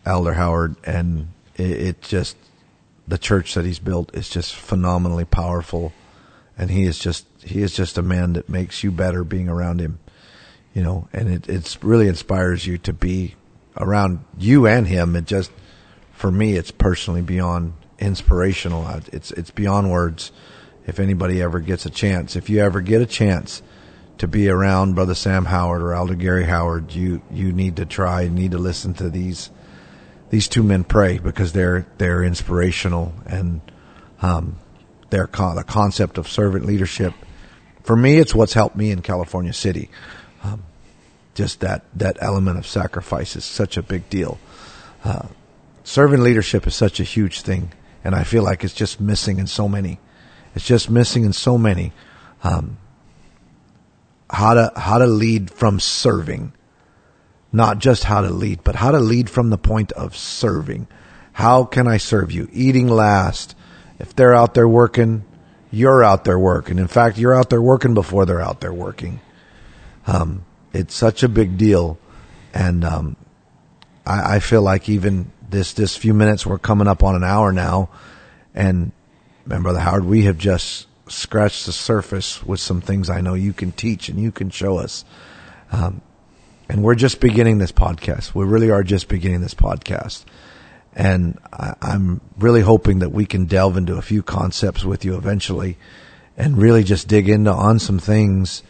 Elder 0.03 0.33
Howard, 0.33 0.77
and 0.83 1.27
it, 1.57 1.69
it 1.69 2.01
just 2.01 2.37
the 3.08 3.18
church 3.18 3.53
that 3.53 3.66
he's 3.66 3.80
built 3.80 4.14
is 4.14 4.30
just 4.30 4.55
phenomenally 4.55 5.26
powerful, 5.26 5.93
and 6.58 6.70
he 6.70 6.84
is 6.84 6.99
just 6.99 7.26
he 7.43 7.62
is 7.62 7.74
just 7.74 7.97
a 7.97 8.01
man 8.01 8.34
that 8.34 8.49
makes 8.49 8.84
you 8.84 8.91
better 8.91 9.24
being 9.24 9.47
around 9.47 9.80
him, 9.80 9.99
you 10.74 10.84
know, 10.84 11.08
and 11.14 11.30
it 11.30 11.47
it's 11.47 11.84
really 11.84 12.08
inspires 12.08 12.68
you 12.68 12.78
to 12.80 12.93
be 12.93 13.36
around 13.78 14.24
you 14.38 14.68
and 14.68 14.88
him. 14.88 15.16
It 15.16 15.26
just 15.26 15.51
for 16.12 16.32
me, 16.32 16.53
it's 16.53 16.72
personally 16.72 17.22
beyond 17.22 17.74
inspirational. 17.99 18.88
It's 19.14 19.32
it's 19.32 19.51
beyond 19.51 19.91
words. 19.91 20.32
If 20.86 20.99
anybody 20.99 21.41
ever 21.41 21.60
gets 21.60 21.86
a 21.86 21.89
chance, 21.89 22.36
if 22.36 22.49
you 22.49 22.60
ever 22.60 22.80
get 22.82 23.01
a 23.01 23.05
chance 23.05 23.62
to 24.18 24.28
be 24.28 24.49
around 24.49 24.95
Brother 24.95 25.16
Sam 25.16 25.45
Howard 25.45 25.82
or 25.82 25.93
Elder 25.93 26.16
Gary 26.16 26.45
Howard, 26.45 26.93
you 26.93 27.22
you 27.32 27.51
need 27.51 27.78
to 27.78 27.86
try, 27.86 28.28
need 28.28 28.51
to 28.51 28.58
listen 28.58 28.93
to 28.95 29.10
these 29.10 29.49
these 30.30 30.47
two 30.47 30.63
men 30.63 30.84
pray 30.84 31.19
because 31.19 31.53
they're 31.53 31.86
they're 31.97 32.23
inspirational 32.23 33.13
and 33.25 33.61
um, 34.21 34.57
their 35.09 35.28
con- 35.28 35.55
the 35.55 35.63
concept 35.63 36.17
of 36.17 36.28
servant 36.28 36.65
leadership. 36.65 37.13
For 37.84 37.95
me, 37.95 38.17
it's 38.17 38.36
what's 38.36 38.53
helped 38.53 38.75
me 38.75 38.91
in 38.91 39.01
California 39.01 39.53
City. 39.53 39.89
Um, 40.43 40.63
just 41.34 41.61
that 41.61 41.86
that 41.95 42.17
element 42.19 42.57
of 42.57 42.67
sacrifice 42.67 43.36
is 43.36 43.45
such 43.45 43.78
a 43.78 43.84
big 43.84 44.09
deal. 44.09 44.39
Uh, 45.03 45.28
servant 45.84 46.23
leadership 46.23 46.67
is 46.67 46.75
such 46.75 46.99
a 46.99 47.03
huge 47.03 47.41
thing, 47.41 47.71
and 48.03 48.15
I 48.15 48.23
feel 48.23 48.43
like 48.43 48.63
it's 48.63 48.73
just 48.73 48.99
missing 48.99 49.39
in 49.39 49.47
so 49.47 49.69
many. 49.69 49.99
It's 50.55 50.65
just 50.65 50.89
missing 50.89 51.23
in 51.23 51.34
so 51.34 51.57
many. 51.57 51.93
Um, 52.43 52.78
how 54.30 54.55
to 54.55 54.71
how 54.75 54.97
to 54.97 55.05
lead 55.05 55.51
from 55.51 55.80
serving, 55.80 56.53
not 57.58 57.80
just 57.80 58.05
how 58.05 58.22
to 58.22 58.30
lead, 58.30 58.64
but 58.64 58.76
how 58.76 58.91
to 58.91 58.99
lead 58.99 59.30
from 59.30 59.49
the 59.49 59.58
point 59.58 59.91
of 59.93 60.16
serving. 60.16 60.88
How 61.34 61.66
can 61.66 61.88
I 61.88 61.97
serve 61.97 62.32
you? 62.32 62.47
Eating 62.53 62.88
last. 62.88 63.55
If 63.99 64.16
they're 64.16 64.34
out 64.34 64.53
there 64.53 64.68
working, 64.68 65.26
you're 65.72 66.03
out 66.03 66.24
there 66.24 66.39
working. 66.39 66.80
In 66.80 66.88
fact, 66.88 67.18
you're 67.18 67.38
out 67.38 67.49
there 67.49 67.62
working 67.62 67.93
before 67.93 68.26
they're 68.26 68.41
out 68.41 68.62
there 68.62 68.72
working. 68.72 69.20
Um, 70.05 70.45
it's 70.72 70.95
such 70.95 71.24
a 71.24 71.30
big 71.30 71.58
deal, 71.58 71.97
and 72.53 72.86
um, 72.86 73.16
I, 74.05 74.36
I 74.36 74.39
feel 74.39 74.62
like 74.62 74.88
even 74.88 75.32
this 75.49 75.74
this 75.74 75.97
few 75.97 76.14
minutes 76.14 76.45
we're 76.45 76.60
coming 76.60 76.88
up 76.88 77.03
on 77.03 77.16
an 77.16 77.24
hour 77.24 77.51
now, 77.51 77.89
and 78.53 78.91
man, 79.45 79.64
brother 79.64 79.80
Howard, 79.80 80.05
we 80.05 80.24
have 80.24 80.38
just 80.38 80.88
scratched 81.08 81.66
the 81.66 81.72
surface 81.72 82.43
with 82.43 82.60
some 82.60 82.82
things 82.82 83.10
I 83.10 83.22
know 83.22 83.34
you 83.34 83.53
can 83.53 83.72
teach 83.72 84.10
and 84.10 84.20
you 84.20 84.32
can 84.32 84.49
show 84.49 84.78
us. 84.78 85.03
Um, 85.72 86.01
and 86.70 86.84
we're 86.84 86.95
just 86.95 87.20
beginning 87.20 87.57
this 87.57 87.72
podcast. 87.72 88.36
We 88.36 88.45
really 88.45 88.70
are 88.70 88.84
just 88.84 89.07
beginning 89.07 89.41
this 89.41 89.53
podcast. 89.53 90.26
And 90.93 91.39
I, 91.53 91.76
I'm 91.82 92.22
really 92.38 92.61
hoping 92.61 92.99
that 92.99 93.11
we 93.11 93.26
can 93.26 93.45
delve 93.45 93.78
into 93.78 93.97
a 93.97 94.01
few 94.01 94.24
concepts 94.24 94.84
with 94.84 95.05
you 95.05 95.15
eventually 95.15 95.78
and 96.36 96.57
really 96.57 96.84
just 96.84 97.07
dig 97.07 97.30
into 97.30 97.51
on 97.51 97.80
some 97.80 97.99
things 97.99 98.63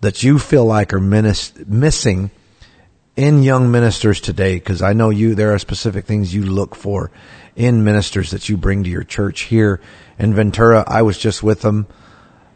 that 0.00 0.22
you 0.22 0.38
feel 0.38 0.64
like 0.64 0.92
are 0.92 1.00
missing 1.00 2.30
in 3.16 3.42
young 3.42 3.70
ministers 3.70 4.20
today. 4.20 4.60
Cause 4.60 4.80
I 4.80 4.92
know 4.92 5.10
you, 5.10 5.34
there 5.34 5.52
are 5.52 5.58
specific 5.58 6.06
things 6.06 6.32
you 6.32 6.44
look 6.44 6.76
for 6.76 7.10
in 7.56 7.82
ministers 7.82 8.30
that 8.30 8.48
you 8.48 8.56
bring 8.56 8.84
to 8.84 8.90
your 8.90 9.02
church 9.02 9.42
here 9.42 9.80
in 10.18 10.34
Ventura. 10.34 10.84
I 10.86 11.02
was 11.02 11.18
just 11.18 11.42
with 11.42 11.62
them, 11.62 11.88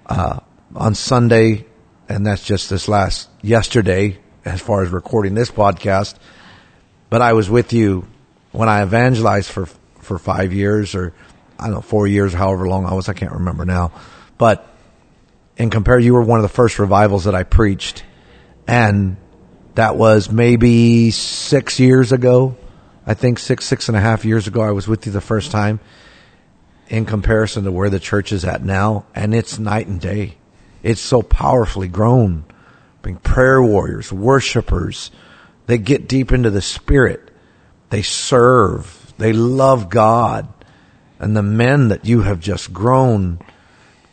uh, 0.06 0.38
on 0.74 0.94
Sunday 0.94 1.66
and 2.08 2.26
that's 2.26 2.44
just 2.44 2.70
this 2.70 2.88
last 2.88 3.28
yesterday 3.42 4.18
as 4.44 4.60
far 4.60 4.82
as 4.82 4.90
recording 4.90 5.34
this 5.34 5.50
podcast. 5.50 6.16
But 7.10 7.22
I 7.22 7.32
was 7.32 7.48
with 7.50 7.72
you 7.72 8.06
when 8.52 8.68
I 8.68 8.82
evangelized 8.82 9.50
for 9.50 9.66
for 10.00 10.18
five 10.18 10.52
years 10.52 10.94
or 10.94 11.14
I 11.58 11.66
don't 11.66 11.74
know 11.74 11.80
four 11.80 12.06
years, 12.06 12.32
however 12.32 12.68
long 12.68 12.86
I 12.86 12.94
was. 12.94 13.08
I 13.08 13.12
can't 13.12 13.32
remember 13.32 13.64
now. 13.64 13.92
But 14.36 14.66
in 15.56 15.70
compare, 15.70 15.98
you 15.98 16.14
were 16.14 16.22
one 16.22 16.38
of 16.38 16.42
the 16.42 16.48
first 16.48 16.78
revivals 16.78 17.24
that 17.24 17.34
I 17.34 17.44
preached, 17.44 18.04
and 18.66 19.16
that 19.74 19.96
was 19.96 20.30
maybe 20.30 21.10
six 21.12 21.78
years 21.78 22.12
ago. 22.12 22.56
I 23.06 23.14
think 23.14 23.38
six 23.38 23.64
six 23.64 23.88
and 23.88 23.96
a 23.96 24.00
half 24.00 24.24
years 24.24 24.46
ago. 24.46 24.60
I 24.60 24.72
was 24.72 24.88
with 24.88 25.06
you 25.06 25.12
the 25.12 25.20
first 25.20 25.50
time. 25.50 25.80
In 26.88 27.06
comparison 27.06 27.64
to 27.64 27.72
where 27.72 27.88
the 27.88 28.00
church 28.00 28.32
is 28.32 28.44
at 28.44 28.62
now, 28.62 29.06
and 29.14 29.34
it's 29.34 29.58
night 29.58 29.86
and 29.86 30.00
day. 30.00 30.34
It's 30.82 31.00
so 31.00 31.22
powerfully 31.22 31.88
grown 31.88 32.44
being 33.02 33.16
prayer 33.16 33.62
warriors, 33.62 34.12
worshipers. 34.12 35.10
They 35.66 35.78
get 35.78 36.08
deep 36.08 36.32
into 36.32 36.50
the 36.50 36.62
spirit. 36.62 37.30
They 37.90 38.02
serve. 38.02 39.12
They 39.18 39.32
love 39.32 39.90
God. 39.90 40.48
And 41.18 41.36
the 41.36 41.42
men 41.42 41.88
that 41.88 42.04
you 42.04 42.22
have 42.22 42.40
just 42.40 42.72
grown, 42.72 43.40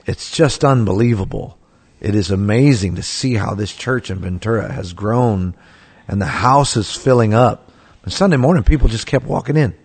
it's 0.05 0.31
just 0.31 0.63
unbelievable. 0.63 1.57
It 2.01 2.15
is 2.15 2.31
amazing 2.31 2.95
to 2.95 3.03
see 3.03 3.35
how 3.35 3.55
this 3.55 3.75
church 3.75 4.09
in 4.09 4.19
Ventura 4.19 4.71
has 4.71 4.93
grown 4.93 5.55
and 6.07 6.21
the 6.21 6.25
house 6.25 6.77
is 6.77 6.95
filling 6.95 7.33
up. 7.33 7.71
And 8.03 8.13
Sunday 8.13 8.37
morning, 8.37 8.63
people 8.63 8.87
just 8.87 9.07
kept 9.07 9.25
walking 9.25 9.57
in. 9.57 9.75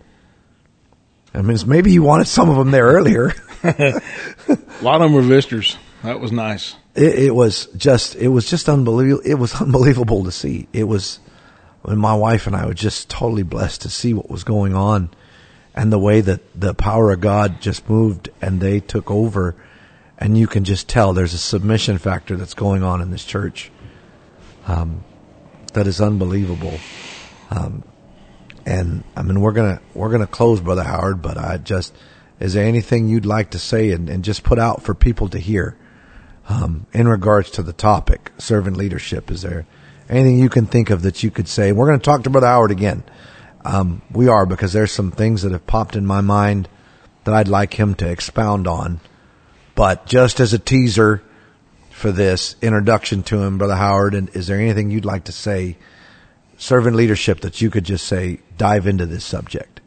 I 1.33 1.41
mean, 1.41 1.57
maybe 1.67 1.91
you 1.91 2.01
wanted 2.01 2.27
some 2.27 2.49
of 2.49 2.55
them 2.55 2.71
there 2.71 2.85
earlier. 2.85 3.33
a 3.63 4.01
lot 4.81 4.95
of 4.95 5.01
them 5.01 5.13
were 5.13 5.21
visitors. 5.21 5.77
That 6.01 6.19
was 6.19 6.31
nice 6.31 6.75
it, 6.95 7.19
it, 7.25 7.35
was 7.35 7.67
just 7.77 8.15
it 8.15 8.29
was 8.29 8.49
just 8.49 8.69
unbelievable. 8.69 9.23
It 9.25 9.35
was 9.35 9.53
unbelievable 9.61 10.23
to 10.23 10.31
see. 10.31 10.67
It 10.73 10.85
was 10.85 11.19
when 11.81 11.97
my 11.97 12.15
wife 12.15 12.47
and 12.47 12.55
I 12.55 12.65
were 12.65 12.73
just 12.73 13.09
totally 13.09 13.43
blessed 13.43 13.81
to 13.81 13.89
see 13.89 14.13
what 14.13 14.29
was 14.29 14.43
going 14.43 14.73
on, 14.73 15.09
and 15.75 15.91
the 15.91 15.99
way 15.99 16.21
that 16.21 16.41
the 16.59 16.73
power 16.73 17.11
of 17.11 17.21
God 17.21 17.61
just 17.61 17.89
moved 17.89 18.29
and 18.41 18.59
they 18.59 18.79
took 18.79 19.11
over, 19.11 19.55
and 20.17 20.37
you 20.37 20.47
can 20.47 20.63
just 20.63 20.87
tell 20.87 21.13
there's 21.13 21.33
a 21.33 21.37
submission 21.37 21.97
factor 21.97 22.37
that's 22.37 22.53
going 22.53 22.81
on 22.81 23.01
in 23.01 23.11
this 23.11 23.25
church. 23.25 23.71
Um, 24.67 25.03
that 25.73 25.85
is 25.85 26.01
unbelievable. 26.01 26.79
Um, 27.51 27.83
and 28.65 29.03
I 29.15 29.21
mean, 29.21 29.41
we're 29.41 29.51
gonna 29.51 29.81
we're 29.93 30.09
gonna 30.09 30.27
close, 30.27 30.61
brother 30.61 30.83
Howard. 30.83 31.21
But 31.21 31.37
I 31.37 31.57
just 31.57 31.93
is 32.39 32.53
there 32.53 32.65
anything 32.65 33.07
you'd 33.07 33.25
like 33.25 33.51
to 33.51 33.59
say 33.59 33.91
and, 33.91 34.09
and 34.09 34.23
just 34.23 34.43
put 34.43 34.59
out 34.59 34.81
for 34.81 34.93
people 34.95 35.29
to 35.29 35.39
hear? 35.39 35.77
Um, 36.47 36.85
in 36.93 37.07
regards 37.07 37.49
to 37.51 37.63
the 37.63 37.73
topic, 37.73 38.31
servant 38.37 38.77
leadership? 38.77 39.31
Is 39.31 39.41
there 39.41 39.65
anything 40.09 40.39
you 40.39 40.49
can 40.49 40.65
think 40.65 40.89
of 40.89 41.01
that 41.01 41.23
you 41.23 41.31
could 41.31 41.47
say? 41.47 41.71
We're 41.71 41.87
going 41.87 41.99
to 41.99 42.05
talk 42.05 42.23
to 42.23 42.29
Brother 42.29 42.47
Howard 42.47 42.71
again. 42.71 43.03
Um, 43.63 44.01
we 44.11 44.27
are 44.27 44.45
because 44.45 44.73
there's 44.73 44.91
some 44.91 45.11
things 45.11 45.41
that 45.41 45.51
have 45.51 45.65
popped 45.65 45.95
in 45.95 46.05
my 46.05 46.21
mind 46.21 46.69
that 47.23 47.33
I'd 47.33 47.47
like 47.47 47.73
him 47.73 47.95
to 47.95 48.09
expound 48.09 48.67
on. 48.67 48.99
But 49.73 50.05
just 50.05 50.39
as 50.39 50.53
a 50.53 50.59
teaser 50.59 51.23
for 51.89 52.11
this 52.11 52.55
introduction 52.61 53.23
to 53.23 53.41
him, 53.41 53.57
Brother 53.57 53.75
Howard, 53.75 54.13
and 54.13 54.29
is 54.35 54.47
there 54.47 54.59
anything 54.59 54.91
you'd 54.91 55.05
like 55.05 55.23
to 55.25 55.31
say, 55.31 55.77
servant 56.57 56.95
leadership, 56.95 57.41
that 57.41 57.61
you 57.61 57.69
could 57.71 57.83
just 57.83 58.05
say, 58.05 58.39
dive 58.57 58.85
into 58.85 59.05
this 59.05 59.25
subject? 59.25 59.81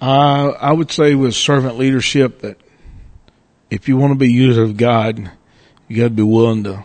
Uh, 0.00 0.50
I 0.60 0.72
would 0.72 0.92
say 0.92 1.14
with 1.14 1.34
servant 1.34 1.76
leadership 1.76 2.40
that 2.42 2.58
if 3.74 3.88
you 3.88 3.96
want 3.96 4.12
to 4.12 4.18
be 4.18 4.30
used 4.30 4.56
of 4.56 4.76
God, 4.76 5.32
you 5.88 5.96
got 5.96 6.04
to 6.04 6.10
be 6.10 6.22
willing 6.22 6.62
to 6.62 6.84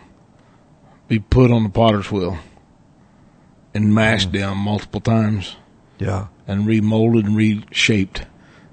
be 1.07 1.19
put 1.19 1.51
on 1.51 1.61
the 1.61 1.69
potter's 1.69 2.11
wheel 2.11 2.39
and 3.75 3.93
mashed 3.93 4.29
mm. 4.29 4.39
down 4.39 4.57
multiple 4.57 4.99
times. 4.99 5.55
Yeah. 5.99 6.27
And 6.47 6.65
remolded 6.65 7.27
and 7.27 7.37
reshaped 7.37 8.25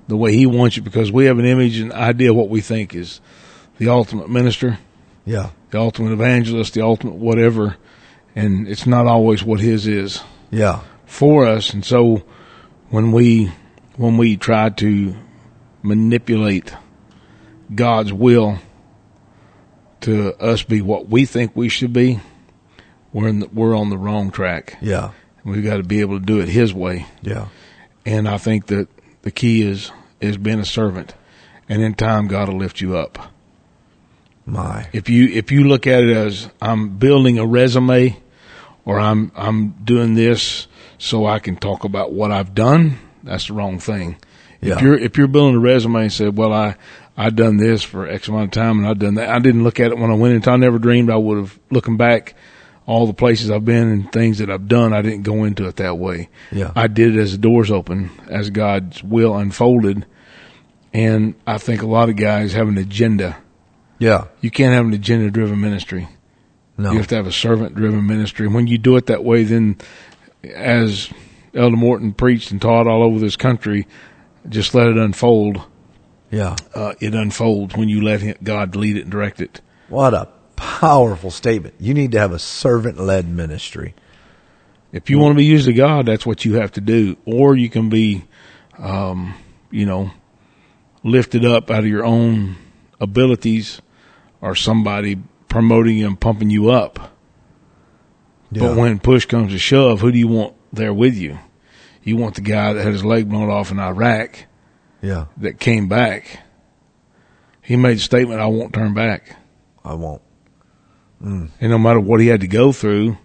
the 0.09 0.17
way 0.17 0.33
he 0.33 0.47
wants 0.47 0.79
you 0.79 0.83
because 0.83 1.13
we 1.13 1.27
have 1.27 1.39
an 1.39 1.45
image 1.45 1.79
and 1.79 1.93
idea 1.93 2.31
of 2.31 2.37
what 2.37 2.49
we 2.49 2.63
think 2.63 2.95
is 2.95 3.21
the 3.77 3.91
ultimate 3.91 4.31
minister. 4.31 4.79
Yeah. 5.27 5.51
The 5.71 5.79
ultimate 5.79 6.13
evangelist, 6.13 6.73
the 6.73 6.81
ultimate 6.81 7.17
whatever. 7.17 7.77
And 8.35 8.67
it's 8.67 8.87
not 8.87 9.07
always 9.07 9.45
what 9.45 9.61
his 9.61 9.87
is. 9.87 10.23
Yeah. 10.51 10.81
For 11.05 11.47
us. 11.47 11.75
And 11.75 11.85
so 11.85 12.23
when 12.89 13.13
we, 13.13 13.53
when 13.97 14.17
we 14.17 14.39
try 14.39 14.71
to 14.71 15.15
manipulate 15.83 16.73
God's 17.75 18.13
will 18.13 18.59
to 20.01 20.35
us 20.41 20.63
be 20.63 20.81
what 20.81 21.09
we 21.09 21.25
think 21.25 21.53
we 21.55 21.69
should 21.69 21.93
be, 21.93 22.21
we're 23.13 23.33
the, 23.33 23.49
we're 23.53 23.77
on 23.77 23.91
the 23.91 23.99
wrong 23.99 24.31
track. 24.31 24.77
Yeah, 24.81 25.13
we've 25.45 25.65
got 25.65 25.79
to 25.79 25.83
be 25.83 26.01
able 26.01 26.19
to 26.19 26.25
do 26.25 26.41
it 26.41 26.49
His 26.49 26.73
way. 26.73 27.07
Yeah, 27.23 27.49
and 28.05 28.29
I 28.29 28.39
think 28.39 28.67
that 28.67 28.89
the 29.23 29.31
key 29.31 29.63
is 29.63 29.91
is 30.21 30.37
being 30.37 30.61
a 30.61 30.65
servant, 30.65 31.15
and 31.69 31.83
in 31.83 31.95
time 31.95 32.29
God 32.29 32.49
will 32.49 32.59
lift 32.59 32.81
you 32.81 32.97
up. 32.97 33.33
My, 34.45 34.89
if 34.93 35.09
you 35.09 35.29
if 35.29 35.51
you 35.51 35.65
look 35.65 35.87
at 35.87 36.05
it 36.05 36.17
as 36.17 36.49
I'm 36.61 36.99
building 36.99 37.39
a 37.39 37.47
resume, 37.47 38.17
or 38.85 39.01
I'm 39.01 39.33
I'm 39.35 39.71
doing 39.83 40.15
this 40.15 40.69
so 40.99 41.27
I 41.27 41.41
can 41.41 41.57
talk 41.57 41.85
about 41.85 42.13
what 42.13 42.31
I've 42.31 42.55
done, 42.55 42.99
that's 43.25 43.49
the 43.49 43.55
wrong 43.55 43.81
thing. 43.81 44.17
Yeah. 44.61 44.77
If 44.77 44.83
you're 44.83 44.99
if 44.99 45.19
you're 45.19 45.27
building 45.27 45.57
a 45.57 45.61
resume 45.61 46.03
and 46.03 46.13
said, 46.13 46.37
"Well, 46.37 46.53
I 46.53 46.77
I'd 47.17 47.37
done 47.37 47.57
this 47.57 47.83
for 47.83 48.07
X 48.07 48.29
amount 48.29 48.45
of 48.45 48.51
time 48.51 48.79
and 48.79 48.87
I'd 48.87 48.99
done 48.99 49.15
that. 49.15 49.31
I 49.31 49.39
didn't 49.39 49.65
look 49.65 49.81
at 49.81 49.91
it 49.91 49.99
when 49.99 50.11
I 50.11 50.15
went 50.15 50.35
into, 50.35 50.51
I 50.51 50.57
never 50.57 50.79
dreamed 50.79 51.11
I 51.11 51.17
would 51.17 51.39
have, 51.39 51.59
looking 51.71 51.97
back, 51.97 52.35
all 52.87 53.07
the 53.07 53.15
places 53.15 53.51
I've 53.51 53.65
been 53.65 53.89
and 53.89 54.13
things 54.13 54.39
that 54.39 54.51
I've 54.51 54.69
done, 54.69 54.93
I 54.93 55.03
didn't 55.03 55.23
go 55.23 55.45
into 55.45 55.67
it 55.67 55.77
that 55.77 55.99
way. 55.99 56.29
Yeah. 56.53 56.73
I 56.77 56.87
did 56.87 57.17
it 57.17 57.21
as 57.21 57.33
the 57.33 57.39
doors 57.39 57.71
open, 57.71 58.11
as 58.29 58.51
God's 58.51 59.03
will 59.03 59.37
unfolded. 59.37 60.07
And 60.93 61.35
I 61.47 61.59
think 61.59 61.83
a 61.83 61.87
lot 61.87 62.09
of 62.09 62.17
guys 62.17 62.53
have 62.53 62.69
an 62.69 62.79
agenda. 62.79 63.39
Yeah. 63.99 64.27
You 64.41 64.51
can't 64.51 64.75
have 64.75 64.87
an 64.87 64.93
agenda 64.93 65.31
driven 65.31 65.61
ministry. 65.61 66.09
No. 66.79 66.93
You 66.93 66.99
have 66.99 67.09
to 67.09 67.17
have 67.17 67.27
a 67.27 67.33
servant 67.33 67.75
driven 67.75 68.07
ministry. 68.07 68.47
And 68.47 68.55
when 68.55 68.67
you 68.67 68.79
do 68.79 68.97
it 68.97 69.07
that 69.07 69.25
way, 69.25 69.45
then 69.45 69.79
as 70.45 71.11
Elder 71.55 71.77
Morton 71.77 72.13
preached 72.13 72.51
and 72.51 72.61
taught 72.61 72.87
all 72.87 73.03
over 73.03 73.19
this 73.19 73.37
country, 73.37 73.87
just 74.49 74.75
let 74.75 74.87
it 74.87 74.99
unfold 74.99 75.63
yeah. 76.31 76.57
Uh, 76.75 76.95
it 77.01 77.15
unfolds 77.15 77.77
when 77.77 77.89
you 77.89 78.03
let 78.03 78.21
him, 78.21 78.37
God 78.43 78.77
lead 78.77 78.97
it 78.97 79.03
and 79.03 79.11
direct 79.11 79.41
it. 79.41 79.61
What 79.89 80.15
a 80.15 80.29
powerful 80.57 81.31
statement. 81.31 81.75
You 81.79 81.95
need 81.95 82.13
to 82.13 82.19
have 82.19 82.33
a 82.33 82.39
servant 82.39 82.99
led 82.99 83.29
ministry. 83.29 83.95
If 84.93 85.11
you 85.11 85.19
want 85.19 85.33
to 85.33 85.37
be 85.37 85.45
used 85.45 85.69
of 85.69 85.77
God, 85.77 86.07
that's 86.07 86.25
what 86.25 86.45
you 86.45 86.55
have 86.55 86.73
to 86.73 86.81
do. 86.81 87.17
Or 87.25 87.55
you 87.55 87.69
can 87.69 87.89
be, 87.89 88.25
um, 88.79 89.35
you 89.71 89.87
know, 89.87 90.11
lifted 91.03 91.45
up 91.45 91.71
out 91.71 91.81
of 91.81 91.87
your 91.87 92.05
own 92.05 92.57
abilities 93.01 93.81
or 94.41 94.55
somebody 94.55 95.19
promoting 95.49 95.99
you 95.99 96.07
and 96.07 96.19
pumping 96.19 96.51
you 96.51 96.71
up. 96.71 97.13
Yeah. 98.51 98.69
But 98.69 98.77
when 98.77 98.99
push 98.99 99.27
comes 99.27 99.53
to 99.53 99.59
shove, 99.59 100.01
who 100.01 100.13
do 100.13 100.19
you 100.19 100.29
want 100.29 100.55
there 100.73 100.95
with 100.95 101.15
you? 101.15 101.39
You 102.03 102.17
want 102.17 102.37
the 102.37 102.41
guy 102.41 102.73
that 102.73 102.85
had 102.85 102.93
his 102.93 103.05
leg 103.05 103.29
blown 103.29 103.51
off 103.51 103.71
in 103.71 103.81
Iraq 103.81 104.47
yeah. 105.07 105.27
that 105.39 105.61
came 105.61 105.89
back. 105.89 106.41
He 107.63 107.77
made 107.77 107.97
a 107.97 108.01
statement, 108.01 108.41
I 108.41 108.47
won't 108.47 108.73
turn 108.73 108.95
back. 108.95 109.37
I 109.85 109.95
won't. 109.95 110.23
Mm. 111.23 111.51
And 111.61 111.71
no 111.71 111.79
matter 111.79 112.01
what 112.01 112.21
he 112.21 112.27
had 112.27 112.41
to 112.41 112.49
go 112.49 112.73
through, 112.73 113.17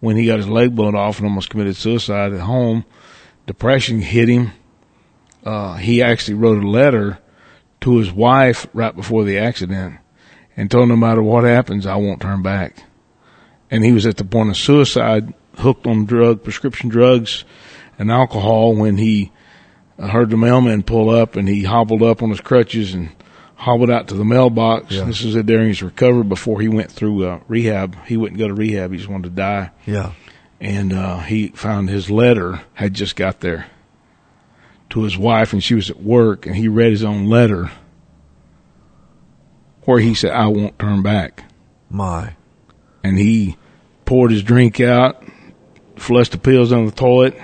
when 0.00 0.16
he 0.16 0.26
got 0.26 0.38
his 0.38 0.48
leg 0.48 0.74
blown 0.74 0.94
off 0.94 1.18
and 1.18 1.26
almost 1.26 1.50
committed 1.50 1.76
suicide 1.76 2.32
at 2.32 2.40
home. 2.40 2.84
Depression 3.46 4.00
hit 4.00 4.28
him. 4.28 4.52
Uh, 5.44 5.74
he 5.76 6.02
actually 6.02 6.34
wrote 6.34 6.62
a 6.62 6.68
letter 6.68 7.18
to 7.80 7.98
his 7.98 8.12
wife 8.12 8.66
right 8.72 8.94
before 8.94 9.24
the 9.24 9.38
accident 9.38 9.98
and 10.56 10.70
told 10.70 10.88
no 10.88 10.96
matter 10.96 11.22
what 11.22 11.44
happens, 11.44 11.86
I 11.86 11.96
won't 11.96 12.20
turn 12.20 12.42
back. 12.42 12.82
And 13.70 13.84
he 13.84 13.92
was 13.92 14.06
at 14.06 14.16
the 14.16 14.24
point 14.24 14.50
of 14.50 14.56
suicide, 14.56 15.34
hooked 15.58 15.86
on 15.86 16.06
drug, 16.06 16.42
prescription 16.42 16.88
drugs 16.88 17.44
and 17.98 18.10
alcohol 18.10 18.74
when 18.74 18.96
he 18.98 19.32
heard 19.98 20.30
the 20.30 20.36
mailman 20.36 20.82
pull 20.82 21.10
up 21.10 21.36
and 21.36 21.48
he 21.48 21.64
hobbled 21.64 22.02
up 22.02 22.22
on 22.22 22.30
his 22.30 22.40
crutches 22.40 22.94
and 22.94 23.10
hobbled 23.54 23.90
out 23.90 24.08
to 24.08 24.14
the 24.14 24.24
mailbox. 24.24 24.92
Yeah. 24.92 25.04
This 25.04 25.22
was 25.22 25.34
during 25.44 25.68
his 25.68 25.82
recovery 25.82 26.24
before 26.24 26.60
he 26.60 26.68
went 26.68 26.90
through 26.90 27.26
uh, 27.26 27.40
rehab. 27.48 27.96
He 28.06 28.16
wouldn't 28.16 28.38
go 28.38 28.48
to 28.48 28.54
rehab. 28.54 28.92
He 28.92 28.98
just 28.98 29.08
wanted 29.08 29.30
to 29.30 29.34
die. 29.34 29.70
Yeah. 29.86 30.12
And 30.60 30.92
uh, 30.92 31.20
he 31.20 31.48
found 31.48 31.88
his 31.88 32.10
letter 32.10 32.62
had 32.74 32.94
just 32.94 33.16
got 33.16 33.40
there 33.40 33.66
to 34.90 35.02
his 35.02 35.18
wife, 35.18 35.52
and 35.52 35.62
she 35.62 35.74
was 35.74 35.90
at 35.90 36.00
work, 36.02 36.46
and 36.46 36.56
he 36.56 36.68
read 36.68 36.90
his 36.90 37.04
own 37.04 37.26
letter 37.26 37.70
where 39.82 39.98
he 39.98 40.14
said, 40.14 40.30
"I 40.30 40.46
won't 40.46 40.78
turn 40.78 41.02
back." 41.02 41.44
My. 41.90 42.36
And 43.04 43.18
he 43.18 43.56
poured 44.04 44.30
his 44.30 44.42
drink 44.42 44.80
out, 44.80 45.22
flushed 45.96 46.32
the 46.32 46.38
pills 46.38 46.72
on 46.72 46.86
the 46.86 46.92
toilet, 46.92 47.36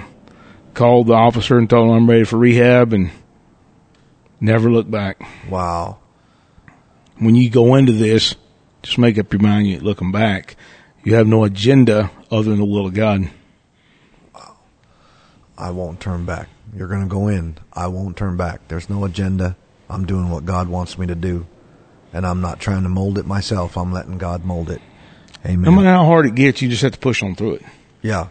called 0.74 1.06
the 1.06 1.14
officer 1.14 1.58
and 1.58 1.68
told 1.68 1.88
him 1.88 1.94
I'm 1.96 2.08
ready 2.10 2.24
for 2.24 2.38
rehab, 2.38 2.92
and 2.92 3.10
never 4.40 4.70
looked 4.70 4.90
back. 4.90 5.20
Wow. 5.48 5.98
when 7.18 7.34
you 7.34 7.50
go 7.50 7.74
into 7.76 7.92
this, 7.92 8.34
just 8.82 8.98
make 8.98 9.18
up 9.18 9.32
your 9.32 9.42
mind. 9.42 9.66
You 9.66 9.74
ain't 9.74 9.84
looking 9.84 10.12
back. 10.12 10.56
You 11.04 11.14
have 11.14 11.26
no 11.26 11.44
agenda 11.44 12.10
other 12.30 12.50
than 12.50 12.58
the 12.58 12.64
will 12.64 12.86
of 12.86 12.94
God. 12.94 13.28
Wow. 14.34 14.56
I 15.56 15.70
won't 15.70 16.00
turn 16.00 16.24
back. 16.24 16.48
You're 16.74 16.88
going 16.88 17.02
to 17.02 17.08
go 17.08 17.28
in. 17.28 17.58
I 17.72 17.86
won't 17.88 18.16
turn 18.16 18.36
back. 18.36 18.66
There's 18.68 18.88
no 18.88 19.04
agenda. 19.04 19.56
I'm 19.90 20.06
doing 20.06 20.30
what 20.30 20.44
God 20.44 20.68
wants 20.68 20.96
me 20.96 21.06
to 21.06 21.14
do. 21.14 21.46
And 22.12 22.26
I'm 22.26 22.40
not 22.40 22.60
trying 22.60 22.82
to 22.84 22.88
mold 22.88 23.18
it 23.18 23.26
myself. 23.26 23.76
I'm 23.76 23.92
letting 23.92 24.18
God 24.18 24.44
mold 24.44 24.70
it. 24.70 24.80
Amen. 25.44 25.62
No 25.62 25.70
matter 25.72 25.88
how 25.90 26.04
hard 26.04 26.26
it 26.26 26.34
gets, 26.34 26.62
you 26.62 26.68
just 26.68 26.82
have 26.82 26.92
to 26.92 26.98
push 26.98 27.22
on 27.22 27.34
through 27.34 27.54
it. 27.54 27.62
yeah. 28.00 28.28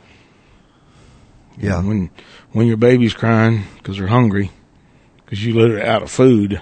Yeah. 1.61 1.81
When 1.81 2.09
when 2.51 2.67
your 2.67 2.77
baby's 2.77 3.13
crying 3.13 3.63
because 3.77 3.97
they're 3.97 4.07
hungry, 4.07 4.51
because 5.23 5.45
you 5.45 5.53
literally 5.53 5.83
out 5.83 6.03
of 6.03 6.11
food, 6.11 6.61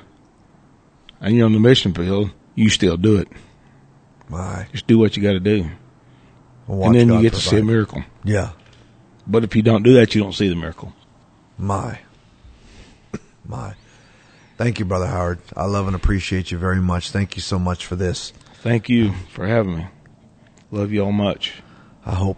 and 1.19 1.35
you're 1.35 1.45
on 1.45 1.53
the 1.53 1.59
mission 1.59 1.93
field, 1.93 2.31
you 2.55 2.69
still 2.69 2.97
do 2.97 3.17
it. 3.17 3.27
My. 4.27 4.67
Just 4.71 4.87
do 4.87 4.99
what 4.99 5.17
you 5.17 5.23
got 5.23 5.33
to 5.33 5.39
do, 5.39 5.69
Watch 6.67 6.87
and 6.87 6.95
then 6.95 7.07
God 7.07 7.15
you 7.15 7.21
get 7.23 7.33
to 7.33 7.39
see 7.39 7.57
a 7.57 7.63
miracle. 7.63 8.03
Yeah. 8.23 8.51
But 9.25 9.43
if 9.43 9.55
you 9.55 9.61
don't 9.61 9.83
do 9.83 9.93
that, 9.95 10.15
you 10.15 10.21
don't 10.21 10.33
see 10.33 10.49
the 10.49 10.55
miracle. 10.55 10.93
My. 11.57 11.99
My. 13.45 13.73
Thank 14.57 14.79
you, 14.79 14.85
Brother 14.85 15.07
Howard. 15.07 15.39
I 15.55 15.65
love 15.65 15.87
and 15.87 15.95
appreciate 15.95 16.51
you 16.51 16.57
very 16.57 16.81
much. 16.81 17.11
Thank 17.11 17.35
you 17.35 17.41
so 17.41 17.57
much 17.57 17.85
for 17.85 17.95
this. 17.95 18.33
Thank 18.61 18.89
you 18.89 19.13
for 19.31 19.47
having 19.47 19.77
me. 19.77 19.87
Love 20.71 20.91
you 20.91 21.01
all 21.01 21.11
much. 21.11 21.61
I 22.05 22.15
hope 22.15 22.37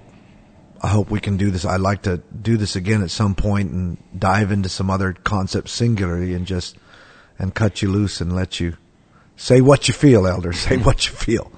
I 0.81 0.87
hope 0.87 1.11
we 1.11 1.19
can 1.19 1.37
do 1.37 1.51
this. 1.51 1.63
I'd 1.63 1.79
like 1.79 2.01
to 2.03 2.17
do 2.17 2.57
this 2.57 2.75
again 2.75 3.03
at 3.03 3.11
some 3.11 3.35
point 3.35 3.71
and 3.71 3.97
dive 4.17 4.51
into 4.51 4.67
some 4.67 4.89
other 4.89 5.13
concepts 5.13 5.71
singularly 5.71 6.33
and 6.33 6.47
just 6.47 6.75
and 7.37 7.53
cut 7.53 7.81
you 7.81 7.91
loose 7.91 8.19
and 8.19 8.35
let 8.35 8.59
you 8.59 8.77
say 9.35 9.61
what 9.61 9.87
you 9.87 9.93
feel, 9.93 10.25
elder. 10.25 10.53
Say 10.67 10.77
what 10.77 11.07
you 11.07 11.13
feel. 11.13 11.51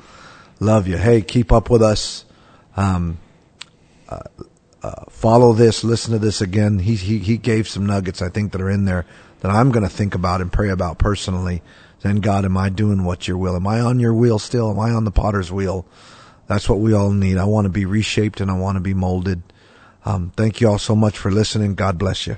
Love 0.59 0.87
you. 0.87 0.97
Hey, 0.97 1.21
keep 1.21 1.51
up 1.51 1.69
with 1.69 1.81
us. 1.81 2.25
Um, 2.75 3.17
uh, 4.09 4.19
uh, 4.81 5.05
follow 5.09 5.53
this. 5.53 5.83
Listen 5.83 6.11
to 6.11 6.19
this 6.19 6.41
again. 6.41 6.79
He 6.79 6.95
he 6.95 7.19
he 7.19 7.37
gave 7.37 7.67
some 7.67 7.85
nuggets 7.85 8.21
I 8.21 8.29
think 8.29 8.51
that 8.51 8.61
are 8.61 8.69
in 8.69 8.85
there 8.85 9.05
that 9.39 9.51
I'm 9.51 9.71
going 9.71 9.83
to 9.83 9.89
think 9.89 10.15
about 10.15 10.41
and 10.41 10.51
pray 10.51 10.69
about 10.69 10.97
personally. 10.97 11.61
Then 12.01 12.17
God, 12.17 12.43
am 12.43 12.57
I 12.57 12.69
doing 12.69 13.05
what 13.05 13.27
your 13.27 13.37
will? 13.37 13.55
Am 13.55 13.67
I 13.67 13.79
on 13.79 13.99
your 13.99 14.13
wheel 14.13 14.39
still? 14.39 14.69
Am 14.69 14.79
I 14.79 14.91
on 14.91 15.05
the 15.05 15.11
potter's 15.11 15.51
wheel? 15.51 15.85
That's 16.47 16.67
what 16.67 16.79
we 16.79 16.93
all 16.93 17.11
need. 17.11 17.37
I 17.37 17.45
want 17.45 17.65
to 17.65 17.69
be 17.69 17.85
reshaped 17.85 18.41
and 18.41 18.51
I 18.51 18.57
want 18.57 18.75
to 18.75 18.81
be 18.81 18.93
molded. 18.93 19.41
Um, 20.05 20.31
thank 20.35 20.59
you 20.59 20.69
all 20.69 20.79
so 20.79 20.95
much 20.95 21.17
for 21.17 21.31
listening. 21.31 21.75
God 21.75 21.97
bless 21.97 22.27
you. 22.27 22.37